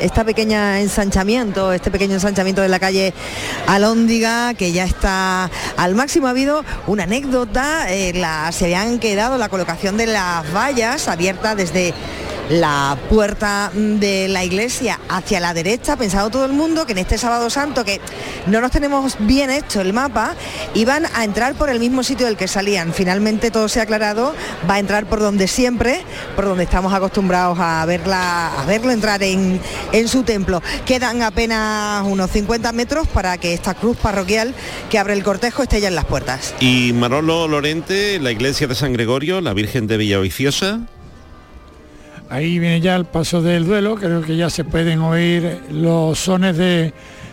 esta 0.00 0.24
pequeña 0.24 0.80
ensanchamiento, 0.80 1.72
este 1.72 1.90
pequeño 1.90 2.14
ensanchamiento 2.14 2.62
de 2.62 2.68
la 2.68 2.78
calle 2.78 3.14
Alóndiga, 3.66 4.54
que 4.54 4.72
ya 4.72 4.84
está 4.84 5.50
al 5.76 5.94
máximo. 5.94 6.26
Ha 6.26 6.30
habido 6.30 6.64
una 6.86 7.04
anécdota, 7.04 7.92
eh, 7.92 8.12
la, 8.14 8.50
se 8.52 8.74
han 8.74 8.98
quedado 8.98 9.38
la 9.38 9.48
colocación 9.48 9.96
de 9.96 10.06
las 10.06 10.52
vallas 10.52 11.08
abiertas 11.08 11.56
desde 11.56 11.94
la 12.48 12.98
puerta 13.08 13.70
de 13.74 14.28
la 14.28 14.44
iglesia 14.44 15.00
hacia 15.08 15.40
la 15.40 15.54
derecha, 15.54 15.96
pensado 15.96 16.30
todo 16.30 16.44
el 16.44 16.52
mundo 16.52 16.86
que 16.86 16.92
en 16.92 16.98
este 16.98 17.18
sábado 17.18 17.50
santo, 17.50 17.84
que 17.84 18.00
no 18.46 18.60
nos 18.60 18.70
tenemos 18.70 19.16
bien 19.20 19.50
hecho 19.50 19.80
el 19.80 19.92
mapa, 19.92 20.34
iban 20.74 21.06
a 21.14 21.24
entrar 21.24 21.54
por 21.54 21.70
el 21.70 21.80
mismo 21.80 22.02
sitio 22.02 22.26
del 22.26 22.36
que 22.36 22.48
salían. 22.48 22.92
Finalmente 22.92 23.50
todo 23.50 23.68
se 23.68 23.80
ha 23.80 23.84
aclarado, 23.84 24.34
va 24.68 24.74
a 24.74 24.78
entrar 24.78 25.06
por 25.06 25.20
donde 25.20 25.48
siempre, 25.48 26.02
por 26.36 26.44
donde 26.44 26.64
estamos 26.64 26.92
acostumbrados 26.92 27.58
a 27.60 27.84
verla, 27.86 28.60
a 28.60 28.64
verlo 28.66 28.90
entrar 28.90 29.22
en, 29.22 29.60
en 29.92 30.08
su 30.08 30.22
templo. 30.22 30.62
Quedan 30.84 31.22
apenas 31.22 32.04
unos 32.06 32.30
50 32.30 32.72
metros 32.72 33.08
para 33.08 33.38
que 33.38 33.54
esta 33.54 33.74
cruz 33.74 33.96
parroquial 33.96 34.54
que 34.90 34.98
abre 34.98 35.14
el 35.14 35.22
cortejo 35.22 35.62
esté 35.62 35.80
ya 35.80 35.88
en 35.88 35.94
las 35.94 36.04
puertas. 36.04 36.54
Y 36.60 36.92
Manolo 36.92 37.48
Lorente, 37.48 38.18
la 38.20 38.30
iglesia 38.30 38.66
de 38.66 38.74
San 38.74 38.92
Gregorio, 38.92 39.40
la 39.40 39.54
Virgen 39.54 39.86
de 39.86 39.96
Villaviciosa. 39.96 40.80
Ahí 42.34 42.58
viene 42.58 42.80
ya 42.80 42.96
el 42.96 43.04
paso 43.04 43.40
del 43.40 43.64
duelo, 43.64 43.94
creo 43.94 44.20
que 44.20 44.36
ya 44.36 44.50
se 44.50 44.64
pueden 44.64 44.98
oír 44.98 45.60
los 45.70 46.18
sones 46.18 46.56
de 46.56 46.92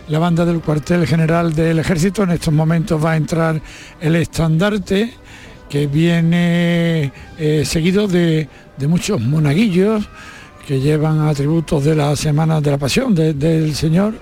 la 0.10 0.20
banda 0.20 0.46
del 0.46 0.62
cuartel 0.62 1.08
general 1.08 1.56
del 1.56 1.80
ejército. 1.80 2.22
En 2.22 2.30
estos 2.30 2.54
momentos 2.54 3.04
va 3.04 3.14
a 3.14 3.18
entrar 3.18 3.60
el 4.00 4.16
estandarte 4.16 5.12
que 5.68 5.88
viene 5.88 7.12
eh, 7.40 7.64
seguido 7.66 8.08
de, 8.08 8.48
muchos 8.88 9.20
monaguillos 9.20 10.08
que 10.68 10.80
llevan 10.80 11.22
atributos 11.28 11.84
de 11.84 11.96
la 11.96 12.16
semana 12.16 12.62
de 12.62 12.70
la 12.70 12.78
pasión 12.78 13.16
de- 13.16 13.34
del 13.34 13.74
Señor 13.74 14.14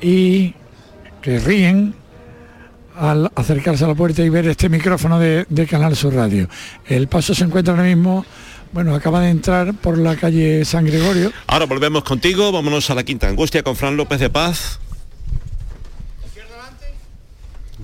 y 0.00 0.54
que 1.20 1.40
ríen 1.40 1.92
al 2.96 3.32
acercarse 3.34 3.84
a 3.84 3.88
la 3.88 3.94
puerta 3.96 4.22
y 4.22 4.28
ver 4.28 4.46
este 4.46 4.68
micrófono 4.68 5.18
de, 5.18 5.44
de 5.48 5.66
Canal 5.66 5.96
Sur 5.96 6.14
Radio. 6.14 6.48
El 6.86 7.08
paso 7.08 7.34
se 7.34 7.42
encuentra 7.42 7.74
ahora 7.74 7.84
mismo, 7.84 8.24
bueno, 8.72 8.94
acaba 8.94 9.20
de 9.20 9.30
entrar 9.30 9.74
por 9.74 9.98
la 9.98 10.16
calle 10.16 10.64
San 10.64 10.84
Gregorio. 10.84 11.32
Ahora 11.46 11.66
volvemos 11.66 12.04
contigo, 12.04 12.52
vámonos 12.52 12.90
a 12.90 12.94
la 12.94 13.04
Quinta 13.04 13.28
Angustia 13.28 13.62
con 13.62 13.76
Fran 13.76 13.96
López 13.96 14.20
de 14.20 14.30
Paz. 14.30 14.78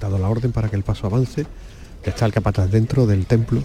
Dado 0.01 0.19
la 0.19 0.29
orden 0.29 0.53
para 0.53 0.69
que 0.69 0.77
el 0.77 0.83
paso 0.83 1.07
avance, 1.07 1.47
está 2.03 2.27
el 2.27 2.33
capataz 2.33 2.71
dentro 2.71 3.07
del 3.07 3.27
templo. 3.27 3.63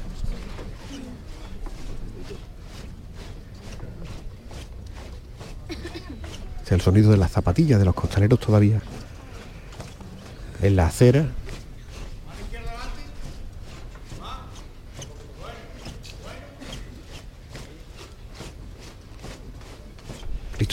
Es 6.66 6.72
el 6.72 6.82
sonido 6.82 7.12
de 7.12 7.18
las 7.18 7.32
zapatillas 7.32 7.80
de 7.80 7.86
los 7.86 7.96
costaleros 7.96 8.40
todavía 8.40 8.80
en 10.62 10.76
la 10.76 10.86
acera. 10.86 11.26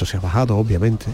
Se 0.06 0.18
ha 0.18 0.20
bajado, 0.20 0.56
obviamente. 0.56 1.06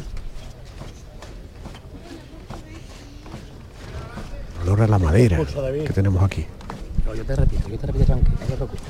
Olor 4.63 4.83
a 4.83 4.87
la 4.87 4.99
madera 4.99 5.39
que 5.39 5.93
tenemos 5.95 6.23
aquí. 6.23 6.45
No, 7.07 7.15
yo 7.15 7.25
te 7.25 7.35
repito, 7.35 7.69
yo 7.71 7.79
te 7.79 7.87
repito 7.87 8.05
tranquilo, 8.05 8.37
no 8.39 8.47
te 8.47 8.53
preocupes. 8.55 8.83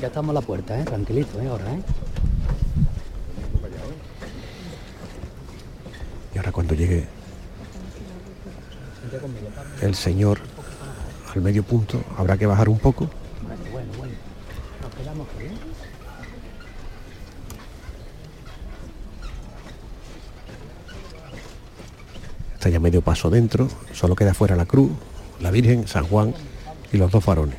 Ya 0.00 0.08
estamos 0.08 0.30
a 0.30 0.32
la 0.34 0.40
puerta, 0.40 0.80
¿eh? 0.80 0.84
Tranquilito, 0.84 1.40
¿eh? 1.40 1.46
Ahora, 1.46 1.72
¿eh? 1.74 1.82
Y 6.34 6.38
ahora 6.38 6.50
cuando 6.50 6.74
llegue 6.74 7.06
el 9.80 9.94
Señor 9.94 10.40
al 11.32 11.40
medio 11.40 11.62
punto, 11.62 12.02
habrá 12.18 12.36
que 12.36 12.46
bajar 12.46 12.68
un 12.68 12.80
poco. 12.80 13.08
Bueno, 13.46 13.62
bueno, 13.70 13.92
bueno. 13.96 14.14
Nos 14.82 14.94
quedamos 14.96 15.28
aquí, 15.36 15.46
¿eh? 15.46 15.56
Está 22.66 22.72
ya 22.72 22.80
medio 22.80 23.00
paso 23.00 23.30
dentro, 23.30 23.68
solo 23.92 24.16
queda 24.16 24.34
fuera 24.34 24.56
la 24.56 24.66
cruz, 24.66 24.90
la 25.38 25.52
Virgen, 25.52 25.86
San 25.86 26.04
Juan 26.04 26.34
y 26.92 26.96
los 26.96 27.12
dos 27.12 27.22
farones. 27.22 27.56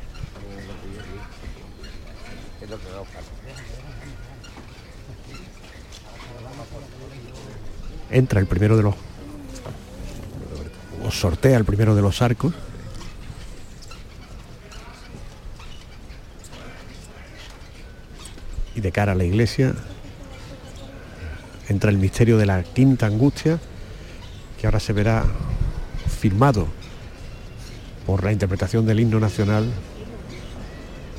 Entra 8.10 8.38
el 8.38 8.46
primero 8.46 8.76
de 8.76 8.82
los... 8.82 8.94
sortea 11.10 11.56
el 11.56 11.64
primero 11.64 11.94
de 11.94 12.02
los 12.02 12.20
arcos. 12.20 12.52
Y 18.74 18.82
de 18.82 18.92
cara 18.92 19.12
a 19.12 19.14
la 19.14 19.24
iglesia 19.24 19.74
entra 21.70 21.88
el 21.88 21.96
misterio 21.96 22.36
de 22.36 22.44
la 22.44 22.62
quinta 22.62 23.06
angustia, 23.06 23.58
que 24.58 24.66
ahora 24.66 24.80
se 24.80 24.92
verá 24.92 25.24
firmado 26.20 26.66
por 28.06 28.24
la 28.24 28.32
interpretación 28.32 28.86
del 28.86 29.00
himno 29.00 29.20
nacional 29.20 29.70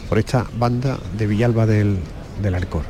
por 0.10 0.18
esta 0.18 0.46
banda 0.58 0.98
de 1.18 1.28
Villalba 1.28 1.66
del, 1.66 2.00
del 2.42 2.56
Arcor. 2.56 2.84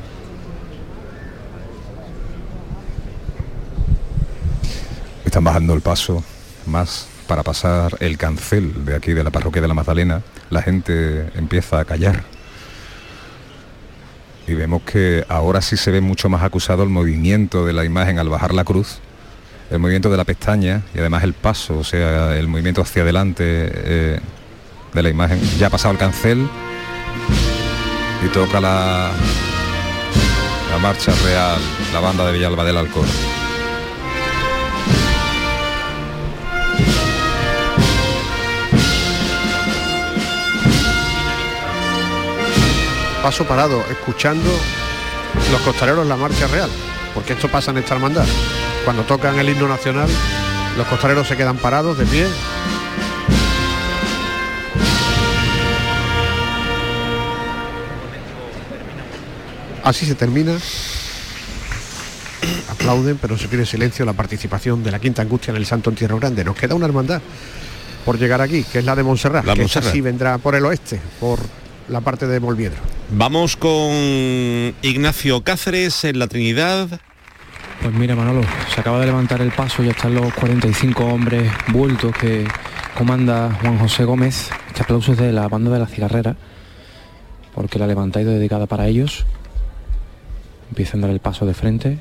Están 5.24 5.44
bajando 5.44 5.74
el 5.74 5.80
paso 5.80 6.24
más 6.66 7.06
para 7.28 7.44
pasar 7.44 7.96
el 8.00 8.18
cancel 8.18 8.84
de 8.84 8.96
aquí 8.96 9.12
de 9.12 9.22
la 9.22 9.30
parroquia 9.30 9.62
de 9.62 9.68
la 9.68 9.74
Magdalena. 9.74 10.22
La 10.50 10.62
gente 10.62 11.30
empieza 11.36 11.78
a 11.78 11.84
callar. 11.84 12.24
y 14.48 14.54
vemos 14.54 14.82
que 14.82 15.24
ahora 15.28 15.62
sí 15.62 15.76
se 15.76 15.92
ve 15.92 16.00
mucho 16.00 16.28
más 16.28 16.42
acusado 16.42 16.82
el 16.82 16.88
movimiento 16.88 17.64
de 17.64 17.72
la 17.72 17.84
imagen 17.84 18.18
al 18.18 18.28
bajar 18.28 18.52
la 18.52 18.64
cruz, 18.64 18.98
el 19.70 19.78
movimiento 19.78 20.10
de 20.10 20.16
la 20.16 20.24
pestaña 20.24 20.82
y 20.94 20.98
además 20.98 21.22
el 21.22 21.32
paso, 21.32 21.78
o 21.78 21.84
sea, 21.84 22.36
el 22.36 22.48
movimiento 22.48 22.82
hacia 22.82 23.02
adelante 23.02 23.42
eh, 23.44 24.20
de 24.92 25.02
la 25.02 25.08
imagen. 25.08 25.40
Ya 25.58 25.68
ha 25.68 25.70
pasado 25.70 25.92
el 25.92 25.98
cancel 25.98 26.48
y 28.24 28.28
toca 28.28 28.60
la, 28.60 29.10
la 30.70 30.78
marcha 30.78 31.12
real, 31.24 31.60
la 31.92 32.00
banda 32.00 32.26
de 32.26 32.32
Villalba 32.32 32.64
del 32.64 32.76
Alcor. 32.76 33.06
Paso 43.22 43.44
parado, 43.44 43.84
escuchando 43.90 44.50
los 45.52 45.60
costaleros 45.60 46.06
la 46.06 46.16
marcha 46.16 46.46
real, 46.48 46.70
porque 47.14 47.34
esto 47.34 47.48
pasa 47.48 47.70
en 47.70 47.78
esta 47.78 47.94
hermandad. 47.94 48.24
Cuando 48.84 49.04
tocan 49.04 49.38
el 49.38 49.48
himno 49.48 49.68
nacional, 49.68 50.08
los 50.76 50.86
costaleros 50.86 51.28
se 51.28 51.36
quedan 51.36 51.58
parados 51.58 51.98
de 51.98 52.06
pie. 52.06 52.26
Así 59.82 60.06
se 60.06 60.14
termina. 60.14 60.56
Aplauden, 62.70 63.18
pero 63.20 63.36
se 63.36 63.48
pide 63.48 63.66
silencio 63.66 64.04
la 64.04 64.12
participación 64.12 64.82
de 64.82 64.90
la 64.90 64.98
Quinta 64.98 65.22
Angustia 65.22 65.50
en 65.50 65.56
el 65.56 65.66
Santo 65.66 65.90
Entierro 65.90 66.18
Grande. 66.18 66.44
Nos 66.44 66.56
queda 66.56 66.74
una 66.74 66.86
hermandad 66.86 67.20
por 68.04 68.18
llegar 68.18 68.40
aquí, 68.40 68.64
que 68.64 68.78
es 68.78 68.84
la 68.84 68.94
de 68.96 69.02
Montserrat, 69.02 69.44
La 69.44 69.54
que 69.54 69.60
Montserrat. 69.60 69.92
sí 69.92 70.00
vendrá 70.00 70.38
por 70.38 70.54
el 70.54 70.64
oeste, 70.64 71.00
por 71.18 71.38
la 71.88 72.00
parte 72.00 72.26
de 72.26 72.40
Molviedro. 72.40 72.78
Vamos 73.10 73.56
con 73.56 73.90
Ignacio 74.82 75.42
Cáceres 75.42 76.04
en 76.04 76.18
la 76.18 76.28
Trinidad. 76.28 77.00
Pues 77.82 77.94
mira 77.94 78.14
Manolo, 78.14 78.42
se 78.74 78.80
acaba 78.80 79.00
de 79.00 79.06
levantar 79.06 79.40
el 79.40 79.52
paso, 79.52 79.82
ya 79.82 79.92
están 79.92 80.14
los 80.14 80.34
45 80.34 81.02
hombres 81.02 81.50
vueltos 81.68 82.12
que 82.14 82.46
comanda 82.96 83.58
Juan 83.62 83.78
José 83.78 84.04
Gómez. 84.04 84.50
Este 84.68 84.82
aplauso 84.82 85.12
es 85.12 85.18
de 85.18 85.32
la 85.32 85.48
banda 85.48 85.70
de 85.70 85.78
la 85.78 85.86
cigarrera, 85.86 86.36
porque 87.54 87.78
la 87.78 87.86
ido 87.86 88.32
dedicada 88.32 88.66
para 88.66 88.86
ellos. 88.86 89.24
Empiezan 90.68 91.00
a 91.00 91.06
dar 91.06 91.10
el 91.14 91.20
paso 91.20 91.46
de 91.46 91.54
frente. 91.54 91.98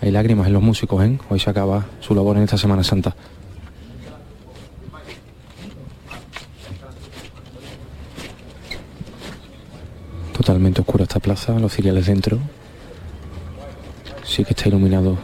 Hay 0.00 0.12
lágrimas 0.12 0.46
en 0.46 0.52
los 0.52 0.62
músicos, 0.62 1.04
¿eh? 1.04 1.18
Hoy 1.28 1.40
se 1.40 1.50
acaba 1.50 1.86
su 1.98 2.14
labor 2.14 2.36
en 2.36 2.44
esta 2.44 2.56
Semana 2.56 2.84
Santa. 2.84 3.16
Totalmente 10.32 10.82
oscura 10.82 11.02
esta 11.02 11.18
plaza, 11.18 11.58
los 11.58 11.72
ciriales 11.72 12.06
dentro. 12.06 12.38
Sí 14.26 14.44
que 14.44 14.52
está 14.52 14.68
iluminado 14.68 15.16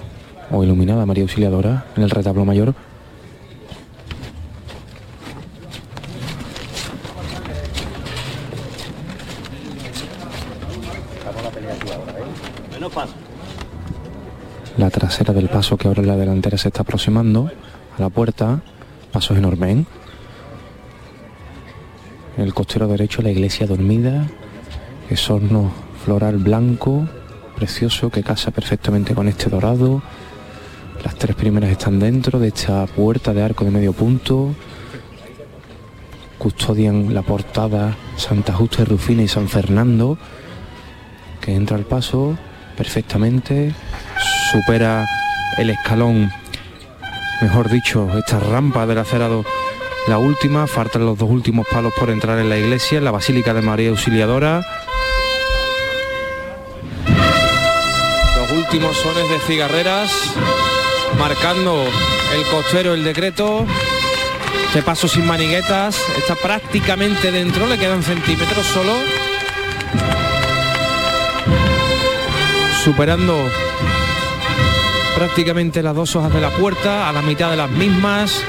o 0.51 0.63
iluminada 0.63 1.05
María 1.05 1.25
Auxiliadora 1.25 1.85
en 1.97 2.05
el 2.05 2.11
retablo 2.11 2.45
mayor. 2.45 2.75
La 14.79 14.89
trasera 14.91 15.35
del 15.35 15.49
paso 15.49 15.77
que 15.77 15.89
ahora 15.89 16.01
en 16.01 16.09
la 16.09 16.17
delantera 16.17 16.57
se 16.57 16.69
está 16.69 16.83
aproximando 16.83 17.51
a 17.99 18.01
la 18.01 18.09
puerta. 18.09 18.63
Pasos 19.13 19.37
enormes. 19.37 19.77
¿eh? 19.77 19.85
En 22.39 22.45
el 22.45 22.55
costero 22.55 22.89
derecho 22.89 23.21
la 23.21 23.31
iglesia 23.31 23.67
dormida. 23.67 24.27
Es 25.11 25.29
horno 25.29 25.71
floral 26.05 26.39
blanco, 26.39 27.07
precioso, 27.53 28.11
que 28.11 28.23
casa 28.23 28.51
perfectamente 28.51 29.15
con 29.15 29.29
este 29.29 29.49
dorado. 29.49 30.03
Las 31.05 31.15
tres 31.17 31.35
primeras 31.37 31.71
están 31.71 31.99
dentro 31.99 32.39
de 32.39 32.49
esta 32.49 32.87
puerta 32.87 33.33
de 33.33 33.43
arco 33.43 33.65
de 33.65 33.71
medio 33.71 33.93
punto. 33.93 34.55
Custodian 36.39 37.15
la 37.15 37.23
portada 37.23 37.97
Santa 38.17 38.53
Justa 38.53 38.83
y 38.83 38.85
Rufina 38.85 39.23
y 39.23 39.29
San 39.29 39.49
Fernando, 39.49 40.19
que 41.41 41.55
entra 41.55 41.77
al 41.77 41.85
paso 41.85 42.37
perfectamente, 42.77 43.73
supera 44.51 45.07
el 45.59 45.71
escalón, 45.71 46.31
mejor 47.41 47.71
dicho, 47.71 48.09
esta 48.19 48.41
rampa 48.41 48.87
del 48.87 48.99
acerado, 48.99 49.45
la 50.09 50.19
última, 50.19 50.67
faltan 50.67 51.07
los 51.07 51.17
dos 51.17 51.31
últimos 51.31 51.65
palos 51.71 51.93
por 51.97 52.11
entrar 52.11 52.39
en 52.41 52.49
la 52.49 52.59
iglesia, 52.59 52.99
en 52.99 53.05
la 53.05 53.13
Basílica 53.13 53.55
de 53.55 53.63
María 53.63 53.91
Auxiliadora. 53.91 54.63
Últimos 58.73 58.97
sones 58.97 59.29
de 59.29 59.39
cigarreras, 59.41 60.11
marcando 61.19 61.85
el 62.35 62.43
costero 62.47 62.95
el 62.95 63.05
decreto. 63.05 63.67
Este 64.69 64.81
paso 64.81 65.09
sin 65.09 65.27
maniguetas, 65.27 66.01
está 66.17 66.35
prácticamente 66.37 67.31
dentro, 67.31 67.67
le 67.67 67.77
quedan 67.77 68.03
centímetros 68.03 68.65
solo. 68.65 68.95
Superando 72.83 73.37
prácticamente 75.17 75.83
las 75.83 75.95
dos 75.95 76.17
hojas 76.17 76.33
de 76.33 76.41
la 76.41 76.49
puerta, 76.49 77.11
a 77.11 77.13
la 77.13 77.21
mitad 77.21 77.51
de 77.51 77.59
las 77.59 77.69
mismas. 77.69 78.43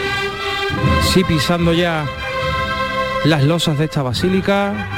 Sí 1.12 1.26
pisando 1.26 1.74
ya 1.74 2.06
las 3.26 3.44
losas 3.44 3.78
de 3.78 3.86
esta 3.86 4.04
basílica. 4.04 4.93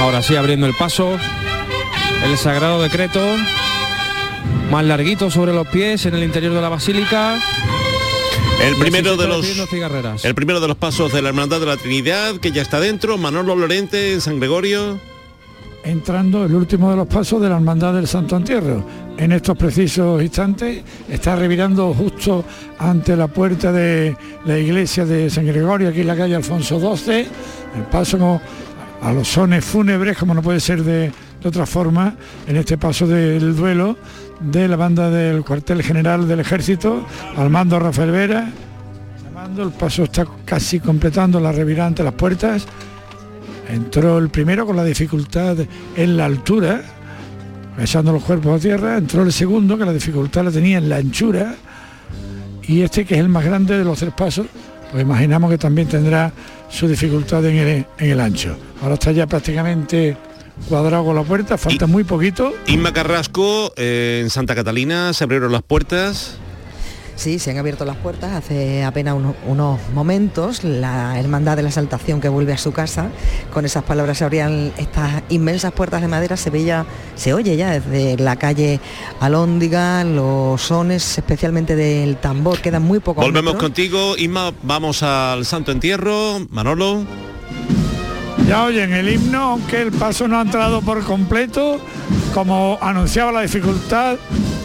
Ahora 0.00 0.22
sí, 0.22 0.36
abriendo 0.36 0.66
el 0.66 0.74
paso. 0.74 1.18
El 2.24 2.36
sagrado 2.36 2.80
decreto. 2.80 3.20
Más 4.70 4.84
larguito 4.84 5.30
sobre 5.30 5.52
los 5.52 5.66
pies 5.68 6.06
en 6.06 6.14
el 6.14 6.22
interior 6.22 6.54
de 6.54 6.60
la 6.60 6.68
basílica. 6.68 7.38
El 8.62 8.76
primero 8.76 9.16
de 9.16 9.28
los 9.28 9.46
el 10.24 10.34
primero 10.34 10.60
de 10.60 10.68
los 10.68 10.76
pasos 10.76 11.12
de 11.12 11.22
la 11.22 11.28
Hermandad 11.28 11.60
de 11.60 11.66
la 11.66 11.76
Trinidad, 11.76 12.36
que 12.36 12.50
ya 12.50 12.62
está 12.62 12.80
dentro, 12.80 13.16
Manolo 13.16 13.54
Lorente 13.54 14.12
en 14.12 14.20
San 14.20 14.38
Gregorio. 14.40 14.98
entrando 15.84 16.44
el 16.44 16.54
último 16.54 16.90
de 16.90 16.96
los 16.96 17.06
pasos 17.06 17.40
de 17.40 17.48
la 17.48 17.56
Hermandad 17.56 17.94
del 17.94 18.08
Santo 18.08 18.36
Entierro. 18.36 18.84
En 19.16 19.32
estos 19.32 19.56
precisos 19.56 20.20
instantes 20.22 20.82
está 21.08 21.36
revirando 21.36 21.94
justo 21.94 22.44
ante 22.78 23.16
la 23.16 23.28
puerta 23.28 23.72
de 23.72 24.16
la 24.44 24.58
iglesia 24.58 25.04
de 25.04 25.30
San 25.30 25.46
Gregorio, 25.46 25.88
aquí 25.88 26.00
en 26.00 26.08
la 26.08 26.16
calle 26.16 26.34
Alfonso 26.34 26.78
XII, 26.78 27.26
el 27.76 27.82
paso 27.90 28.18
como 28.18 28.40
a 29.02 29.12
los 29.12 29.28
sones 29.28 29.64
fúnebres, 29.64 30.16
como 30.16 30.34
no 30.34 30.42
puede 30.42 30.60
ser 30.60 30.82
de, 30.82 31.12
otra 31.44 31.66
forma, 31.66 32.14
en 32.46 32.56
este 32.56 32.76
paso 32.78 33.06
del 33.06 33.54
duelo 33.56 33.96
de 34.40 34.68
la 34.68 34.76
banda 34.76 35.10
del 35.10 35.44
cuartel 35.44 35.82
general 35.82 36.26
del 36.26 36.40
ejército, 36.40 37.06
al 37.36 37.50
mando 37.50 37.78
Rafael 37.78 38.10
Vera, 38.10 38.50
el 39.56 39.70
paso 39.70 40.04
está 40.04 40.26
casi 40.44 40.78
completando 40.78 41.40
la 41.40 41.52
revirada 41.52 41.86
ante 41.86 42.02
las 42.02 42.14
puertas, 42.14 42.66
Entró 43.68 44.16
el 44.18 44.30
primero 44.30 44.64
con 44.64 44.76
la 44.76 44.84
dificultad 44.84 45.58
en 45.94 46.16
la 46.16 46.24
altura, 46.24 46.80
echando 47.78 48.12
los 48.12 48.24
cuerpos 48.24 48.58
a 48.58 48.62
tierra. 48.62 48.96
Entró 48.96 49.22
el 49.22 49.32
segundo, 49.32 49.76
que 49.76 49.84
la 49.84 49.92
dificultad 49.92 50.44
la 50.44 50.50
tenía 50.50 50.78
en 50.78 50.88
la 50.88 50.96
anchura. 50.96 51.54
Y 52.62 52.80
este, 52.80 53.04
que 53.04 53.14
es 53.14 53.20
el 53.20 53.28
más 53.28 53.44
grande 53.44 53.76
de 53.76 53.84
los 53.84 53.98
tres 53.98 54.14
pasos, 54.14 54.46
pues 54.90 55.02
imaginamos 55.02 55.50
que 55.50 55.58
también 55.58 55.86
tendrá 55.86 56.32
su 56.68 56.88
dificultad 56.88 57.44
en 57.46 57.56
el, 57.56 57.86
en 57.98 58.10
el 58.10 58.20
ancho. 58.20 58.56
Ahora 58.82 58.94
está 58.94 59.12
ya 59.12 59.26
prácticamente 59.26 60.16
cuadrado 60.68 61.04
con 61.04 61.16
la 61.16 61.22
puerta, 61.22 61.56
falta 61.56 61.86
muy 61.86 62.04
poquito. 62.04 62.52
Inma 62.66 62.92
Carrasco, 62.92 63.72
eh, 63.76 64.20
en 64.22 64.30
Santa 64.30 64.54
Catalina, 64.54 65.12
se 65.12 65.24
abrieron 65.24 65.52
las 65.52 65.62
puertas. 65.62 66.38
Sí, 67.18 67.40
se 67.40 67.50
han 67.50 67.58
abierto 67.58 67.84
las 67.84 67.96
puertas 67.96 68.30
hace 68.32 68.84
apenas 68.84 69.14
uno- 69.16 69.34
unos 69.44 69.80
momentos. 69.92 70.62
La 70.62 71.18
Hermandad 71.18 71.56
de 71.56 71.62
la 71.64 71.68
Exaltación 71.68 72.20
que 72.20 72.28
vuelve 72.28 72.52
a 72.52 72.58
su 72.58 72.70
casa. 72.70 73.08
Con 73.52 73.64
esas 73.64 73.82
palabras 73.82 74.18
se 74.18 74.24
abrían 74.24 74.72
estas 74.78 75.24
inmensas 75.28 75.72
puertas 75.72 76.00
de 76.00 76.06
madera. 76.06 76.36
Se 76.36 76.50
ve 76.50 76.62
ya, 76.62 76.86
se 77.16 77.34
oye 77.34 77.56
ya 77.56 77.72
desde 77.80 78.16
la 78.22 78.36
calle 78.36 78.78
Alóndiga, 79.18 80.04
los 80.04 80.62
sones, 80.62 81.18
especialmente 81.18 81.74
del 81.74 82.18
tambor. 82.18 82.60
Quedan 82.60 82.84
muy 82.84 83.00
pocos 83.00 83.24
Volvemos 83.24 83.54
metros. 83.54 83.62
contigo, 83.64 84.16
Inma, 84.16 84.52
vamos 84.62 85.02
al 85.02 85.44
Santo 85.44 85.72
Entierro, 85.72 86.46
Manolo. 86.50 87.04
Ya 88.46 88.62
oyen 88.62 88.92
el 88.92 89.08
himno, 89.08 89.42
aunque 89.42 89.82
el 89.82 89.90
paso 89.90 90.28
no 90.28 90.38
ha 90.38 90.42
entrado 90.42 90.82
por 90.82 91.02
completo, 91.02 91.80
como 92.32 92.78
anunciaba 92.80 93.32
la 93.32 93.40
dificultad 93.42 94.16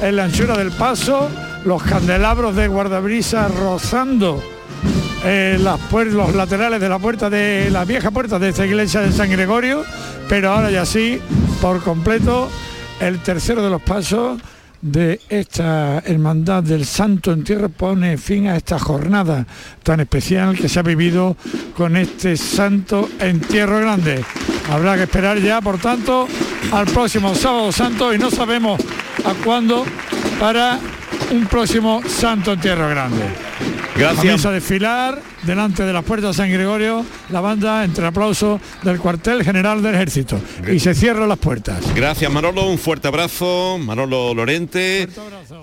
en 0.04 0.16
la 0.18 0.26
anchura 0.26 0.56
del 0.56 0.70
paso, 0.72 1.30
los 1.66 1.82
candelabros 1.84 2.55
de 2.55 2.68
guardabrisas 2.68 3.53
rozando 3.55 4.41
eh, 5.26 5.57
las 5.59 5.80
los 5.91 6.36
laterales 6.36 6.82
de 6.82 6.89
la 6.89 6.99
puerta 6.99 7.30
de 7.30 7.70
la 7.72 7.86
vieja 7.86 8.11
puerta 8.11 8.39
de 8.39 8.49
esta 8.49 8.66
iglesia 8.66 8.99
de 8.99 9.11
San 9.11 9.30
Gregorio, 9.30 9.84
pero 10.28 10.51
ahora 10.51 10.70
ya 10.70 10.86
sí, 10.86 11.20
por 11.61 11.82
completo, 11.82 12.49
el 12.99 13.20
tercero 13.20 13.64
de 13.64 13.70
los 13.70 13.82
pasos 13.82 14.41
de 14.82 15.22
esta 15.30 15.99
hermandad 15.99 16.61
del 16.61 16.86
Santo 16.86 17.32
Entierro 17.32 17.70
pone 17.70 18.18
fin 18.18 18.47
a 18.47 18.57
esta 18.57 18.78
jornada 18.78 19.47
tan 19.82 20.01
especial 20.01 20.57
que 20.57 20.68
se 20.68 20.80
ha 20.80 20.84
vivido 20.84 21.38
con 21.78 21.95
este 21.95 22.36
Santo 22.36 23.07
Entierro 23.18 23.80
Grande. 23.80 24.26
Habrá 24.70 24.97
que 24.97 25.03
esperar 25.03 25.39
ya, 25.39 25.61
por 25.61 25.78
tanto, 25.78 26.28
al 26.74 26.86
próximo 26.88 27.34
sábado 27.34 27.72
santo 27.72 28.14
y 28.14 28.18
no 28.18 28.30
sabemos 28.30 28.82
a 29.24 29.34
cuándo 29.45 29.86
para 30.44 30.78
un 31.32 31.46
próximo 31.46 32.02
Santo 32.06 32.52
Entierro 32.52 32.89
Grande. 32.89 33.24
Gracias. 33.96 34.18
Comienza 34.18 34.50
a 34.50 34.52
desfilar 34.52 35.22
delante 35.44 35.84
de 35.84 35.94
las 35.94 36.04
puertas 36.04 36.36
de 36.36 36.44
San 36.44 36.52
Gregorio 36.52 37.06
la 37.30 37.39
banda 37.39 37.86
entre 37.86 38.06
aplausos 38.06 38.60
del 38.82 39.00
cuartel 39.00 39.41
general 39.46 39.82
del 39.82 39.96
ejército 39.96 40.38
y 40.70 40.82
se 40.82 40.96
cierran 40.96 41.30
las 41.30 41.39
puertas. 41.39 41.82
Gracias 41.96 42.30
Manolo, 42.30 42.68
un 42.68 42.78
fuerte 42.78 43.08
abrazo, 43.08 43.78
Manolo 43.80 44.34
Lorente. 44.34 45.08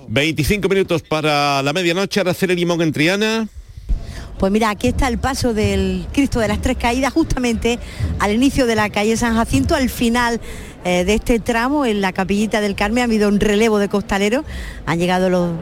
25 0.08 0.66
minutos 0.70 1.02
para 1.02 1.62
la 1.62 1.74
medianoche, 1.74 2.20
Araceli 2.20 2.56
Limón 2.56 2.80
en 2.80 2.92
Triana. 2.92 3.48
Pues 4.38 4.50
mira, 4.50 4.70
aquí 4.70 4.88
está 4.88 5.06
el 5.08 5.18
paso 5.18 5.52
del 5.52 6.06
Cristo 6.14 6.40
de 6.40 6.48
las 6.48 6.62
Tres 6.62 6.78
Caídas, 6.78 7.12
justamente 7.12 7.78
al 8.18 8.32
inicio 8.32 8.64
de 8.64 8.74
la 8.74 8.88
calle 8.88 9.14
San 9.18 9.34
Jacinto, 9.34 9.74
al 9.74 9.90
final 9.90 10.40
eh, 10.84 11.04
de 11.04 11.14
este 11.14 11.40
tramo, 11.40 11.84
en 11.84 12.00
la 12.00 12.12
capillita 12.12 12.60
del 12.60 12.74
Carmen, 12.74 13.02
ha 13.02 13.04
habido 13.04 13.28
un 13.28 13.40
relevo 13.40 13.78
de 13.78 13.88
costaleros, 13.88 14.44
han 14.86 14.98
llegado 14.98 15.28
los, 15.28 15.52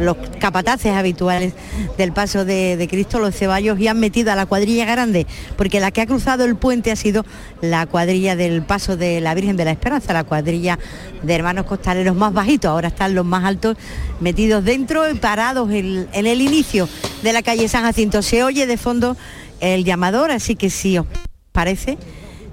los 0.00 0.16
capataces 0.40 0.92
habituales 0.92 1.52
del 1.98 2.12
paso 2.12 2.44
de, 2.44 2.76
de 2.76 2.88
Cristo, 2.88 3.18
los 3.18 3.34
ceballos, 3.34 3.78
y 3.78 3.88
han 3.88 4.00
metido 4.00 4.32
a 4.32 4.34
la 4.34 4.46
cuadrilla 4.46 4.86
grande, 4.86 5.26
porque 5.56 5.80
la 5.80 5.90
que 5.90 6.00
ha 6.00 6.06
cruzado 6.06 6.44
el 6.44 6.56
puente 6.56 6.90
ha 6.90 6.96
sido 6.96 7.24
la 7.60 7.86
cuadrilla 7.86 8.36
del 8.36 8.62
paso 8.62 8.96
de 8.96 9.20
la 9.20 9.34
Virgen 9.34 9.56
de 9.56 9.64
la 9.64 9.72
Esperanza, 9.72 10.12
la 10.12 10.24
cuadrilla 10.24 10.78
de 11.22 11.34
hermanos 11.34 11.66
costaleros 11.66 12.16
más 12.16 12.32
bajitos, 12.32 12.70
ahora 12.70 12.88
están 12.88 13.14
los 13.14 13.24
más 13.24 13.44
altos 13.44 13.76
metidos 14.20 14.64
dentro 14.64 15.10
y 15.10 15.14
parados 15.14 15.70
en, 15.70 16.08
en 16.12 16.26
el 16.26 16.40
inicio 16.40 16.88
de 17.22 17.32
la 17.32 17.42
calle 17.42 17.68
San 17.68 17.82
Jacinto. 17.82 18.22
Se 18.22 18.42
oye 18.42 18.66
de 18.66 18.76
fondo 18.76 19.16
el 19.60 19.84
llamador, 19.84 20.30
así 20.30 20.56
que 20.56 20.70
si 20.70 20.98
os 20.98 21.06
parece, 21.52 21.98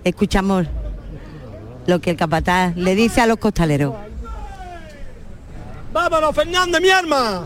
escuchamos 0.04 0.68
lo 1.88 2.00
que 2.00 2.12
el 2.12 2.18
capataz 2.18 2.76
le 2.76 2.96
dice 2.96 3.22
a 3.22 3.28
los 3.28 3.38
costaleros. 3.38 3.94
¡Vámonos, 5.92 6.36
Fernández, 6.36 6.82
mi 6.82 6.90
arma! 6.90 7.46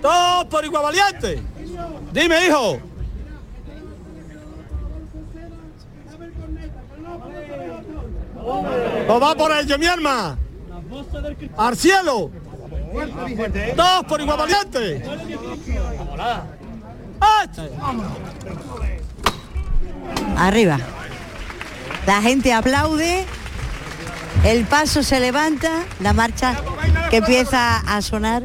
¡Todos 0.00 0.44
por 0.46 0.64
igual 0.64 0.84
valiente! 0.84 1.42
Dime, 2.12 2.46
hijo. 2.46 2.78
¡Pues 9.06 9.22
va 9.22 9.34
por 9.34 9.52
ello, 9.52 9.78
mi 9.78 9.86
arma! 9.86 10.38
¡Al 11.56 11.76
cielo! 11.76 12.30
¡Todos 13.76 14.04
por 14.04 14.20
igual 14.20 14.38
valiente! 14.38 15.02
Arriba. 20.36 20.78
La 22.06 22.22
gente 22.22 22.52
aplaude, 22.52 23.24
el 24.44 24.64
paso 24.64 25.02
se 25.02 25.20
levanta, 25.20 25.84
la 26.00 26.12
marcha 26.12 26.56
que 27.10 27.18
empieza 27.18 27.78
a 27.78 28.00
sonar 28.02 28.42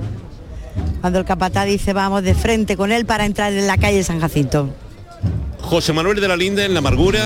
cuando 1.01 1.19
el 1.19 1.25
capataz 1.25 1.65
dice 1.65 1.93
vamos 1.93 2.23
de 2.23 2.33
frente 2.33 2.75
con 2.75 2.91
él 2.91 3.05
para 3.05 3.25
entrar 3.25 3.53
en 3.53 3.67
la 3.67 3.77
calle 3.77 4.03
San 4.03 4.19
Jacinto. 4.19 4.69
José 5.61 5.93
Manuel 5.93 6.19
de 6.19 6.27
la 6.27 6.35
Linde 6.35 6.65
en 6.65 6.73
la 6.73 6.79
amargura. 6.79 7.21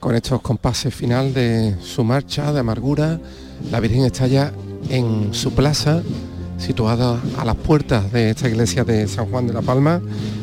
Con 0.00 0.14
estos 0.14 0.40
compases 0.40 0.94
final 0.94 1.32
de 1.34 1.76
su 1.80 2.04
marcha 2.04 2.52
de 2.52 2.60
amargura, 2.60 3.18
la 3.70 3.80
Virgen 3.80 4.04
está 4.04 4.26
ya 4.26 4.52
en 4.88 5.32
su 5.34 5.52
plaza, 5.52 6.02
situada 6.58 7.20
a 7.38 7.44
las 7.44 7.56
puertas 7.56 8.12
de 8.12 8.30
esta 8.30 8.48
iglesia 8.48 8.84
de 8.84 9.08
San 9.08 9.26
Juan 9.26 9.46
de 9.46 9.52
la 9.52 9.62
Palma, 9.62 10.00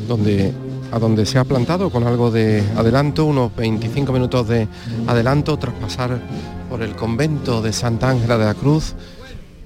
donde 0.08 0.54
a 0.94 1.00
donde 1.00 1.26
se 1.26 1.40
ha 1.40 1.44
plantado 1.44 1.90
con 1.90 2.06
algo 2.06 2.30
de 2.30 2.64
adelanto, 2.78 3.26
unos 3.26 3.56
25 3.56 4.14
minutos 4.14 4.48
de 4.48 4.68
adelanto 5.08 5.58
tras 5.58 5.74
pasar 5.74 6.22
por 6.70 6.84
el 6.84 6.96
convento 6.96 7.64
de 7.64 7.74
Santa 7.74 8.12
Ángela 8.12 8.38
de 8.38 8.46
la 8.46 8.54
Cruz. 8.54 8.94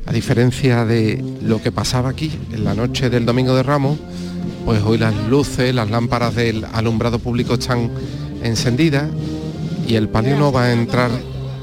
A 0.06 0.14
diferencia 0.14 0.86
de 0.86 1.22
lo 1.42 1.62
que 1.62 1.74
pasaba 1.74 2.12
aquí 2.12 2.32
en 2.54 2.64
la 2.64 2.74
noche 2.74 3.10
del 3.10 3.26
Domingo 3.26 3.54
de 3.56 3.64
Ramos, 3.64 3.98
pues 4.64 4.82
hoy 4.84 4.98
las 5.00 5.14
luces, 5.28 5.76
las 5.76 5.90
lámparas 5.90 6.34
del 6.34 6.64
alumbrado 6.72 7.20
público 7.20 7.56
están 7.56 7.92
encendidas 8.42 9.10
y 9.86 9.96
el 9.96 10.08
palio 10.08 10.38
no 10.38 10.54
va 10.54 10.64
a 10.64 10.72
entrar 10.72 11.12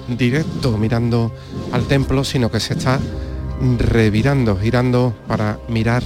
directo 0.09 0.77
mirando 0.77 1.33
al 1.73 1.87
templo, 1.87 2.23
sino 2.23 2.51
que 2.51 2.61
se 2.61 2.75
está 2.75 3.01
revirando, 3.79 4.59
girando 4.59 5.15
para 5.27 5.59
mirar 5.71 6.03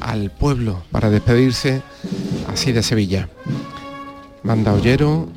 al 0.00 0.30
pueblo, 0.30 0.82
para 0.90 1.08
despedirse 1.08 1.80
así 2.52 2.72
de 2.72 2.82
Sevilla. 2.82 3.28
Manda 4.42 4.72
Ollero, 4.72 5.28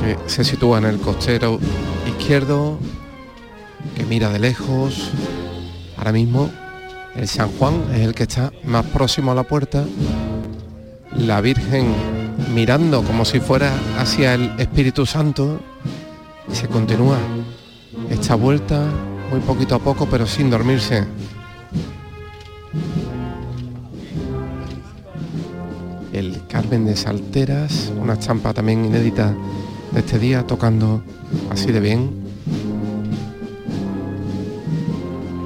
que 0.00 0.16
se 0.28 0.44
sitúa 0.44 0.78
en 0.78 0.84
el 0.84 0.98
costero 0.98 1.58
izquierdo, 2.06 2.78
que 3.94 4.04
mira 4.04 4.30
de 4.30 4.38
lejos. 4.38 5.10
Ahora 5.96 6.12
mismo 6.12 6.50
el 7.14 7.28
San 7.28 7.50
Juan 7.58 7.84
es 7.94 8.00
el 8.00 8.14
que 8.14 8.24
está 8.24 8.52
más 8.64 8.84
próximo 8.86 9.32
a 9.32 9.34
la 9.34 9.44
puerta. 9.44 9.84
La 11.16 11.40
Virgen 11.40 11.94
mirando 12.52 13.02
como 13.02 13.24
si 13.24 13.40
fuera 13.40 13.72
hacia 13.98 14.34
el 14.34 14.52
Espíritu 14.58 15.06
Santo. 15.06 15.60
Y 16.50 16.54
se 16.54 16.66
continúa 16.66 17.18
esta 18.10 18.34
vuelta 18.34 18.84
muy 19.30 19.40
poquito 19.40 19.74
a 19.74 19.78
poco, 19.78 20.06
pero 20.10 20.26
sin 20.26 20.50
dormirse. 20.50 21.04
De 26.82 26.96
Salteras, 26.96 27.92
una 28.00 28.18
champa 28.18 28.52
también 28.52 28.84
inédita 28.84 29.32
de 29.92 30.00
este 30.00 30.18
día, 30.18 30.44
tocando 30.44 31.02
así 31.50 31.70
de 31.70 31.78
bien. 31.78 32.10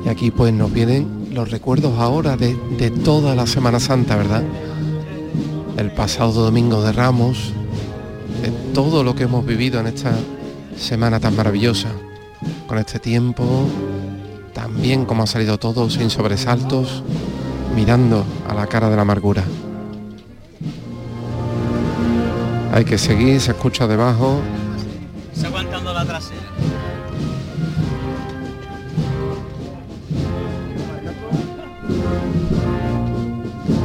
Y 0.06 0.08
aquí 0.08 0.30
pues 0.30 0.54
nos 0.54 0.72
vienen 0.72 1.28
los 1.32 1.50
recuerdos 1.50 1.98
ahora 1.98 2.38
de, 2.38 2.56
de 2.78 2.90
toda 2.90 3.34
la 3.34 3.46
Semana 3.46 3.78
Santa, 3.78 4.16
¿verdad? 4.16 4.42
El 5.76 5.90
pasado 5.92 6.32
domingo 6.32 6.82
de 6.82 6.92
Ramos, 6.92 7.52
de 8.40 8.50
todo 8.72 9.04
lo 9.04 9.14
que 9.14 9.24
hemos 9.24 9.44
vivido 9.44 9.80
en 9.80 9.88
esta 9.88 10.12
semana 10.78 11.20
tan 11.20 11.36
maravillosa, 11.36 11.90
con 12.66 12.78
este 12.78 12.98
tiempo, 13.00 13.66
tan 14.54 14.80
bien 14.80 15.04
como 15.04 15.24
ha 15.24 15.26
salido 15.26 15.58
todo, 15.58 15.90
sin 15.90 16.08
sobresaltos, 16.08 17.02
mirando 17.76 18.24
a 18.48 18.54
la 18.54 18.66
cara 18.66 18.88
de 18.88 18.96
la 18.96 19.02
amargura. 19.02 19.44
Hay 22.78 22.84
que 22.84 22.96
seguir, 22.96 23.40
se 23.40 23.50
escucha 23.50 23.88
debajo. 23.88 24.40
Se 25.32 25.48
aguantando 25.48 25.92
la 25.92 26.04
trasera. 26.04 26.40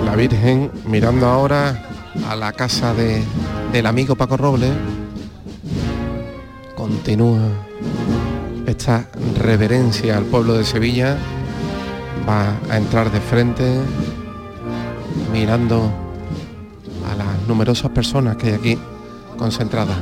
La 0.06 0.16
Virgen 0.16 0.70
mirando 0.86 1.26
ahora 1.26 1.84
a 2.30 2.36
la 2.36 2.54
casa 2.54 2.94
de, 2.94 3.24
del 3.72 3.88
amigo 3.88 4.16
Paco 4.16 4.38
Robles. 4.38 4.74
Continúa 6.76 7.50
esta 8.68 9.08
reverencia 9.40 10.20
al 10.20 10.26
pueblo 10.26 10.54
de 10.54 10.66
Sevilla. 10.66 11.18
Va 12.30 12.60
a 12.70 12.78
entrar 12.78 13.12
de 13.12 13.22
frente 13.22 13.64
mirando 15.32 16.03
numerosas 17.48 17.92
personas 17.92 18.38
que 18.38 18.48
hay 18.48 18.54
aquí 18.54 18.78
concentradas. 19.38 19.98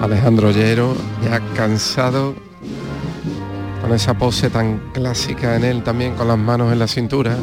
Alejandro 0.00 0.50
Llero, 0.50 0.96
ya 1.24 1.40
cansado, 1.54 2.34
con 3.80 3.92
esa 3.92 4.14
pose 4.14 4.50
tan 4.50 4.90
clásica 4.92 5.56
en 5.56 5.64
él 5.64 5.82
también, 5.82 6.14
con 6.14 6.26
las 6.26 6.38
manos 6.38 6.72
en 6.72 6.78
la 6.78 6.88
cintura. 6.88 7.36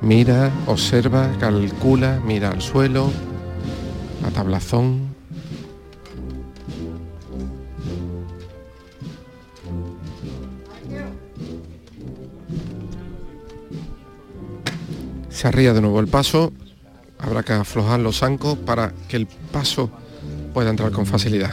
Mira, 0.00 0.50
observa, 0.66 1.30
calcula, 1.38 2.20
mira 2.24 2.50
al 2.50 2.60
suelo, 2.60 3.10
a 4.26 4.30
tablazón. 4.30 5.11
Se 15.42 15.48
arría 15.48 15.74
de 15.74 15.80
nuevo 15.80 15.98
el 15.98 16.06
paso, 16.06 16.52
habrá 17.18 17.42
que 17.42 17.52
aflojar 17.52 17.98
los 17.98 18.20
zancos 18.20 18.56
para 18.58 18.92
que 19.08 19.16
el 19.16 19.26
paso 19.26 19.90
pueda 20.54 20.70
entrar 20.70 20.92
con 20.92 21.04
facilidad. 21.04 21.50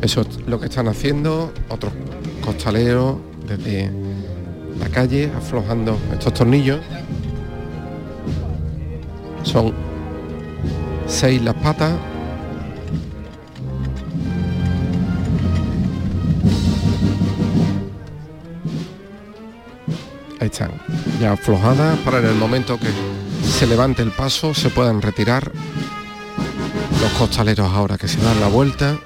Eso 0.00 0.22
es 0.22 0.40
lo 0.46 0.58
que 0.58 0.68
están 0.68 0.88
haciendo 0.88 1.52
otros 1.68 1.92
costaleros 2.42 3.16
desde 3.46 3.90
la 4.80 4.88
calle, 4.88 5.30
aflojando 5.36 5.98
estos 6.10 6.32
tornillos. 6.32 6.80
Son 9.42 9.74
seis 11.06 11.42
las 11.42 11.56
patas. 11.56 11.92
Están, 20.52 20.70
ya 21.18 21.32
aflojadas 21.32 21.98
para 22.00 22.18
en 22.18 22.26
el 22.26 22.34
momento 22.34 22.78
que 22.78 22.90
se 23.42 23.66
levante 23.66 24.02
el 24.02 24.10
paso 24.10 24.52
se 24.52 24.68
puedan 24.68 25.00
retirar 25.00 25.50
los 27.00 27.10
costaleros 27.12 27.72
ahora 27.72 27.96
que 27.96 28.06
se 28.06 28.20
dan 28.20 28.38
la 28.38 28.48
vuelta. 28.48 28.98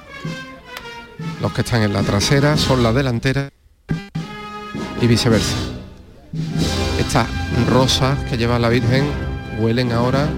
Los 1.40 1.52
que 1.52 1.60
están 1.60 1.82
en 1.82 1.92
la 1.92 2.02
trasera 2.02 2.56
son 2.56 2.82
la 2.82 2.92
delantera 2.92 3.50
y 5.00 5.06
viceversa. 5.06 5.54
Estas 6.98 7.28
rosas 7.70 8.18
que 8.24 8.36
lleva 8.36 8.58
la 8.58 8.68
Virgen 8.68 9.04
huelen 9.60 9.92
ahora 9.92 10.28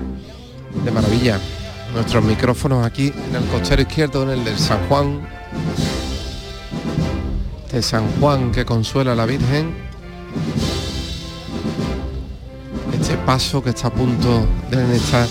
de 0.84 0.90
maravilla. 0.90 1.40
Nuestros 1.94 2.22
micrófonos 2.22 2.84
aquí 2.84 3.14
en 3.30 3.36
el 3.36 3.44
costero 3.46 3.80
izquierdo, 3.80 4.24
en 4.24 4.30
el 4.30 4.44
del 4.44 4.59
San 4.59 4.86
Juan. 4.88 5.26
De 7.72 7.82
San 7.82 8.06
Juan 8.20 8.52
que 8.52 8.66
consuela 8.66 9.12
a 9.12 9.16
la 9.16 9.24
Virgen. 9.24 9.88
Paso 13.28 13.62
que 13.62 13.68
está 13.68 13.88
a 13.88 13.90
punto 13.90 14.46
de 14.70 14.82
en 14.82 14.90
esta 14.90 15.26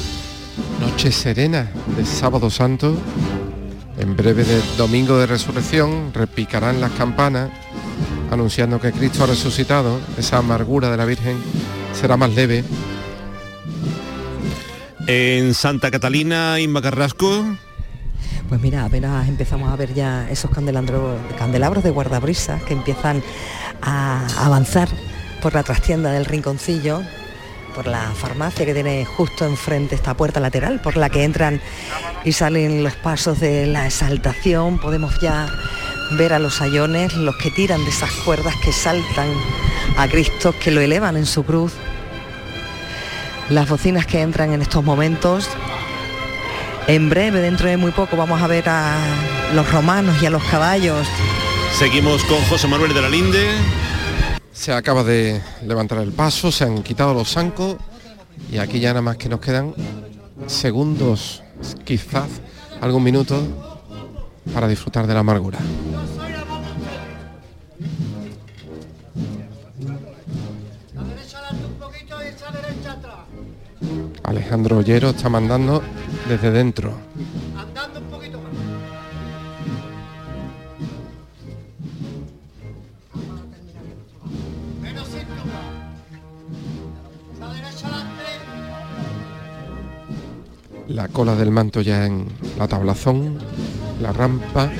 noche 0.80 1.12
serena 1.12 1.68
de 1.98 2.06
sábado 2.06 2.52
santo. 2.52 2.96
En 3.98 4.16
breve 4.16 4.44
del 4.44 4.62
domingo 4.78 5.18
de 5.18 5.26
resurrección 5.26 6.14
repicarán 6.14 6.80
las 6.80 6.92
campanas 6.92 7.50
anunciando 8.30 8.80
que 8.80 8.92
Cristo 8.92 9.24
ha 9.24 9.26
resucitado. 9.26 10.00
Esa 10.16 10.38
amargura 10.38 10.92
de 10.92 10.98
la 10.98 11.06
Virgen 11.06 11.38
será 12.00 12.18
más 12.18 12.36
leve. 12.36 12.64
En 15.08 15.56
Santa 15.56 15.90
Catalina, 15.90 16.60
Inma 16.60 16.84
Carrasco. 16.84 17.46
Pues 18.48 18.62
mira, 18.62 18.86
apenas 18.86 19.28
empezamos 19.28 19.74
a 19.74 19.76
ver 19.76 19.96
ya 19.96 20.30
esos 20.30 20.52
candelabros, 20.52 21.18
candelabros 21.36 21.84
de 21.84 21.90
guardabrisas 21.90 22.62
que 22.62 22.74
empiezan 22.74 23.24
a 23.82 24.28
avanzar 24.38 24.88
por 25.42 25.56
la 25.56 25.64
trastienda 25.64 26.12
del 26.12 26.26
rinconcillo, 26.26 27.02
por 27.78 27.86
la 27.86 28.12
farmacia 28.12 28.66
que 28.66 28.74
tiene 28.74 29.06
justo 29.06 29.46
enfrente 29.46 29.94
esta 29.94 30.16
puerta 30.16 30.40
lateral, 30.40 30.82
por 30.82 30.98
la 30.98 31.12
que 31.12 31.24
entran 31.24 31.62
y 32.26 32.32
salen 32.32 32.84
los 32.84 32.96
pasos 32.96 33.40
de 33.40 33.68
la 33.68 33.86
exaltación. 33.86 34.80
Podemos 34.80 35.20
ya 35.22 35.48
ver 36.14 36.34
a 36.34 36.40
los 36.40 36.56
sayones, 36.56 37.14
los 37.14 37.36
que 37.36 37.52
tiran 37.52 37.84
de 37.84 37.92
esas 37.92 38.10
cuerdas 38.26 38.56
que 38.64 38.72
saltan 38.72 39.28
a 39.96 40.08
Cristo, 40.08 40.56
que 40.60 40.72
lo 40.72 40.82
elevan 40.82 41.18
en 41.18 41.28
su 41.28 41.44
cruz. 41.44 41.74
Las 43.50 43.70
bocinas 43.70 44.08
que 44.08 44.22
entran 44.22 44.54
en 44.54 44.64
estos 44.64 44.84
momentos. 44.84 45.48
En 46.88 47.12
breve, 47.12 47.42
dentro 47.42 47.70
de 47.70 47.78
muy 47.78 47.92
poco, 47.92 48.18
vamos 48.18 48.42
a 48.42 48.48
ver 48.48 48.68
a 48.70 48.98
los 49.54 49.72
romanos 49.72 50.20
y 50.20 50.26
a 50.26 50.32
los 50.32 50.44
caballos. 50.46 51.08
Seguimos 51.78 52.24
con 52.24 52.42
José 52.46 52.68
Manuel 52.68 52.96
de 52.96 53.02
la 53.04 53.10
Linde. 53.10 53.52
Se 54.58 54.74
acaba 54.74 55.04
de 55.04 55.40
levantar 55.66 56.00
el 56.00 56.12
paso, 56.12 56.52
se 56.52 56.64
han 56.64 56.82
quitado 56.82 57.14
los 57.14 57.32
zancos 57.32 57.78
y 58.52 58.58
aquí 58.58 58.80
ya 58.80 58.90
nada 58.90 59.04
más 59.04 59.16
que 59.16 59.30
nos 59.30 59.40
quedan 59.40 59.74
segundos, 60.48 61.44
quizás 61.86 62.28
algún 62.82 63.04
minuto 63.04 63.40
para 64.54 64.68
disfrutar 64.68 65.06
de 65.06 65.14
la 65.14 65.20
amargura. 65.20 65.60
Alejandro 74.24 74.80
Ollero 74.80 75.12
está 75.12 75.30
mandando 75.30 75.84
desde 76.28 76.52
dentro. 76.52 76.98
La 90.98 91.08
cola 91.10 91.36
del 91.36 91.52
manto 91.52 91.82
ya 91.82 92.08
en 92.08 92.26
la 92.58 92.68
tablazón, 92.68 93.38
la 94.02 94.12
rampa. 94.12 94.72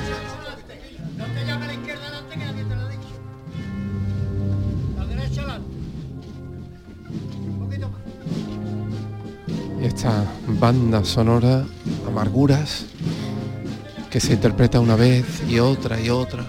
Y 9.80 9.84
esta 9.86 10.24
banda 10.58 11.04
sonora, 11.04 11.64
amarguras, 12.08 12.86
que 14.10 14.18
se 14.18 14.32
interpreta 14.32 14.80
una 14.80 14.96
vez 14.96 15.44
y 15.48 15.60
otra 15.60 16.00
y 16.00 16.10
otra. 16.10 16.42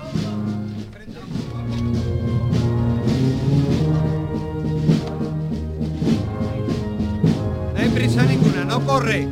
No 7.71 7.79
hay 7.79 7.89
prisa 7.89 8.23
ninguna, 8.23 8.65
no 8.65 8.83
corre. 8.83 9.27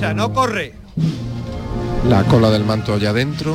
Prisa, 0.00 0.14
no 0.14 0.32
corre. 0.32 0.72
La 2.08 2.24
cola 2.24 2.48
del 2.48 2.64
manto 2.64 2.96
ya 2.96 3.12
dentro. 3.12 3.54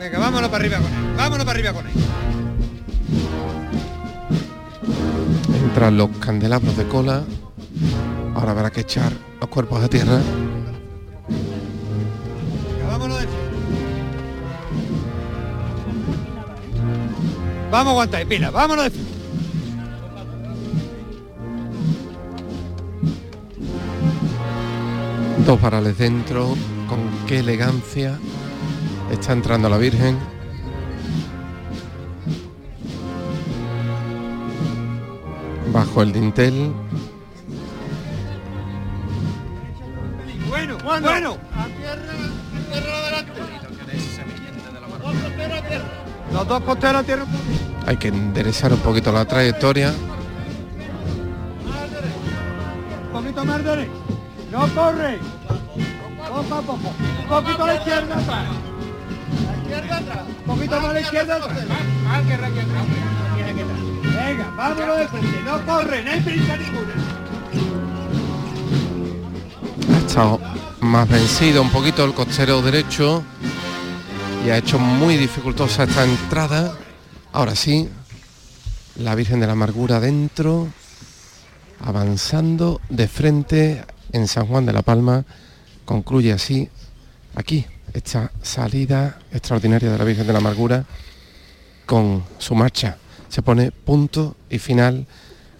Venga, 0.00 0.18
vámonos 0.18 0.50
para 0.50 0.64
arriba 0.64 0.78
con 0.78 0.86
él. 0.86 1.16
Vámonos 1.16 1.44
para 1.44 1.58
arriba 1.58 1.72
con 1.72 1.86
él. 1.86 1.92
Entran 5.62 5.96
los 5.96 6.10
candelabros 6.18 6.76
de 6.76 6.88
cola. 6.88 7.22
Ahora 8.34 8.50
habrá 8.50 8.72
que 8.72 8.80
echar 8.80 9.12
los 9.40 9.48
cuerpos 9.48 9.84
a 9.84 9.88
tierra. 9.88 10.20
Vamos 17.70 17.88
a 17.88 17.90
aguantar, 17.90 18.26
pila, 18.26 18.50
vámonos 18.50 18.92
de 18.92 19.16
Dos 25.44 25.60
varales 25.60 25.98
dentro. 25.98 26.56
Con 26.88 26.98
qué 27.26 27.40
elegancia 27.40 28.18
está 29.10 29.32
entrando 29.32 29.68
la 29.68 29.78
Virgen. 29.78 30.18
Bajo 35.72 36.02
el 36.02 36.12
dintel. 36.12 36.72
Bueno, 40.48 40.78
bueno. 40.82 41.36
Los 46.32 46.48
dos 46.48 46.60
costeros 46.62 47.02
a 47.02 47.04
tierra. 47.04 47.24
Hay 47.86 47.96
que 47.96 48.08
enderezar 48.08 48.72
un 48.72 48.80
poquito 48.80 49.12
la 49.12 49.24
trayectoria. 49.24 49.94
Un 53.06 53.12
poquito 53.12 53.44
más 53.44 53.64
derecho. 53.64 53.92
No 54.50 54.68
corre. 54.74 55.18
Poco 56.28 56.54
a 56.54 56.62
poco. 56.62 56.92
Un 57.22 57.28
poquito 57.28 57.62
a 57.62 57.66
la 57.68 57.74
izquierda 57.76 58.18
atrás. 58.18 58.44
La 59.46 59.56
izquierda 59.62 59.96
atrás. 59.98 60.24
Un 60.26 60.54
poquito 60.54 60.80
más 60.80 60.90
a 60.90 60.92
la 60.92 61.00
izquierda 61.00 61.36
atrás. 61.36 61.58
Más 62.04 62.22
que 62.26 62.34
aquí 62.34 62.58
atrás. 62.58 62.86
Venga, 64.02 64.50
vámonos 64.56 64.98
de 64.98 65.08
frente. 65.08 65.42
No 65.44 65.66
corre, 65.66 66.02
no 66.02 66.10
hay 66.10 66.20
prisa 66.20 66.56
ninguna. 66.56 66.94
Ha 69.94 69.98
estado 69.98 70.40
más 70.80 71.08
vencido 71.08 71.62
un 71.62 71.70
poquito 71.70 72.04
el 72.04 72.14
costero 72.14 72.62
derecho 72.62 73.22
y 74.44 74.50
ha 74.50 74.56
hecho 74.56 74.78
muy 74.80 75.16
dificultosa 75.16 75.84
esta 75.84 76.04
entrada. 76.04 76.72
Ahora 77.36 77.54
sí, 77.54 77.86
la 78.98 79.14
Virgen 79.14 79.40
de 79.40 79.46
la 79.46 79.52
Amargura 79.52 80.00
dentro, 80.00 80.68
avanzando 81.84 82.80
de 82.88 83.08
frente 83.08 83.84
en 84.12 84.26
San 84.26 84.46
Juan 84.46 84.64
de 84.64 84.72
la 84.72 84.80
Palma, 84.80 85.26
concluye 85.84 86.32
así 86.32 86.70
aquí 87.34 87.66
esta 87.92 88.32
salida 88.40 89.18
extraordinaria 89.30 89.90
de 89.90 89.98
la 89.98 90.04
Virgen 90.04 90.26
de 90.26 90.32
la 90.32 90.38
Amargura 90.38 90.86
con 91.84 92.24
su 92.38 92.54
marcha. 92.54 92.96
Se 93.28 93.42
pone 93.42 93.70
punto 93.70 94.34
y 94.48 94.58
final 94.58 95.06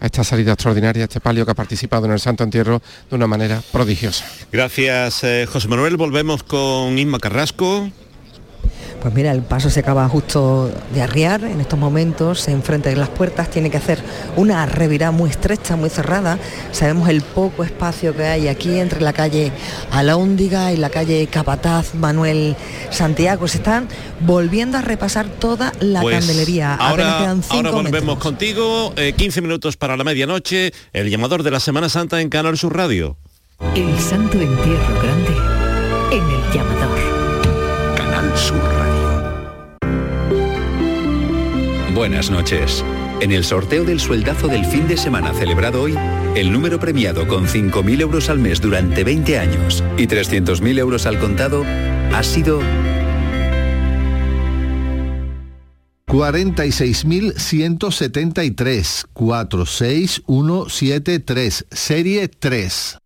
a 0.01 0.07
esta 0.07 0.25
salida 0.25 0.55
extraordinaria, 0.55 1.03
a 1.03 1.09
este 1.09 1.21
palio 1.21 1.45
que 1.45 1.53
ha 1.53 1.55
participado 1.55 2.07
en 2.07 2.13
el 2.13 2.21
Santo 2.21 2.43
Entierro 2.43 2.81
de 3.11 3.17
una 3.17 3.27
manera 3.27 3.63
prodigiosa. 3.71 4.25
Gracias, 4.51 5.25
eh, 5.25 5.47
José 5.47 5.69
Manuel. 5.69 5.99
Volvemos 5.99 6.43
con 6.43 6.99
Inma 6.99 7.19
Carrasco. 7.19 7.91
Pues 9.03 9.15
mira, 9.15 9.33
el 9.33 9.43
paso 9.43 9.71
se 9.71 9.81
acaba 9.81 10.09
justo 10.09 10.71
de 10.95 11.03
arriar 11.03 11.45
en 11.45 11.61
estos 11.61 11.79
momentos, 11.79 12.49
enfrente 12.49 12.89
de 12.91 12.97
las 12.97 13.09
puertas, 13.09 13.51
tiene 13.51 13.71
que 13.71 13.77
hacer 13.77 14.01
una 14.37 14.67
revirada 14.67 15.13
muy 15.13 15.31
estrecha, 15.31 15.77
muy 15.77 15.91
cerrada. 15.91 16.39
Sabemos 16.73 17.09
el 17.09 17.23
poco 17.23 17.63
espacio 17.65 18.15
que 18.17 18.25
hay 18.25 18.49
aquí 18.49 18.79
entre 18.79 19.01
la 19.01 19.13
calle 19.13 19.53
Alhóndiga 19.93 20.73
y 20.73 20.77
la 20.77 20.91
calle 20.91 21.27
Capataz 21.29 21.95
Manuel 21.95 22.57
Santiago. 22.91 23.49
Se 23.49 23.59
están 23.59 23.89
volviendo 24.21 24.79
a 24.79 24.83
repasar 24.83 25.27
toda 25.29 25.73
la 25.81 26.01
Pues 26.01 26.19
candelería. 26.19 26.75
Apenas 26.75 26.91
Ahora, 26.91 27.19
quedan 27.19 27.43
cinco 27.43 27.57
ahora 27.57 27.71
volvemos 27.71 27.93
metros. 28.17 28.19
contigo, 28.19 28.93
eh, 28.97 29.13
15 29.17 29.41
minutos 29.43 29.77
para 29.77 29.97
la 29.97 30.05
medianoche, 30.05 30.73
el 30.93 31.11
llamador 31.11 31.43
de 31.43 31.51
la 31.51 31.61
Semana 31.61 31.89
Santa 31.89 32.21
en 32.21 32.29
Canal 32.29 32.57
Sur 32.59 32.77
Radio. 32.77 33.17
El 33.75 33.99
Santo 33.99 34.39
Entierro 34.41 35.01
Grande 35.03 35.37
en 36.13 36.23
el 36.25 36.53
llamador. 36.53 36.96
Sur 38.37 38.61
Buenas 41.95 42.31
noches. 42.31 42.85
En 43.21 43.33
el 43.33 43.43
sorteo 43.43 43.85
del 43.85 43.99
sueldazo 43.99 44.47
del 44.49 44.67
fin 44.67 44.87
de 44.87 44.99
semana 44.99 45.33
celebrado 45.33 45.83
hoy, 45.83 45.97
el 46.35 46.53
número 46.53 46.79
premiado 46.79 47.27
con 47.27 47.47
5.000 47.47 48.03
euros 48.03 48.29
al 48.29 48.39
mes 48.39 48.61
durante 48.61 49.03
20 49.03 49.39
años 49.39 49.83
y 49.97 50.07
300.000 50.07 50.79
euros 50.79 51.07
al 51.07 51.19
contado 51.19 51.65
ha 52.13 52.23
sido 52.23 52.61
46.173 56.07 59.07
46173 59.15 61.67
serie 61.71 62.29
3 62.29 62.99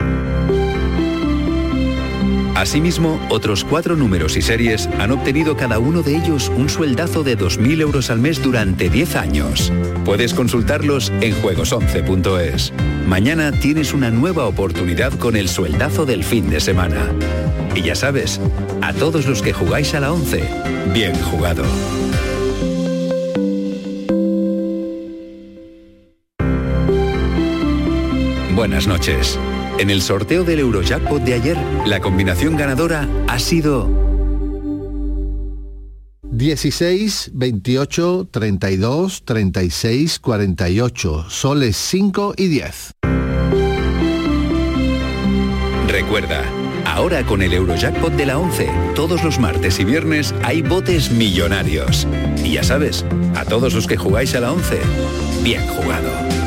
Asimismo, 2.60 3.18
otros 3.30 3.64
cuatro 3.64 3.96
números 3.96 4.36
y 4.36 4.42
series 4.42 4.86
han 4.98 5.12
obtenido 5.12 5.56
cada 5.56 5.78
uno 5.78 6.02
de 6.02 6.14
ellos 6.14 6.52
un 6.54 6.68
sueldazo 6.68 7.22
de 7.24 7.38
2.000 7.38 7.80
euros 7.80 8.10
al 8.10 8.18
mes 8.18 8.42
durante 8.42 8.90
10 8.90 9.16
años. 9.16 9.72
Puedes 10.04 10.34
consultarlos 10.34 11.10
en 11.22 11.34
juegos11.es. 11.40 12.74
Mañana 13.06 13.50
tienes 13.50 13.94
una 13.94 14.10
nueva 14.10 14.44
oportunidad 14.44 15.10
con 15.14 15.36
el 15.36 15.48
sueldazo 15.48 16.04
del 16.04 16.22
fin 16.22 16.50
de 16.50 16.60
semana. 16.60 17.10
Y 17.74 17.80
ya 17.80 17.94
sabes, 17.94 18.38
a 18.82 18.92
todos 18.92 19.24
los 19.24 19.40
que 19.40 19.54
jugáis 19.54 19.94
a 19.94 20.00
la 20.00 20.12
11, 20.12 20.44
bien 20.92 21.14
jugado. 21.22 21.64
Buenas 28.54 28.86
noches. 28.86 29.38
En 29.80 29.88
el 29.88 30.02
sorteo 30.02 30.44
del 30.44 30.58
Eurojackpot 30.58 31.22
de 31.22 31.32
ayer, 31.32 31.56
la 31.86 32.00
combinación 32.00 32.54
ganadora 32.54 33.08
ha 33.28 33.38
sido 33.38 33.88
16 36.24 37.30
28 37.32 38.28
32 38.30 39.24
36 39.24 40.18
48 40.18 41.30
soles 41.30 41.76
5 41.78 42.34
y 42.36 42.48
10 42.48 42.92
Recuerda, 45.88 46.44
ahora 46.84 47.24
con 47.24 47.40
el 47.40 47.54
Eurojackpot 47.54 48.12
de 48.12 48.26
la 48.26 48.36
11, 48.38 48.68
todos 48.94 49.24
los 49.24 49.38
martes 49.38 49.80
y 49.80 49.84
viernes 49.86 50.34
hay 50.42 50.60
botes 50.60 51.10
millonarios. 51.10 52.06
Y 52.44 52.52
ya 52.52 52.64
sabes, 52.64 53.06
a 53.34 53.46
todos 53.46 53.72
los 53.72 53.86
que 53.86 53.96
jugáis 53.96 54.34
a 54.34 54.40
la 54.40 54.52
11, 54.52 54.78
bien 55.42 55.66
jugado. 55.68 56.39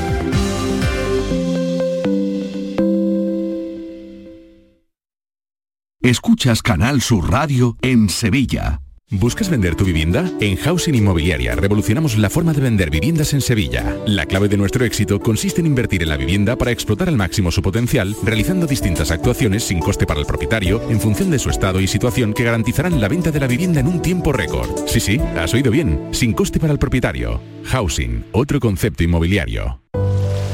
Escuchas 6.04 6.62
Canal 6.62 7.02
Sur 7.02 7.32
Radio 7.32 7.78
en 7.82 8.10
Sevilla. 8.10 8.82
¿Buscas 9.10 9.50
vender 9.50 9.76
tu 9.76 9.86
vivienda? 9.86 10.30
En 10.42 10.58
Housing 10.58 10.96
Inmobiliaria 10.96 11.56
revolucionamos 11.56 12.18
la 12.18 12.30
forma 12.30 12.52
de 12.52 12.60
vender 12.60 12.90
viviendas 12.90 13.34
en 13.34 13.40
Sevilla. 13.40 13.96
La 14.06 14.26
clave 14.26 14.50
de 14.50 14.58
nuestro 14.58 14.84
éxito 14.84 15.22
consiste 15.22 15.62
en 15.62 15.68
invertir 15.68 16.04
en 16.04 16.10
la 16.10 16.18
vivienda 16.18 16.58
para 16.58 16.72
explotar 16.72 17.08
al 17.08 17.16
máximo 17.16 17.52
su 17.52 17.62
potencial, 17.62 18.18
realizando 18.22 18.68
distintas 18.68 19.12
actuaciones 19.12 19.64
sin 19.64 19.80
coste 19.80 20.06
para 20.06 20.20
el 20.20 20.26
propietario 20.26 20.82
en 20.90 21.00
función 21.00 21.32
de 21.32 21.40
su 21.40 21.50
estado 21.50 21.80
y 21.80 21.88
situación 21.88 22.34
que 22.34 22.44
garantizarán 22.44 23.00
la 23.00 23.08
venta 23.08 23.32
de 23.32 23.40
la 23.40 23.48
vivienda 23.48 23.80
en 23.80 23.88
un 23.88 24.02
tiempo 24.02 24.34
récord. 24.34 24.86
Sí, 24.88 25.00
sí, 25.00 25.22
has 25.38 25.54
oído 25.54 25.72
bien, 25.72 26.10
sin 26.12 26.34
coste 26.34 26.60
para 26.60 26.74
el 26.74 26.80
propietario. 26.80 27.40
Housing, 27.64 28.26
otro 28.34 28.60
concepto 28.60 29.06
inmobiliario. 29.06 29.80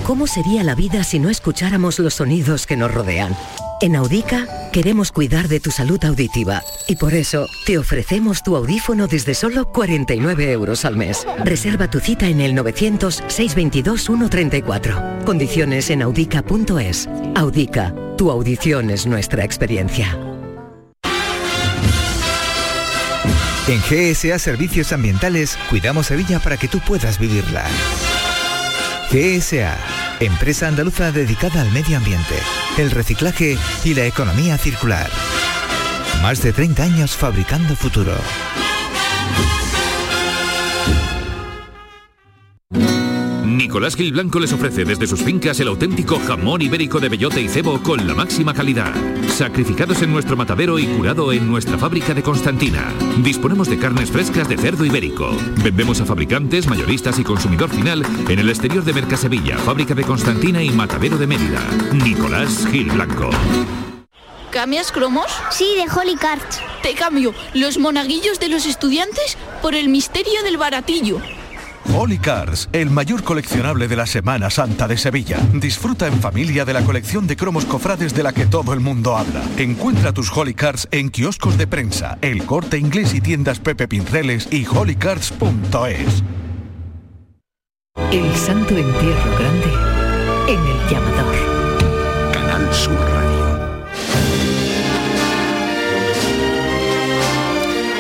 ¿Cómo 0.05 0.27
sería 0.27 0.63
la 0.63 0.75
vida 0.75 1.03
si 1.03 1.17
no 1.17 1.27
escucháramos 1.27 1.97
los 1.97 2.13
sonidos 2.13 2.67
que 2.67 2.77
nos 2.77 2.93
rodean? 2.93 3.35
En 3.81 3.95
Audica 3.95 4.47
queremos 4.71 5.11
cuidar 5.11 5.47
de 5.47 5.59
tu 5.59 5.71
salud 5.71 6.03
auditiva 6.05 6.61
y 6.87 6.95
por 6.95 7.13
eso 7.13 7.47
te 7.65 7.77
ofrecemos 7.77 8.41
tu 8.43 8.55
audífono 8.55 9.07
desde 9.07 9.33
solo 9.33 9.71
49 9.71 10.51
euros 10.51 10.85
al 10.85 10.95
mes. 10.95 11.25
Reserva 11.43 11.89
tu 11.89 11.99
cita 11.99 12.27
en 12.27 12.39
el 12.41 12.55
900-622-134. 12.55 15.25
Condiciones 15.25 15.89
en 15.89 16.01
audica.es. 16.01 17.09
Audica, 17.35 17.93
tu 18.17 18.31
audición 18.31 18.89
es 18.89 19.05
nuestra 19.05 19.43
experiencia. 19.43 20.17
En 23.69 23.81
GSA 23.81 24.39
Servicios 24.39 24.91
Ambientales 24.93 25.55
cuidamos 25.69 26.07
Sevilla 26.07 26.39
para 26.39 26.57
que 26.57 26.67
tú 26.67 26.79
puedas 26.79 27.19
vivirla. 27.19 27.63
GSA, 29.11 29.77
empresa 30.19 30.67
andaluza 30.67 31.11
dedicada 31.11 31.61
al 31.61 31.71
medio 31.71 31.97
ambiente, 31.97 32.35
el 32.77 32.91
reciclaje 32.91 33.57
y 33.83 33.93
la 33.93 34.05
economía 34.05 34.57
circular. 34.57 35.09
Más 36.21 36.41
de 36.41 36.51
30 36.51 36.83
años 36.83 37.15
fabricando 37.15 37.75
futuro. 37.75 38.13
Nicolás 43.69 43.95
Gil 43.95 44.13
Blanco 44.13 44.39
les 44.39 44.51
ofrece 44.51 44.83
desde 44.83 45.05
sus 45.05 45.21
fincas 45.21 45.59
el 45.59 45.67
auténtico 45.67 46.19
jamón 46.25 46.59
ibérico 46.59 46.99
de 46.99 47.07
bellota 47.07 47.39
y 47.39 47.47
cebo 47.47 47.79
con 47.83 48.07
la 48.07 48.15
máxima 48.15 48.51
calidad. 48.51 48.91
Sacrificados 49.27 50.01
en 50.01 50.11
nuestro 50.11 50.35
matadero 50.35 50.79
y 50.79 50.87
curado 50.87 51.31
en 51.31 51.47
nuestra 51.47 51.77
fábrica 51.77 52.15
de 52.15 52.23
Constantina. 52.23 52.91
Disponemos 53.19 53.69
de 53.69 53.77
carnes 53.77 54.09
frescas 54.09 54.49
de 54.49 54.57
cerdo 54.57 54.85
ibérico. 54.85 55.37
Vendemos 55.63 56.01
a 56.01 56.05
fabricantes, 56.07 56.67
mayoristas 56.67 57.19
y 57.19 57.23
consumidor 57.23 57.69
final 57.69 58.03
en 58.27 58.39
el 58.39 58.49
exterior 58.49 58.83
de 58.83 58.91
Mercasevilla, 58.91 59.59
fábrica 59.59 59.93
de 59.93 60.03
Constantina 60.03 60.63
y 60.63 60.71
matadero 60.71 61.19
de 61.19 61.27
Mérida. 61.27 61.61
Nicolás 61.93 62.67
Gil 62.71 62.89
Blanco. 62.89 63.29
¿Cambias 64.49 64.91
cromos? 64.91 65.27
Sí, 65.51 65.75
de 65.75 65.85
Holy 65.95 66.15
Cards. 66.15 66.59
Te 66.81 66.95
cambio 66.95 67.35
los 67.53 67.77
monaguillos 67.77 68.39
de 68.39 68.49
los 68.49 68.65
estudiantes 68.65 69.37
por 69.61 69.75
el 69.75 69.89
misterio 69.89 70.41
del 70.41 70.57
baratillo. 70.57 71.21
Holy 71.95 72.17
Cars, 72.17 72.69
el 72.71 72.89
mayor 72.89 73.23
coleccionable 73.23 73.87
de 73.87 73.95
la 73.95 74.05
Semana 74.05 74.49
Santa 74.49 74.87
de 74.87 74.97
Sevilla. 74.97 75.37
Disfruta 75.53 76.07
en 76.07 76.19
familia 76.21 76.65
de 76.65 76.73
la 76.73 76.83
colección 76.83 77.27
de 77.27 77.35
cromos 77.35 77.65
cofrades 77.65 78.13
de 78.13 78.23
la 78.23 78.33
que 78.33 78.45
todo 78.45 78.73
el 78.73 78.79
mundo 78.79 79.17
habla. 79.17 79.41
Encuentra 79.57 80.13
tus 80.13 80.35
Holy 80.35 80.53
Cars 80.53 80.87
en 80.91 81.09
kioscos 81.09 81.57
de 81.57 81.67
prensa, 81.67 82.17
el 82.21 82.45
corte 82.45 82.77
inglés 82.77 83.13
y 83.13 83.21
tiendas 83.21 83.59
Pepe 83.59 83.87
Pinceles 83.87 84.47
y 84.51 84.65
holycars.es. 84.65 86.23
El 88.11 88.35
Santo 88.35 88.77
Entierro 88.77 89.37
Grande 89.37 89.73
en 90.47 90.59
el 90.59 90.89
llamador. 90.89 91.35
Canal 92.33 92.73
Sur 92.73 93.08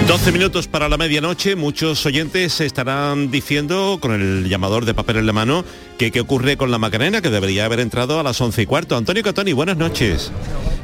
12 0.09 0.31
minutos 0.31 0.67
para 0.67 0.89
la 0.89 0.97
medianoche, 0.97 1.55
muchos 1.55 2.03
oyentes 2.03 2.61
estarán 2.61 3.29
diciendo 3.29 3.99
con 4.01 4.11
el 4.19 4.49
llamador 4.49 4.85
de 4.85 4.95
papel 4.95 5.17
en 5.17 5.27
la 5.27 5.33
mano 5.33 5.63
que 5.99 6.09
qué 6.09 6.19
ocurre 6.19 6.57
con 6.57 6.71
la 6.71 6.79
Macarena, 6.79 7.21
que 7.21 7.29
debería 7.29 7.65
haber 7.65 7.79
entrado 7.79 8.19
a 8.19 8.23
las 8.23 8.41
11 8.41 8.63
y 8.63 8.65
cuarto. 8.65 8.97
Antonio 8.97 9.21
Catoni, 9.21 9.53
buenas 9.53 9.77
noches. 9.77 10.31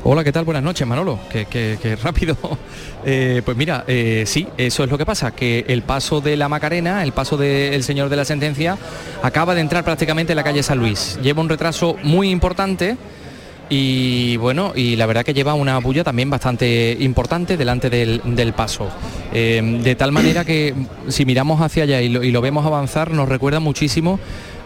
Hola, 0.04 0.24
¿qué 0.24 0.32
tal? 0.32 0.46
Buenas 0.46 0.62
noches, 0.62 0.86
Manolo. 0.86 1.18
Qué- 1.32 1.48
qué 1.50 1.96
rápido. 1.96 2.38
Eh, 3.08 3.44
pues 3.46 3.56
mira, 3.56 3.84
eh, 3.88 4.24
sí, 4.26 4.48
eso 4.58 4.84
es 4.84 4.90
lo 4.90 4.98
que 4.98 5.06
pasa, 5.06 5.30
que 5.30 5.64
el 5.68 5.84
paso 5.84 6.22
de 6.22 6.36
la 6.36 6.50
Macarena, 6.50 7.04
el 7.04 7.12
paso 7.12 7.38
del 7.38 7.84
señor 7.84 8.10
de 8.10 8.16
la 8.16 8.26
sentencia, 8.26 8.80
acaba 9.22 9.54
de 9.54 9.62
entrar 9.62 9.84
prácticamente 9.86 10.32
en 10.34 10.38
la 10.38 10.44
calle 10.44 10.64
San 10.64 10.80
Luis. 10.80 11.20
Lleva 11.22 11.40
un 11.44 11.48
retraso 11.50 11.98
muy 12.02 12.32
importante. 12.32 12.98
Y 13.70 14.38
bueno, 14.38 14.74
y 14.76 14.96
la 14.96 15.08
verdad 15.08 15.26
que 15.26 15.34
lleva 15.34 15.56
una 15.56 15.80
bulla 15.80 16.04
también 16.04 16.30
bastante 16.30 16.96
importante 17.00 17.58
delante 17.58 17.90
del, 17.90 18.22
del 18.24 18.54
paso. 18.54 18.90
Eh, 19.34 19.80
de 19.84 19.96
tal 19.96 20.12
manera 20.12 20.46
que 20.46 20.76
si 21.08 21.26
miramos 21.26 21.62
hacia 21.62 21.84
allá 21.84 22.02
y 22.02 22.10
lo, 22.10 22.24
y 22.24 22.32
lo 22.32 22.42
vemos 22.42 22.66
avanzar, 22.66 23.10
nos 23.12 23.28
recuerda 23.28 23.60
muchísimo 23.60 24.20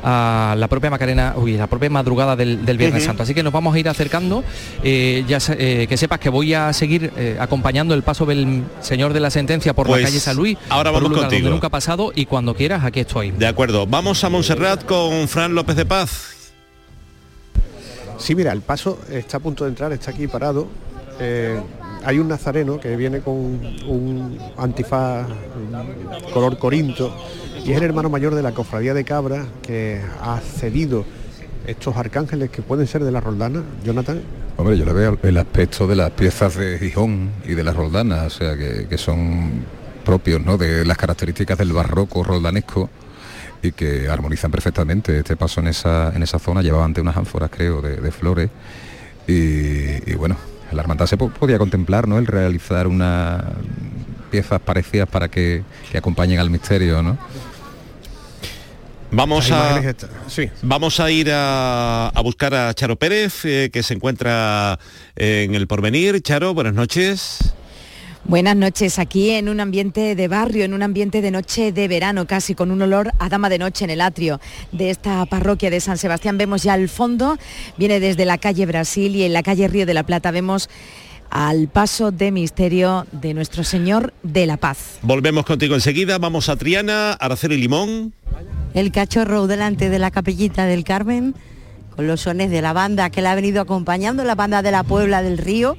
a 0.03 0.55
la 0.57 0.67
propia 0.67 0.89
Macarena, 0.89 1.33
uy, 1.37 1.57
la 1.57 1.67
propia 1.67 1.89
madrugada 1.89 2.35
del, 2.35 2.65
del 2.65 2.77
Viernes. 2.77 3.03
Santo. 3.05 3.23
Así 3.23 3.33
que 3.33 3.41
nos 3.43 3.53
vamos 3.53 3.73
a 3.75 3.79
ir 3.79 3.87
acercando. 3.87 4.43
Eh, 4.83 5.23
ya 5.27 5.39
eh, 5.57 5.85
que 5.87 5.95
sepas 5.97 6.19
que 6.19 6.29
voy 6.29 6.53
a 6.53 6.71
seguir 6.73 7.11
acompañando 7.39 7.93
el 7.93 8.03
paso 8.03 8.25
del 8.25 8.63
señor 8.81 9.13
de 9.13 9.19
la 9.21 9.29
sentencia 9.29 9.73
por 9.73 9.87
Pues, 9.87 10.01
la 10.01 10.07
calle 10.07 10.19
San 10.19 10.35
Luis. 10.35 10.57
ahora 10.69 10.91
por 10.91 10.97
un 10.99 11.03
vamos 11.03 11.09
lugar 11.17 11.29
contigo. 11.29 11.43
donde 11.45 11.55
nunca 11.55 11.67
ha 11.67 11.71
pasado 11.71 12.11
y 12.13 12.25
cuando 12.25 12.53
quieras 12.53 12.83
aquí 12.83 12.99
estoy. 12.99 13.31
De 13.31 13.47
acuerdo, 13.47 13.87
vamos 13.87 14.23
a 14.25 14.29
Montserrat 14.29 14.83
con 14.85 15.27
Fran 15.29 15.55
López 15.55 15.75
de 15.77 15.85
Paz. 15.85 16.35
Sí, 18.19 18.35
mira, 18.35 18.51
el 18.51 18.61
paso 18.61 18.99
está 19.09 19.37
a 19.37 19.39
punto 19.39 19.63
de 19.63 19.71
entrar, 19.71 19.91
está 19.93 20.11
aquí 20.11 20.27
parado. 20.27 20.67
Eh, 21.19 21.59
hay 22.03 22.19
un 22.19 22.27
nazareno 22.27 22.79
que 22.79 22.95
viene 22.95 23.21
con 23.21 23.35
un 23.35 24.37
antifaz 24.57 25.27
un 25.27 26.31
color 26.31 26.57
corinto 26.57 27.13
y 27.65 27.71
es 27.71 27.77
el 27.77 27.83
hermano 27.83 28.09
mayor 28.09 28.35
de 28.35 28.41
la 28.41 28.53
cofradía 28.53 28.93
de 28.93 29.03
Cabra 29.03 29.45
que 29.61 30.01
ha 30.21 30.39
cedido 30.39 31.03
estos 31.67 31.97
arcángeles 31.97 32.49
que 32.49 32.61
pueden 32.61 32.87
ser 32.87 33.03
de 33.03 33.11
la 33.11 33.19
Roldana, 33.19 33.63
Jonathan. 33.83 34.21
Hombre, 34.57 34.77
yo 34.77 34.85
le 34.85 34.93
veo 34.93 35.17
el 35.21 35.37
aspecto 35.37 35.87
de 35.87 35.95
las 35.95 36.11
piezas 36.11 36.55
de 36.55 36.77
Gijón 36.77 37.31
y 37.45 37.53
de 37.53 37.63
la 37.63 37.73
Roldana, 37.73 38.23
o 38.23 38.29
sea, 38.29 38.57
que, 38.57 38.87
que 38.87 38.97
son 38.97 39.63
propios, 40.05 40.43
¿no? 40.43 40.57
De 40.57 40.85
las 40.85 40.97
características 40.97 41.57
del 41.57 41.73
barroco 41.73 42.23
roldanesco 42.23 42.89
y 43.61 43.71
que 43.71 44.07
armonizan 44.09 44.51
perfectamente. 44.51 45.19
Este 45.19 45.35
paso 45.35 45.59
en 45.59 45.67
esa, 45.67 46.11
en 46.15 46.23
esa 46.23 46.39
zona 46.39 46.61
llevaba 46.61 46.85
ante 46.85 47.01
unas 47.01 47.17
ánforas, 47.17 47.49
creo, 47.49 47.81
de, 47.81 47.97
de 47.97 48.11
flores. 48.11 48.49
Y, 49.27 50.11
y, 50.11 50.15
bueno, 50.15 50.37
la 50.71 50.81
hermandad 50.81 51.05
se 51.05 51.17
po- 51.17 51.29
podía 51.29 51.57
contemplar, 51.57 52.07
¿no? 52.07 52.17
El 52.17 52.25
realizar 52.25 52.87
unas 52.87 53.43
piezas 54.31 54.59
parecidas 54.61 55.09
para 55.09 55.27
que, 55.27 55.63
que 55.91 55.97
acompañen 55.97 56.39
al 56.39 56.49
misterio, 56.49 57.01
¿no? 57.03 57.17
Vamos 59.11 59.49
a, 59.49 59.81
sí. 60.27 60.51
vamos 60.61 60.99
a 60.99 61.09
ir 61.09 61.31
a, 61.31 62.09
a 62.09 62.21
buscar 62.21 62.53
a 62.53 62.71
Charo 62.75 62.95
Pérez, 62.95 63.43
eh, 63.43 63.71
que 63.73 63.81
se 63.81 63.95
encuentra 63.95 64.77
en 65.15 65.55
el 65.55 65.65
porvenir. 65.65 66.21
Charo, 66.21 66.53
buenas 66.53 66.75
noches. 66.75 67.39
Buenas 68.25 68.55
noches, 68.55 68.99
aquí 68.99 69.31
en 69.31 69.49
un 69.49 69.59
ambiente 69.59 70.13
de 70.13 70.27
barrio, 70.27 70.65
en 70.65 70.73
un 70.73 70.83
ambiente 70.83 71.21
de 71.21 71.31
noche 71.31 71.71
de 71.71 71.87
verano, 71.87 72.27
casi 72.27 72.53
con 72.53 72.69
un 72.69 72.81
olor 72.81 73.11
a 73.17 73.29
dama 73.29 73.49
de 73.49 73.57
noche 73.57 73.85
en 73.85 73.89
el 73.89 74.01
atrio 74.01 74.39
de 74.71 74.91
esta 74.91 75.25
parroquia 75.25 75.69
de 75.69 75.79
San 75.79 75.97
Sebastián. 75.97 76.37
Vemos 76.37 76.61
ya 76.63 76.73
al 76.73 76.89
fondo, 76.89 77.37
viene 77.77 77.99
desde 77.99 78.25
la 78.25 78.37
calle 78.37 78.65
Brasil 78.65 79.15
y 79.15 79.23
en 79.23 79.33
la 79.33 79.41
calle 79.41 79.67
Río 79.67 79.85
de 79.85 79.93
la 79.93 80.03
Plata 80.03 80.31
vemos 80.31 80.69
al 81.31 81.67
paso 81.69 82.11
de 82.11 82.31
misterio 82.31 83.07
de 83.11 83.33
nuestro 83.33 83.63
Señor 83.63 84.13
de 84.21 84.45
la 84.45 84.57
Paz. 84.57 84.99
Volvemos 85.01 85.45
contigo 85.45 85.75
enseguida. 85.75 86.17
Vamos 86.17 86.49
a 86.49 86.55
Triana, 86.55 87.13
Araceli 87.13 87.57
Limón. 87.57 88.13
El 88.73 88.91
cachorro 88.91 89.47
delante 89.47 89.89
de 89.89 89.97
la 89.97 90.11
capellita 90.11 90.65
del 90.65 90.83
Carmen, 90.83 91.35
con 91.95 92.05
los 92.05 92.21
sones 92.21 92.51
de 92.51 92.61
la 92.61 92.73
banda 92.73 93.09
que 93.09 93.21
la 93.21 93.31
ha 93.31 93.35
venido 93.35 93.61
acompañando, 93.61 94.23
la 94.23 94.35
banda 94.35 94.61
de 94.61 94.71
la 94.71 94.83
Puebla 94.83 95.23
del 95.23 95.37
Río, 95.37 95.77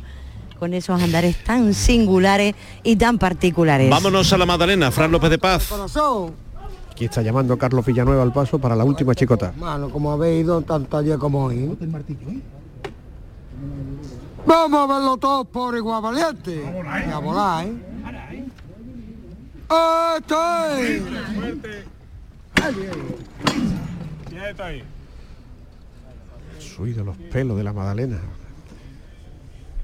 con 0.61 0.75
esos 0.75 1.03
andares 1.03 1.43
tan 1.43 1.75
singulares 1.75 2.55
y 2.85 2.95
tan 2.95 3.19
particulares. 3.19 3.91
Vámonos 3.91 4.33
a 4.33 4.39
la 4.39 4.47
Magdalena, 4.47 4.91
Fran 4.93 5.11
López 5.11 5.31
de 5.31 5.39
Paz. 5.39 5.73
Aquí 6.93 7.07
está 7.07 7.23
llamando 7.23 7.57
Carlos 7.57 7.85
Villanueva 7.85 8.23
al 8.23 8.33
paso 8.33 8.59
para 8.59 8.77
la 8.77 8.85
última 8.85 9.15
chicota. 9.15 9.55
Mano, 9.59 9.89
como 9.89 10.13
habéis 10.13 10.45
ido 10.45 10.61
tanto 10.61 10.99
ayer 10.99 11.19
como 11.19 11.47
hoy. 11.47 11.77
Vamos 14.47 14.81
a 14.91 14.95
verlo 14.95 15.17
todos 15.17 15.47
por 15.47 15.75
igual 15.77 16.03
valiente. 16.03 16.63
Y 16.63 17.11
a 17.11 17.19
volar, 17.19 17.67
¿eh? 17.67 17.73
¡Estoy! 24.51 24.83
Suido 26.59 27.05
los 27.05 27.17
pelos 27.17 27.57
de 27.57 27.65
la 27.65 27.73
Madalena. 27.73 28.21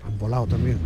Han 0.07 0.19
volado 0.19 0.47
también. 0.47 0.79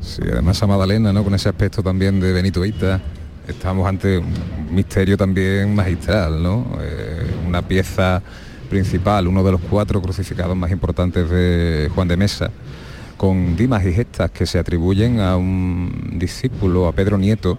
Sí, 0.00 0.22
además 0.30 0.62
a 0.62 0.66
Madalena, 0.66 1.12
¿no? 1.12 1.24
Con 1.24 1.34
ese 1.34 1.48
aspecto 1.48 1.82
también 1.82 2.20
de 2.20 2.32
Benito 2.32 2.64
Ita, 2.64 3.00
estamos 3.46 3.86
ante 3.86 4.18
un 4.18 4.74
misterio 4.74 5.16
también 5.16 5.74
magistral, 5.74 6.42
¿no? 6.42 6.66
Eh, 6.80 7.24
una 7.46 7.62
pieza 7.62 8.20
principal, 8.68 9.28
uno 9.28 9.44
de 9.44 9.52
los 9.52 9.60
cuatro 9.60 10.00
crucificados 10.02 10.56
más 10.56 10.70
importantes 10.70 11.30
de 11.30 11.90
Juan 11.94 12.08
de 12.08 12.16
Mesa, 12.16 12.50
con 13.16 13.54
dimas 13.56 13.84
y 13.84 13.92
gestas 13.92 14.30
que 14.30 14.46
se 14.46 14.58
atribuyen 14.58 15.20
a 15.20 15.36
un 15.36 16.14
discípulo, 16.16 16.88
a 16.88 16.92
Pedro 16.92 17.16
Nieto, 17.16 17.58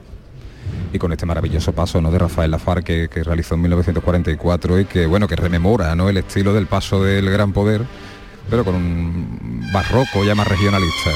y 0.92 1.00
con 1.00 1.12
este 1.12 1.26
maravilloso 1.26 1.72
paso 1.74 2.02
¿no? 2.02 2.12
de 2.12 2.20
Rafael 2.20 2.52
Lafar 2.52 2.84
que, 2.84 3.10
que 3.10 3.24
realizó 3.24 3.56
en 3.56 3.62
1944 3.62 4.80
y 4.80 4.86
que 4.86 5.06
bueno 5.06 5.28
que 5.28 5.36
rememora 5.36 5.96
¿no? 5.96 6.10
el 6.10 6.18
estilo 6.18 6.54
del 6.54 6.68
paso 6.68 7.04
del 7.04 7.30
gran 7.30 7.52
poder 7.52 7.82
pero 8.50 8.64
con 8.64 8.76
un 8.76 9.70
barroco 9.74 10.24
ya 10.24 10.36
más 10.36 10.48
regionalista 10.48 11.12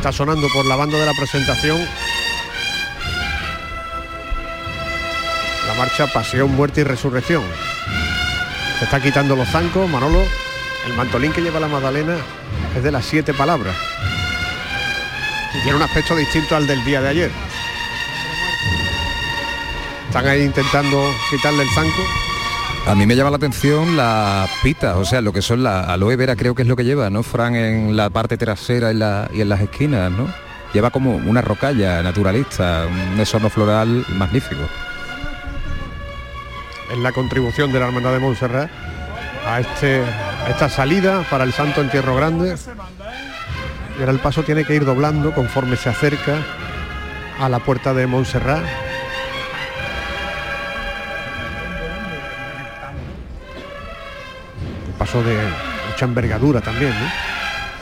Está 0.00 0.12
sonando 0.12 0.48
por 0.48 0.64
la 0.64 0.76
banda 0.76 0.96
de 0.96 1.04
la 1.04 1.12
presentación. 1.12 1.78
La 5.66 5.74
marcha 5.74 6.06
Pasión, 6.06 6.56
Muerte 6.56 6.80
y 6.80 6.84
Resurrección. 6.84 7.42
Se 8.78 8.86
está 8.86 8.98
quitando 8.98 9.36
los 9.36 9.46
zancos, 9.48 9.90
Manolo. 9.90 10.24
El 10.86 10.94
mantolín 10.94 11.34
que 11.34 11.42
lleva 11.42 11.60
la 11.60 11.68
Magdalena 11.68 12.16
es 12.74 12.82
de 12.82 12.90
las 12.90 13.04
siete 13.04 13.34
palabras. 13.34 13.76
Y 15.52 15.62
tiene 15.64 15.76
un 15.76 15.82
aspecto 15.82 16.16
distinto 16.16 16.56
al 16.56 16.66
del 16.66 16.82
día 16.82 17.02
de 17.02 17.08
ayer. 17.08 17.30
Están 20.06 20.26
ahí 20.26 20.44
intentando 20.44 20.98
quitarle 21.28 21.62
el 21.62 21.68
zanco. 21.74 22.29
A 22.86 22.94
mí 22.94 23.06
me 23.06 23.14
llama 23.14 23.30
la 23.30 23.36
atención 23.36 23.96
las 23.96 24.50
pitas, 24.62 24.96
o 24.96 25.04
sea, 25.04 25.20
lo 25.20 25.32
que 25.32 25.42
son 25.42 25.62
la 25.62 25.82
aloe 25.82 26.16
vera 26.16 26.34
creo 26.34 26.54
que 26.54 26.62
es 26.62 26.68
lo 26.68 26.76
que 26.76 26.84
lleva, 26.84 27.08
¿no? 27.08 27.22
Fran 27.22 27.54
en 27.54 27.96
la 27.96 28.10
parte 28.10 28.36
trasera 28.36 28.90
y, 29.32 29.40
en 29.40 29.48
las 29.48 29.60
esquinas, 29.60 30.10
¿no? 30.10 30.26
Lleva 30.72 30.90
como 30.90 31.16
una 31.16 31.40
rocalla 31.40 32.02
naturalista, 32.02 32.86
un 32.88 33.16
desorno 33.16 33.48
floral 33.48 34.04
magnífico. 34.08 34.62
Es 36.90 36.98
la 36.98 37.12
contribución 37.12 37.72
de 37.72 37.78
la 37.78 37.86
Hermandad 37.86 38.12
de 38.12 38.18
Montserrat 38.18 38.70
a, 39.46 39.60
este, 39.60 40.02
a 40.02 40.50
esta 40.50 40.68
salida 40.68 41.24
para 41.30 41.44
el 41.44 41.52
Santo 41.52 41.80
Entierro 41.80 42.16
Grande. 42.16 42.56
Y 43.96 44.00
ahora 44.00 44.12
el 44.12 44.18
paso 44.18 44.42
tiene 44.42 44.64
que 44.64 44.74
ir 44.74 44.84
doblando 44.84 45.32
conforme 45.32 45.76
se 45.76 45.90
acerca 45.90 46.38
a 47.38 47.48
la 47.48 47.60
puerta 47.60 47.94
de 47.94 48.06
Montserrat. 48.06 48.64
Un 55.12 55.22
paso 55.22 55.28
de 55.28 55.36
mucha 55.90 56.04
envergadura 56.04 56.60
también, 56.60 56.90
¿no? 56.90 57.10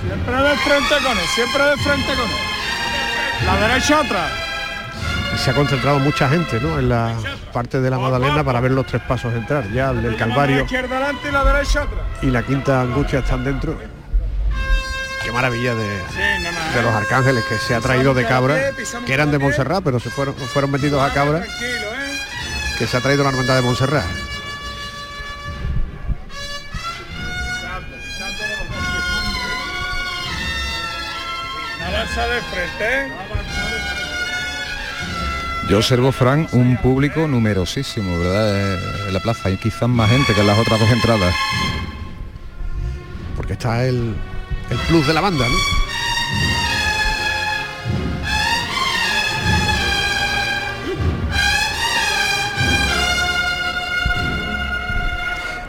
Siempre 0.00 0.34
de 0.36 0.56
frente 0.56 0.94
con 1.02 1.18
él, 1.18 1.26
siempre 1.34 1.62
de 1.64 1.76
frente 1.76 2.14
con 2.14 2.24
él. 2.24 3.46
La 3.46 3.68
derecha 3.68 4.00
atrás. 4.00 4.30
Y 5.34 5.38
se 5.38 5.50
ha 5.50 5.54
concentrado 5.54 5.98
mucha 5.98 6.28
gente, 6.28 6.58
¿no? 6.58 6.78
En 6.78 6.88
la 6.88 7.14
parte 7.52 7.80
de 7.80 7.90
la 7.90 7.98
Magdalena 7.98 8.42
para 8.42 8.60
ver 8.60 8.70
los 8.70 8.86
tres 8.86 9.02
pasos 9.02 9.34
entrar. 9.34 9.70
Ya 9.72 9.90
el 9.90 10.02
del 10.02 10.12
La 10.12 10.18
Calvario 10.18 10.62
izquierda 10.62 10.96
adelante 10.96 11.28
y 11.28 11.32
la 11.32 11.44
derecha 11.44 11.82
atrás. 11.82 12.00
y 12.22 12.26
la 12.30 12.42
quinta 12.42 12.80
angustia 12.80 13.18
están 13.18 13.44
dentro. 13.44 13.78
Qué 15.22 15.30
maravilla 15.32 15.74
de, 15.74 15.86
de 15.86 16.82
los 16.82 16.94
arcángeles 16.94 17.44
que 17.44 17.58
se 17.58 17.74
ha 17.74 17.80
traído 17.80 18.14
de 18.14 18.24
cabra, 18.24 18.56
que 19.04 19.12
eran 19.12 19.30
de 19.30 19.38
Montserrat, 19.38 19.84
pero 19.84 20.00
se 20.00 20.08
fueron, 20.08 20.34
fueron 20.34 20.70
metidos 20.70 21.02
a 21.02 21.12
cabra, 21.12 21.44
que 22.78 22.86
se 22.86 22.96
ha 22.96 23.00
traído 23.00 23.24
la 23.24 23.30
hermandad 23.30 23.56
de 23.56 23.62
Montserrat. 23.62 24.04
De 32.18 32.40
frente. 32.42 33.12
Yo 35.68 35.76
observo, 35.78 36.10
Fran, 36.12 36.48
un 36.52 36.76
público 36.78 37.28
numerosísimo, 37.28 38.18
¿verdad? 38.18 38.74
Eh, 38.74 39.04
En 39.08 39.14
la 39.14 39.20
plaza 39.20 39.48
hay 39.48 39.56
quizás 39.56 39.88
más 39.88 40.10
gente 40.10 40.34
que 40.34 40.40
en 40.40 40.46
las 40.46 40.58
otras 40.58 40.80
dos 40.80 40.90
entradas. 40.90 41.34
Porque 43.36 43.52
está 43.52 43.84
el, 43.84 44.16
el 44.70 44.78
plus 44.88 45.06
de 45.06 45.14
la 45.14 45.20
banda, 45.20 45.46
¿no? 45.46 45.54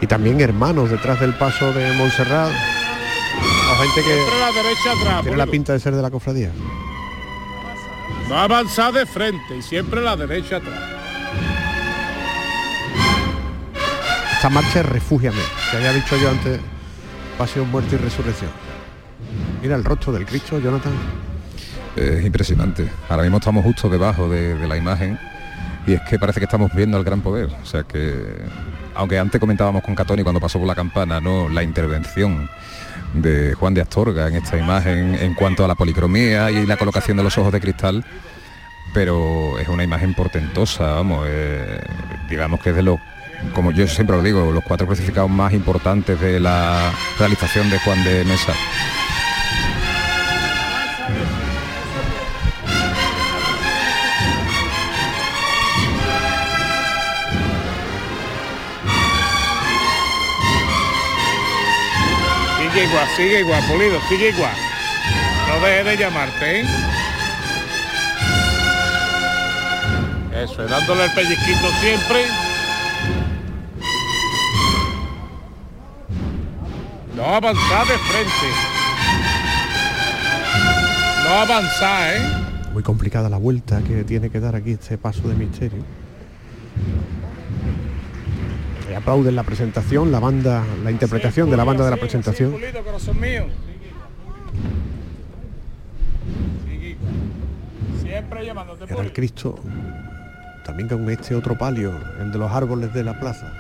Y 0.02 0.08
también 0.08 0.40
hermanos 0.42 0.90
detrás 0.90 1.20
del 1.20 1.34
paso 1.34 1.74
de 1.74 1.92
Montserrat. 1.94 2.52
Gente 3.82 4.02
que 4.02 4.16
Siempre 4.16 4.40
la 4.40 4.52
derecha 4.52 4.92
atrás. 4.92 5.22
tiene 5.22 5.38
la 5.38 5.46
pinta 5.48 5.74
de 5.74 5.80
ser 5.80 5.96
de 5.96 6.02
la 6.02 6.12
cofradía. 6.12 6.52
Va 8.32 8.42
a 8.42 8.44
avanzar 8.44 8.94
de 8.94 9.06
frente 9.06 9.58
y 9.58 9.62
siempre 9.62 10.02
la 10.02 10.16
derecha 10.16 10.58
atrás. 10.58 10.80
Esta 14.34 14.50
marcha 14.50 14.80
es 14.82 14.86
Refúgiame, 14.86 15.42
que 15.72 15.78
había 15.78 15.92
dicho 15.94 16.16
yo 16.18 16.30
antes, 16.30 16.60
Pasión, 17.38 17.70
Muerte 17.72 17.96
y 17.96 17.98
Resurrección. 18.00 18.52
Mira 19.62 19.76
el 19.76 19.84
rostro 19.84 20.14
del 20.14 20.26
Cristo, 20.26 20.60
Jonathan. 20.60 20.94
Es 21.96 22.24
impresionante. 22.26 22.90
Ahora 23.10 23.24
mismo 23.24 23.38
estamos 23.40 23.64
justo 23.66 23.90
debajo 23.90 24.30
de, 24.30 24.56
de 24.56 24.68
la 24.68 24.78
imagen 24.78 25.20
y 25.88 25.94
es 25.94 26.02
que 26.02 26.20
parece 26.20 26.40
que 26.40 26.46
estamos 26.46 26.74
viendo 26.74 26.98
al 26.98 27.04
gran 27.04 27.22
poder. 27.22 27.50
O 27.62 27.66
sea 27.66 27.84
que, 27.84 28.14
aunque 28.96 29.18
antes 29.18 29.40
comentábamos 29.40 29.84
con 29.84 29.96
Catoni 29.96 30.24
cuando 30.24 30.40
pasó 30.40 30.60
por 30.60 30.68
la 30.68 30.76
campana, 30.76 31.20
¿no? 31.20 31.50
La 31.50 31.64
intervención 31.64 32.50
de 33.14 33.54
Juan 33.54 33.74
de 33.74 33.82
Astorga 33.82 34.28
en 34.28 34.36
esta 34.36 34.58
imagen 34.58 35.16
en 35.16 35.34
cuanto 35.34 35.66
a 35.66 35.68
la 35.68 35.76
policromía 35.76 36.52
y 36.52 36.66
la 36.66 36.78
colocación 36.78 37.18
de 37.18 37.24
los 37.24 37.38
ojos 37.38 37.52
de 37.52 37.60
cristal, 37.60 38.06
pero 38.94 39.58
es 39.60 39.68
una 39.68 39.84
imagen 39.84 40.14
portentosa, 40.14 40.94
vamos, 40.94 41.26
eh, 41.28 41.82
digamos 42.30 42.60
que 42.62 42.70
es 42.70 42.76
de 42.76 42.84
lo 42.84 43.00
como 43.54 43.72
yo 43.72 43.88
siempre 43.88 44.16
lo 44.16 44.22
digo, 44.22 44.52
los 44.52 44.64
cuatro 44.64 44.86
crucificados 44.86 45.30
más 45.30 45.54
importantes 45.54 46.20
de 46.20 46.40
la 46.40 46.92
realización 47.18 47.70
de 47.70 47.80
Juan 47.80 48.04
de 48.04 48.26
Mesa. 48.26 48.54
Sigue 63.16 63.40
igual, 63.42 63.64
Pulido, 63.68 64.00
sigue 64.08 64.30
igual. 64.30 64.54
No 65.48 65.66
dejes 65.66 65.86
de 65.86 65.98
llamarte, 65.98 66.62
¿eh? 66.62 66.66
Eso, 70.44 70.66
dándole 70.66 71.06
el 71.06 71.12
pellizquito 71.12 71.70
siempre. 71.82 72.26
No 77.16 77.26
avanzar 77.36 77.88
de 77.88 77.98
frente. 77.98 78.48
No 81.26 81.30
avanzar, 81.30 82.16
¿eh? 82.16 82.22
Muy 82.72 82.84
complicada 82.84 83.30
la 83.30 83.38
vuelta 83.38 83.82
que 83.82 84.04
tiene 84.04 84.30
que 84.30 84.40
dar 84.40 84.56
aquí 84.56 84.72
este 84.72 84.98
paso 84.98 85.28
de 85.28 85.36
misterio. 85.36 85.84
Aplauden 89.00 89.34
la 89.34 89.44
presentación, 89.44 90.12
la 90.12 90.20
banda, 90.20 90.62
la 90.84 90.92
interpretación 90.92 91.50
de 91.50 91.56
la 91.56 91.64
banda 91.64 91.86
de 91.86 91.92
la 91.92 91.98
presentación. 91.98 92.54
Era 98.90 99.02
el 99.02 99.14
Cristo, 99.14 99.58
también 100.66 100.90
con 100.90 101.10
este 101.10 101.34
otro 101.34 101.58
palio, 101.58 101.98
el 102.20 102.30
de 102.30 102.38
los 102.38 102.52
árboles 102.52 102.94
de 102.94 103.04
la 103.06 103.18
plaza. 103.18 103.54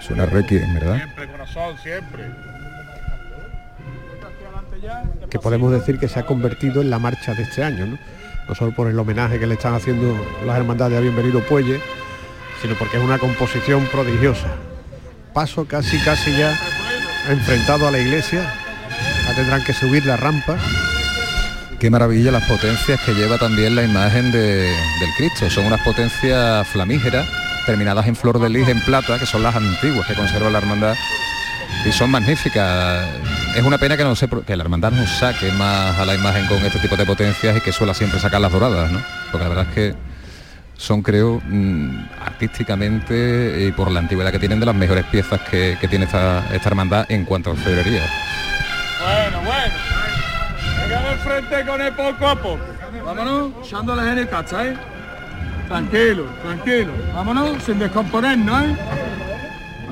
Suena 0.00 0.26
requiem, 0.26 0.74
¿verdad? 0.74 0.96
Siempre, 0.96 1.28
corazón, 1.28 1.78
siempre. 1.82 2.24
que 5.30 5.38
podemos 5.38 5.72
decir 5.72 5.98
que 5.98 6.08
se 6.08 6.20
ha 6.20 6.26
convertido 6.26 6.82
en 6.82 6.90
la 6.90 6.98
marcha 6.98 7.32
de 7.34 7.42
este 7.42 7.64
año, 7.64 7.86
¿no? 7.86 7.98
No 8.48 8.54
solo 8.54 8.70
por 8.72 8.88
el 8.88 8.98
homenaje 8.98 9.38
que 9.38 9.46
le 9.46 9.54
están 9.54 9.74
haciendo 9.74 10.16
las 10.44 10.56
hermandades 10.56 10.98
a 10.98 11.00
Bienvenido 11.00 11.40
Puelle, 11.40 11.80
sino 12.62 12.74
porque 12.74 12.96
es 12.96 13.02
una 13.02 13.18
composición 13.18 13.84
prodigiosa. 13.86 14.48
Paso 15.34 15.64
casi 15.66 15.98
casi 15.98 16.36
ya 16.36 16.56
enfrentado 17.28 17.88
a 17.88 17.90
la 17.90 17.98
iglesia, 17.98 18.42
ya 19.28 19.34
tendrán 19.34 19.64
que 19.64 19.72
subir 19.72 20.06
la 20.06 20.16
rampa. 20.16 20.56
Qué 21.80 21.90
maravilla 21.90 22.30
las 22.30 22.44
potencias 22.44 23.00
que 23.04 23.12
lleva 23.14 23.36
también 23.36 23.74
la 23.74 23.82
imagen 23.82 24.32
de- 24.32 24.70
del 25.00 25.10
Cristo. 25.18 25.50
Son 25.50 25.66
unas 25.66 25.80
potencias 25.82 26.66
flamígeras, 26.68 27.28
terminadas 27.66 28.06
en 28.06 28.16
flor 28.16 28.38
de 28.38 28.48
lis 28.48 28.68
en 28.68 28.80
plata, 28.80 29.18
que 29.18 29.26
son 29.26 29.42
las 29.42 29.54
antiguas 29.56 30.06
que 30.06 30.14
conserva 30.14 30.48
la 30.50 30.58
hermandad. 30.58 30.94
Y 31.84 31.92
son 31.92 32.10
magníficas. 32.10 33.06
Es 33.54 33.62
una 33.62 33.78
pena 33.78 33.96
que 33.96 34.04
no 34.04 34.16
sé 34.16 34.28
que 34.46 34.56
la 34.56 34.62
hermandad 34.62 34.92
no 34.92 35.06
saque 35.06 35.52
más 35.52 35.98
a 35.98 36.04
la 36.04 36.14
imagen 36.14 36.46
con 36.46 36.58
este 36.58 36.78
tipo 36.78 36.96
de 36.96 37.06
potencias 37.06 37.56
y 37.56 37.60
que 37.60 37.72
suela 37.72 37.94
siempre 37.94 38.18
sacar 38.20 38.40
las 38.40 38.52
doradas, 38.52 38.90
¿no? 38.90 39.00
Porque 39.30 39.44
la 39.44 39.48
verdad 39.48 39.66
es 39.68 39.74
que 39.74 39.94
son, 40.76 41.02
creo, 41.02 41.40
mm, 41.44 42.08
artísticamente 42.24 43.66
y 43.66 43.72
por 43.72 43.90
la 43.90 44.00
antigüedad 44.00 44.30
que 44.30 44.38
tienen 44.38 44.60
de 44.60 44.66
las 44.66 44.74
mejores 44.74 45.04
piezas 45.06 45.40
que, 45.42 45.78
que 45.80 45.88
tiene 45.88 46.04
esta, 46.04 46.44
esta 46.52 46.68
hermandad 46.68 47.06
en 47.08 47.24
cuanto 47.24 47.50
a 47.50 47.52
orfebrería. 47.54 48.02
Bueno, 49.00 49.38
bueno. 49.42 49.74
Venga 50.82 51.10
de 51.10 51.16
frente 51.16 51.70
con 51.70 51.80
él 51.80 51.92
poco 51.92 52.28
a 52.28 52.36
poco. 52.36 52.76
Vámonos, 53.04 53.52
en 53.72 54.18
el 54.18 54.28
cacha, 54.28 54.66
¿eh? 54.66 54.76
Tranquilo, 55.68 56.24
tranquilo. 56.42 56.92
Vámonos, 57.14 57.62
sin 57.62 57.78
descomponernos, 57.78 58.64
¿eh? 58.64 58.76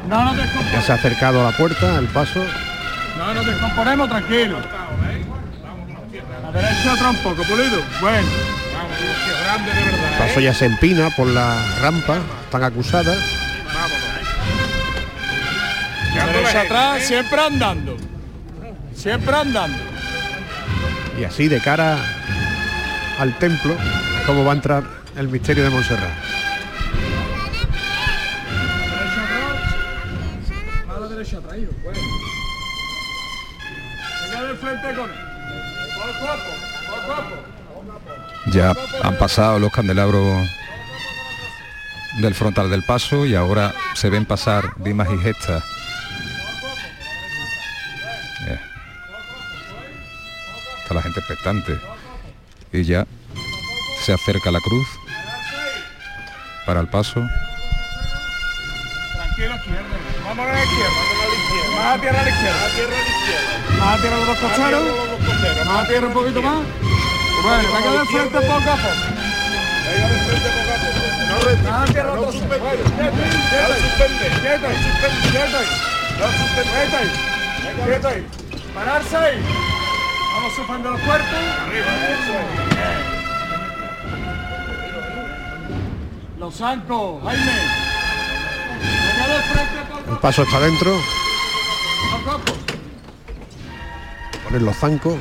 No 0.08 0.24
nos 0.24 0.36
Ya 0.36 0.42
descomponemos. 0.42 0.84
se 0.84 0.92
ha 0.92 0.94
acercado 0.94 1.40
a 1.40 1.50
la 1.50 1.56
puerta, 1.56 1.98
el 1.98 2.06
paso. 2.06 2.44
No 3.18 3.34
nos 3.34 3.46
descomponemos, 3.46 4.08
tranquilo. 4.08 4.58
A 6.46 6.52
derecha 6.52 6.92
otra 6.94 7.10
un 7.10 7.16
poco, 7.16 7.42
pulido. 7.44 7.82
Bueno. 8.00 8.28
Vamos, 8.74 8.96
qué 8.98 9.44
grande 9.44 9.72
de 9.72 9.84
verdad. 9.84 10.12
El 10.12 10.18
paso 10.28 10.40
ya 10.40 10.54
se 10.54 10.66
empina 10.66 11.10
por 11.10 11.26
la 11.28 11.56
rampa, 11.80 12.18
están 12.44 12.62
acusadas. 12.64 13.18
Derecha 16.26 16.60
atrás, 16.62 17.02
siempre 17.02 17.40
andando. 17.40 17.96
Siempre 18.94 19.34
andando. 19.36 19.76
Y 21.20 21.24
así 21.24 21.48
de 21.48 21.60
cara 21.60 21.98
al 23.18 23.36
templo, 23.38 23.76
como 24.26 24.44
va 24.44 24.52
a 24.52 24.54
entrar 24.56 24.84
el 25.16 25.28
misterio 25.28 25.64
de 25.64 25.70
Montserrat. 25.70 26.23
Poco. 37.06 37.54
Ya 38.52 38.74
han 39.02 39.16
pasado 39.18 39.58
los 39.58 39.72
candelabros 39.72 40.48
del 42.20 42.34
frontal 42.34 42.70
del 42.70 42.82
paso 42.84 43.26
y 43.26 43.34
ahora 43.34 43.74
se 43.94 44.10
ven 44.10 44.24
pasar 44.24 44.74
dimas 44.76 45.08
y 45.12 45.18
gestas. 45.18 45.62
Eh. 48.46 48.60
Está 50.82 50.94
la 50.94 51.02
gente 51.02 51.20
expectante. 51.20 51.78
Y 52.72 52.84
ya 52.84 53.06
se 54.02 54.12
acerca 54.12 54.50
la 54.50 54.60
cruz 54.60 54.86
para 56.66 56.80
el 56.80 56.88
paso. 56.88 57.22
Vamos 59.36 59.50
a 59.50 60.52
la 60.52 60.62
izquierda, 60.62 60.94
vamos 60.94 61.18
a 61.18 61.26
la 61.26 61.34
izquierda. 61.34 61.74
Más 61.74 61.86
a 61.86 61.98
tierra 62.00 62.20
a 62.20 62.22
la 62.22 62.30
izquierda. 62.30 62.54
Más 62.54 62.64
a 62.64 62.74
tierra 62.74 62.94
a 62.94 63.02
la 63.02 63.08
izquierda. 63.10 63.50
Más 63.80 63.90
a 63.90 64.00
tierra 64.00 64.16
los 64.16 64.26
dos 64.28 64.38
costeros. 64.38 64.82
Más 65.66 65.74
a 65.74 65.88
tierra 65.88 66.06
un 66.06 66.12
poquito 66.12 66.40
más. 66.42 66.58
Bueno, 67.42 67.68
venga 67.74 67.90
de 67.90 68.04
frente 68.06 68.38
poco 68.40 68.52
a 68.52 68.60
poco. 68.60 68.88
Venga 69.90 70.06
de 70.08 70.18
frente 70.24 70.48
poco 70.54 70.70
a 70.70 70.78
poco. 70.78 70.98
No 71.26 71.36
retira. 71.44 71.70
A 71.74 71.84
quieta 71.84 72.06
ahí, 74.06 74.78
quieta 75.32 75.58
ahí. 75.58 75.68
No 76.20 76.26
suspende. 76.30 76.70
Quieta 76.70 76.98
ahí. 76.98 77.10
Quieta 77.84 78.08
ahí. 78.08 78.22
Pararse 78.72 79.16
ahí. 79.16 79.38
Vamos 80.34 80.52
a 80.52 80.54
suspender 80.54 80.92
los 80.92 81.00
cuerpos. 81.00 81.38
Arriba. 81.66 81.90
Eso 82.06 82.32
es. 82.34 82.46
Los 86.38 86.54
zancos, 86.54 87.22
Jaime. 87.24 87.83
El 90.08 90.18
paso 90.18 90.42
está 90.42 90.60
dentro, 90.60 90.96
poner 94.44 94.62
los 94.62 94.76
zancos. 94.76 95.18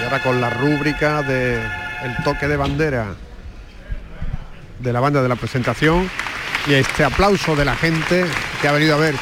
Y 0.00 0.04
ahora 0.04 0.22
con 0.22 0.40
la 0.40 0.50
rúbrica 0.50 1.22
de 1.22 1.56
el 2.04 2.16
toque 2.22 2.46
de 2.46 2.56
bandera 2.56 3.14
de 4.78 4.92
la 4.92 5.00
banda 5.00 5.22
de 5.22 5.28
la 5.28 5.36
presentación 5.36 6.10
y 6.66 6.74
este 6.74 7.04
aplauso 7.04 7.56
de 7.56 7.64
la 7.64 7.74
gente 7.74 8.24
que 8.60 8.68
ha 8.68 8.72
venido 8.72 8.94
a 8.94 8.98
ver 8.98 9.14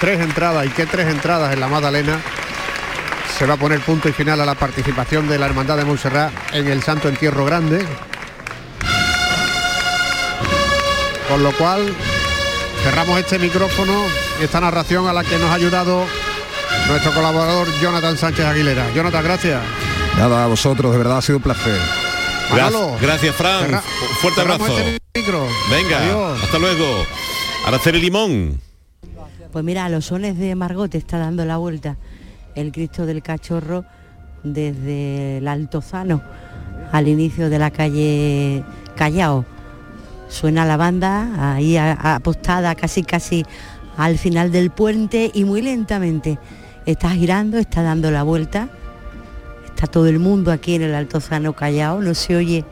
tres 0.00 0.20
entradas 0.20 0.66
y 0.66 0.70
qué 0.70 0.86
tres 0.86 1.08
entradas 1.08 1.52
en 1.52 1.60
la 1.60 1.68
Magdalena 1.68 2.18
se 3.38 3.46
va 3.46 3.54
a 3.54 3.56
poner 3.56 3.80
punto 3.80 4.08
y 4.08 4.12
final 4.12 4.40
a 4.40 4.46
la 4.46 4.54
participación 4.54 5.28
de 5.28 5.38
la 5.38 5.46
Hermandad 5.46 5.76
de 5.76 5.84
Montserrat 5.84 6.32
en 6.52 6.68
el 6.68 6.82
Santo 6.82 7.08
Entierro 7.08 7.44
Grande. 7.44 7.84
Con 11.28 11.42
lo 11.42 11.52
cual 11.52 11.92
cerramos 12.84 13.18
este 13.18 13.38
micrófono 13.38 13.92
y 14.40 14.44
esta 14.44 14.60
narración 14.60 15.08
a 15.08 15.12
la 15.12 15.24
que 15.24 15.36
nos 15.38 15.50
ha 15.50 15.54
ayudado 15.54 16.04
nuestro 16.88 17.12
colaborador 17.12 17.66
Jonathan 17.80 18.16
Sánchez 18.16 18.44
Aguilera. 18.46 18.84
Jonathan, 18.94 19.24
gracias. 19.24 19.60
Nada, 20.18 20.44
a 20.44 20.46
vosotros, 20.46 20.92
de 20.92 20.98
verdad 20.98 21.18
ha 21.18 21.22
sido 21.22 21.38
un 21.38 21.42
placer. 21.42 21.80
Manolo, 22.50 22.96
Gracias, 23.00 23.34
Fran. 23.34 23.64
cerra- 23.66 23.82
fuerte 24.20 24.40
abrazo. 24.42 24.78
este 24.78 24.98
micro. 25.16 25.48
Venga, 25.70 25.98
Adiós. 25.98 26.42
hasta 26.44 26.58
luego. 26.58 27.06
Araceli 27.66 28.00
Limón. 28.00 28.60
Pues 29.50 29.64
mira, 29.64 29.86
a 29.86 29.88
los 29.88 30.04
sones 30.06 30.38
de 30.38 30.54
Margot 30.54 30.94
está 30.94 31.18
dando 31.18 31.44
la 31.44 31.56
vuelta 31.56 31.96
el 32.54 32.72
Cristo 32.72 33.06
del 33.06 33.22
Cachorro 33.22 33.84
desde 34.42 35.38
el 35.38 35.48
Altozano 35.48 36.22
al 36.92 37.08
inicio 37.08 37.50
de 37.50 37.58
la 37.58 37.70
calle 37.70 38.62
Callao. 38.94 39.44
Suena 40.28 40.64
la 40.64 40.76
banda 40.76 41.54
ahí 41.54 41.76
apostada 41.76 42.74
casi 42.74 43.02
casi 43.02 43.44
al 43.96 44.18
final 44.18 44.52
del 44.52 44.70
puente 44.70 45.30
y 45.32 45.44
muy 45.44 45.62
lentamente 45.62 46.38
está 46.86 47.10
girando, 47.10 47.58
está 47.58 47.82
dando 47.82 48.10
la 48.10 48.22
vuelta. 48.22 48.68
Está 49.66 49.86
todo 49.86 50.06
el 50.06 50.18
mundo 50.18 50.52
aquí 50.52 50.76
en 50.76 50.82
el 50.82 50.94
Altozano 50.94 51.52
Callao, 51.52 52.00
no 52.00 52.14
se 52.14 52.36
oye 52.36 52.64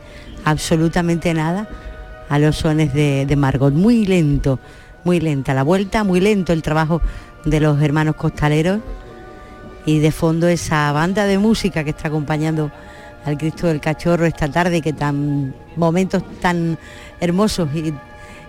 absolutamente 0.45 1.33
nada 1.33 1.67
a 2.29 2.39
los 2.39 2.57
sones 2.57 2.93
de, 2.93 3.25
de 3.25 3.35
Margot. 3.35 3.73
Muy 3.73 4.05
lento, 4.05 4.59
muy 5.03 5.19
lenta 5.19 5.53
la 5.53 5.63
vuelta, 5.63 6.03
muy 6.05 6.21
lento 6.21 6.53
el 6.53 6.61
trabajo 6.61 7.01
de 7.43 7.59
los 7.59 7.81
hermanos 7.81 8.15
costaleros 8.15 8.79
y 9.85 9.99
de 9.99 10.11
fondo 10.11 10.47
esa 10.47 10.91
banda 10.91 11.25
de 11.25 11.37
música 11.37 11.83
que 11.83 11.91
está 11.91 12.07
acompañando 12.07 12.71
al 13.25 13.37
Cristo 13.37 13.67
del 13.67 13.79
Cachorro 13.79 14.25
esta 14.25 14.49
tarde 14.49 14.81
que 14.81 14.93
tan 14.93 15.53
momentos 15.75 16.23
tan 16.41 16.77
hermosos 17.19 17.69
y 17.73 17.93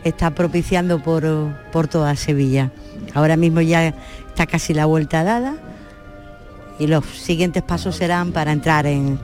está 0.05 0.31
propiciando 0.31 1.03
por, 1.03 1.25
por 1.73 1.89
toda 1.89 2.15
Sevilla. 2.17 2.71
Ahora 3.15 3.37
mismo 3.37 3.61
ya 3.61 3.95
está 4.29 4.47
casi 4.47 4.75
la 4.75 4.87
vuelta 4.87 5.25
dada 5.25 5.57
y 6.79 6.87
los 6.87 7.05
siguientes 7.07 7.63
pasos 7.63 7.97
serán 7.97 8.33
para 8.33 8.53
entrar 8.53 8.87
en, 8.87 9.19